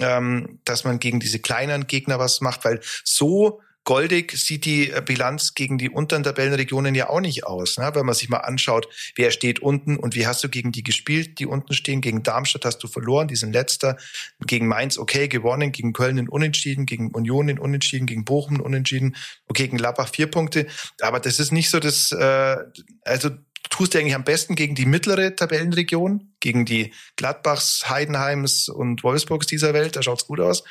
ähm, 0.00 0.60
dass 0.64 0.84
man 0.84 1.00
gegen 1.00 1.18
diese 1.18 1.40
kleineren 1.40 1.88
Gegner 1.88 2.20
was 2.20 2.40
macht, 2.40 2.64
weil 2.64 2.80
so 3.04 3.60
goldig 3.86 4.32
sieht 4.32 4.66
die 4.66 4.90
äh, 4.90 5.00
Bilanz 5.02 5.54
gegen 5.54 5.78
die 5.78 5.88
unteren 5.88 6.24
Tabellenregionen 6.24 6.94
ja 6.94 7.08
auch 7.08 7.20
nicht 7.20 7.46
aus. 7.46 7.78
Ne? 7.78 7.90
Wenn 7.94 8.04
man 8.04 8.14
sich 8.14 8.28
mal 8.28 8.38
anschaut, 8.38 8.88
wer 9.14 9.30
steht 9.30 9.60
unten 9.60 9.96
und 9.96 10.14
wie 10.14 10.26
hast 10.26 10.44
du 10.44 10.50
gegen 10.50 10.72
die 10.72 10.82
gespielt, 10.82 11.38
die 11.38 11.46
unten 11.46 11.72
stehen. 11.72 12.02
Gegen 12.02 12.22
Darmstadt 12.22 12.64
hast 12.66 12.78
du 12.78 12.88
verloren, 12.88 13.28
die 13.28 13.36
sind 13.36 13.52
letzter. 13.52 13.96
Gegen 14.44 14.66
Mainz 14.66 14.98
okay 14.98 15.28
gewonnen, 15.28 15.72
gegen 15.72 15.94
Köln 15.94 16.18
in 16.18 16.28
Unentschieden, 16.28 16.84
gegen 16.84 17.12
Union 17.12 17.48
in 17.48 17.58
Unentschieden, 17.58 18.06
gegen 18.06 18.24
Bochum 18.24 18.56
in 18.56 18.60
Unentschieden, 18.60 19.16
okay, 19.48 19.64
gegen 19.64 19.78
Lappach 19.78 20.08
vier 20.08 20.26
Punkte. 20.26 20.66
Aber 21.00 21.20
das 21.20 21.38
ist 21.38 21.52
nicht 21.52 21.70
so 21.70 21.78
das, 21.78 22.10
äh, 22.10 22.56
also 23.02 23.30
tust 23.70 23.94
du 23.94 23.98
eigentlich 23.98 24.16
am 24.16 24.24
besten 24.24 24.56
gegen 24.56 24.74
die 24.74 24.86
mittlere 24.86 25.36
Tabellenregion, 25.36 26.32
gegen 26.40 26.64
die 26.64 26.92
Gladbachs, 27.14 27.88
Heidenheims 27.88 28.68
und 28.68 29.04
Wolfsburgs 29.04 29.46
dieser 29.46 29.74
Welt, 29.74 29.94
da 29.94 30.02
schaut's 30.02 30.26
gut 30.26 30.40
aus. 30.40 30.64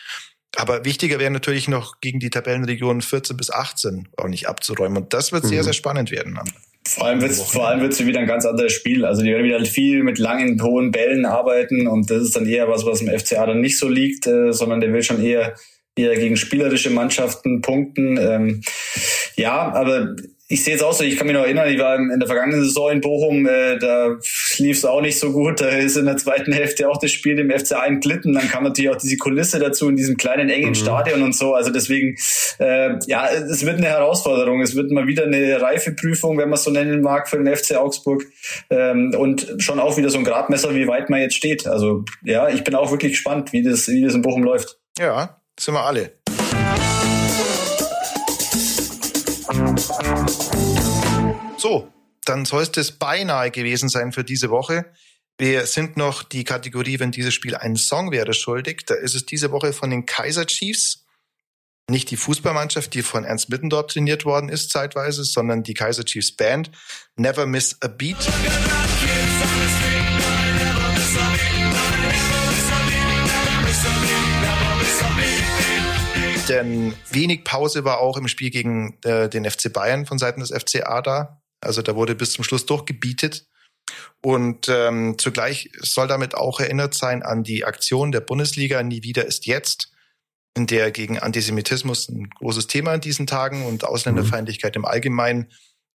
Aber 0.56 0.86
wichtiger 0.86 1.20
wäre 1.20 1.32
natürlich 1.32 1.68
noch 1.68 2.00
gegen 2.02 2.20
die 2.20 2.30
Tabellenregion 2.30 3.02
14 3.02 3.38
bis 3.38 3.52
18 3.52 4.08
auch 4.18 4.28
nicht 4.28 4.48
abzuräumen. 4.48 5.04
Und 5.04 5.14
das 5.14 5.32
wird 5.32 5.44
mhm. 5.44 5.50
sehr, 5.50 5.64
sehr 5.64 5.74
spannend 5.74 6.12
werden. 6.12 6.40
Vor 6.88 7.08
allem 7.08 7.22
wird's, 7.22 7.42
vor 7.42 7.68
allem 7.68 7.82
wird's 7.82 8.06
wieder 8.06 8.20
ein 8.20 8.28
ganz 8.28 8.46
anderes 8.46 8.74
Spiel. 8.74 9.06
Also 9.06 9.24
die 9.24 9.30
werden 9.30 9.46
wieder 9.46 9.64
viel 9.66 10.04
mit 10.04 10.20
langen, 10.20 10.62
hohen 10.62 10.92
Bällen 10.92 11.26
arbeiten 11.26 11.88
und 11.88 12.12
das 12.12 12.24
ist 12.24 12.36
dann 12.36 12.46
eher 12.46 12.68
was, 12.70 12.86
was 12.86 13.02
im 13.02 13.08
FCA 13.08 13.46
dann 13.48 13.60
nicht 13.60 13.80
so 13.80 13.90
liegt, 13.90 14.28
äh, 14.28 14.54
sondern 14.54 14.82
der 14.82 14.94
will 14.94 15.02
schon 15.02 15.22
eher 15.24 15.56
eher 15.96 16.16
gegen 16.16 16.38
spielerische 16.38 16.90
Mannschaften 16.90 17.62
punkten. 17.62 18.18
Ähm, 18.18 18.62
ja, 19.36 19.72
aber 19.72 20.16
ich 20.48 20.64
sehe 20.64 20.76
es 20.76 20.84
auch 20.84 20.94
so, 20.94 21.04
ich 21.04 21.18
kann 21.18 21.26
mich 21.26 21.36
noch 21.36 21.44
erinnern, 21.44 21.68
ich 21.68 21.80
war 21.80 21.96
in 21.96 22.20
der 22.20 22.28
vergangenen 22.28 22.64
Saison 22.64 22.92
in 22.92 23.02
Bochum, 23.02 23.48
äh, 23.48 23.80
da 23.80 24.16
lief 24.58 24.78
es 24.78 24.86
auch 24.86 25.02
nicht 25.02 25.18
so 25.18 25.32
gut. 25.32 25.60
Da 25.60 25.70
ist 25.70 25.98
in 25.98 26.06
der 26.06 26.18
zweiten 26.18 26.52
Hälfte 26.52 26.88
auch 26.88 26.98
das 26.98 27.12
Spiel 27.12 27.40
im 27.40 27.50
FC 27.50 27.72
entglitten. 27.72 28.34
Dann 28.34 28.48
kam 28.48 28.64
natürlich 28.64 28.92
auch 28.92 28.98
diese 28.98 29.18
Kulisse 29.18 29.58
dazu 29.58 29.90
in 29.90 29.96
diesem 29.96 30.18
kleinen, 30.18 30.50
engen 30.50 30.70
mhm. 30.70 30.76
Stadion 30.76 31.24
und 31.24 31.36
so. 31.36 31.56
Also 31.56 31.72
deswegen, 31.72 32.16
äh, 32.60 32.92
ja, 33.08 33.28
es 33.30 33.66
wird 33.66 33.78
eine 33.78 33.88
Herausforderung. 33.88 34.62
Es 34.62 34.76
wird 34.76 34.92
mal 34.92 35.08
wieder 35.08 35.24
eine 35.24 35.60
Reifeprüfung, 35.60 36.38
wenn 36.38 36.50
man 36.50 36.58
es 36.58 36.64
so 36.64 36.70
nennen 36.70 37.02
mag, 37.02 37.28
für 37.28 37.38
den 37.38 37.54
FC 37.54 37.76
Augsburg. 37.76 38.24
Ähm, 38.70 39.16
und 39.18 39.56
schon 39.58 39.80
auch 39.80 39.98
wieder 39.98 40.12
so 40.12 40.20
ein 40.20 40.24
Gradmesser, 40.24 40.76
wie 40.76 40.88
weit 40.88 41.10
man 41.10 41.22
jetzt 41.22 41.36
steht. 41.36 41.66
Also 41.66 42.06
ja, 42.24 42.50
ich 42.50 42.64
bin 42.64 42.76
auch 42.76 42.92
wirklich 42.92 43.14
gespannt, 43.14 43.52
wie 43.52 43.64
das, 43.64 43.88
wie 43.88 44.04
das 44.04 44.14
in 44.14 44.22
Bochum 44.22 44.44
läuft. 44.44 44.78
Ja, 45.00 45.42
sind 45.60 45.74
wir 45.74 45.84
alle. 45.84 46.12
So, 51.58 51.92
dann 52.26 52.46
soll 52.46 52.64
es 52.64 52.72
das 52.72 52.92
beinahe 52.92 53.52
gewesen 53.52 53.90
sein 53.90 54.12
für 54.12 54.24
diese 54.24 54.50
Woche. 54.50 54.92
Wir 55.38 55.66
sind 55.66 55.98
noch 55.98 56.24
die 56.24 56.44
Kategorie, 56.44 57.00
wenn 57.00 57.12
dieses 57.12 57.34
Spiel 57.34 57.56
ein 57.56 57.76
Song 57.76 58.12
wäre, 58.12 58.34
schuldig. 58.34 58.84
Da 58.86 58.96
ist 58.96 59.16
es 59.16 59.26
diese 59.26 59.52
Woche 59.52 59.74
von 59.74 59.90
den 59.90 60.06
Kaiser 60.06 60.46
Chiefs. 60.46 61.06
Nicht 61.90 62.10
die 62.10 62.18
Fußballmannschaft, 62.18 62.94
die 62.94 63.04
von 63.04 63.26
Ernst 63.26 63.50
Mittendorf 63.50 63.88
trainiert 63.88 64.26
worden 64.26 64.50
ist 64.50 64.72
zeitweise, 64.72 65.24
sondern 65.24 65.62
die 65.62 65.74
Kaiser 65.74 66.06
Chiefs 66.06 66.32
Band. 66.32 66.72
Never 67.16 67.46
Miss 67.46 67.78
a 67.82 67.88
Beat. 67.88 68.18
Denn 76.48 76.94
wenig 77.10 77.44
Pause 77.44 77.86
war 77.86 78.00
auch 78.00 78.18
im 78.18 78.28
Spiel 78.28 78.52
gegen 78.52 78.98
äh, 79.04 79.30
den 79.30 79.50
FC 79.50 79.74
Bayern 79.74 80.06
von 80.06 80.20
Seiten 80.20 80.42
des 80.42 80.52
FCA 80.52 81.02
da. 81.02 81.42
Also 81.60 81.82
da 81.82 81.96
wurde 81.96 82.14
bis 82.14 82.34
zum 82.34 82.44
Schluss 82.44 82.66
durchgebietet. 82.66 83.48
Und 84.22 84.68
ähm, 84.70 85.18
zugleich 85.18 85.72
soll 85.80 86.08
damit 86.08 86.36
auch 86.36 86.60
erinnert 86.60 86.94
sein 86.94 87.24
an 87.24 87.44
die 87.44 87.66
Aktion 87.66 88.12
der 88.12 88.22
Bundesliga 88.22 88.82
Nie 88.84 89.04
wieder 89.04 89.26
ist 89.26 89.46
jetzt, 89.46 89.92
in 90.56 90.68
der 90.68 90.92
gegen 90.92 91.20
Antisemitismus 91.20 92.10
ein 92.10 92.30
großes 92.30 92.68
Thema 92.68 92.94
in 92.94 93.02
diesen 93.02 93.28
Tagen 93.28 93.66
und 93.66 93.84
Ausländerfeindlichkeit 93.84 94.76
im 94.76 94.86
Allgemeinen 94.86 95.52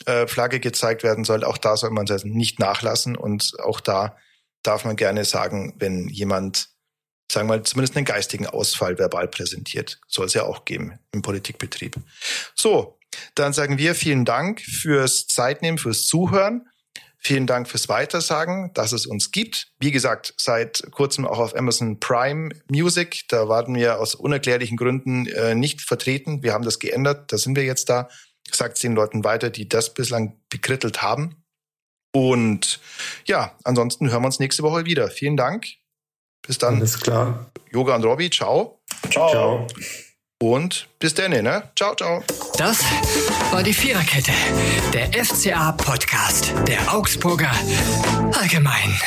äh, 0.07 0.27
Flagge 0.27 0.61
gezeigt 0.61 1.03
werden 1.03 1.25
soll. 1.25 1.45
Auch 1.45 1.59
da 1.59 1.77
soll 1.77 1.91
man 1.91 2.07
nicht 2.25 2.59
nachlassen 2.59 3.17
und 3.17 3.53
auch 3.63 3.81
da 3.81 4.17
darf 4.63 4.85
man 4.85 4.97
gerne 4.97 5.25
sagen, 5.25 5.75
wenn 5.79 6.09
jemand, 6.09 6.69
sagen 7.31 7.49
wir 7.49 7.57
mal, 7.57 7.63
zumindest 7.63 7.97
einen 7.97 8.05
geistigen 8.05 8.47
Ausfall 8.47 8.99
verbal 8.99 9.29
präsentiert, 9.29 10.01
soll 10.09 10.27
es 10.27 10.35
ja 10.35 10.45
auch 10.45 10.65
geben 10.65 10.99
im 11.13 11.23
Politikbetrieb. 11.23 11.97
So, 12.55 12.99
dann 13.35 13.53
sagen 13.53 13.79
wir 13.79 13.95
vielen 13.95 14.25
Dank 14.25 14.61
fürs 14.61 15.27
Zeitnehmen, 15.27 15.79
fürs 15.79 16.07
Zuhören. 16.07 16.67
Vielen 17.23 17.47
Dank 17.47 17.69
fürs 17.69 17.89
Weitersagen, 17.91 18.73
dass 18.73 18.93
es 18.93 19.05
uns 19.05 19.31
gibt. 19.31 19.69
Wie 19.79 19.91
gesagt, 19.91 20.33
seit 20.39 20.91
kurzem 20.91 21.27
auch 21.27 21.39
auf 21.39 21.55
Amazon 21.55 22.01
Prime 22.01 22.49
Music. 22.69 23.25
Da 23.29 23.47
waren 23.47 23.75
wir 23.75 24.01
aus 24.01 24.15
unerklärlichen 24.15 24.79
Gründen 24.79 25.27
äh, 25.27 25.55
nicht 25.55 25.83
vertreten. 25.83 26.43
Wir 26.43 26.55
haben 26.55 26.65
das 26.65 26.79
geändert. 26.79 27.31
Da 27.31 27.37
sind 27.37 27.57
wir 27.57 27.65
jetzt 27.65 27.91
da. 27.91 28.09
Sagt 28.51 28.77
es 28.77 28.81
den 28.81 28.95
Leuten 28.95 29.23
weiter, 29.23 29.51
die 29.51 29.69
das 29.69 29.93
bislang 29.93 30.41
bekrittelt 30.49 31.03
haben. 31.03 31.45
Und 32.13 32.81
ja, 33.27 33.57
ansonsten 33.65 34.11
hören 34.11 34.23
wir 34.23 34.27
uns 34.27 34.41
nächste 34.41 34.63
Woche 34.63 34.87
wieder. 34.87 35.11
Vielen 35.11 35.37
Dank. 35.37 35.67
Bis 36.47 36.59
dann. 36.59 36.77
Alles 36.77 36.99
klar. 36.99 37.51
Yoga 37.71 37.97
und 37.97 38.05
Robby, 38.05 38.31
ciao. 38.31 38.81
Ciao. 39.11 39.31
ciao. 39.31 39.67
Und 40.43 40.89
bis 40.99 41.13
dann, 41.13 41.31
ne? 41.33 41.71
Ciao, 41.77 41.95
ciao. 41.95 42.23
Das 42.57 42.83
war 43.51 43.63
die 43.63 43.75
Viererkette, 43.75 44.33
der 44.93 45.13
FCA-Podcast 45.25 46.55
der 46.67 46.95
Augsburger 46.95 47.53
Allgemein. 48.33 48.99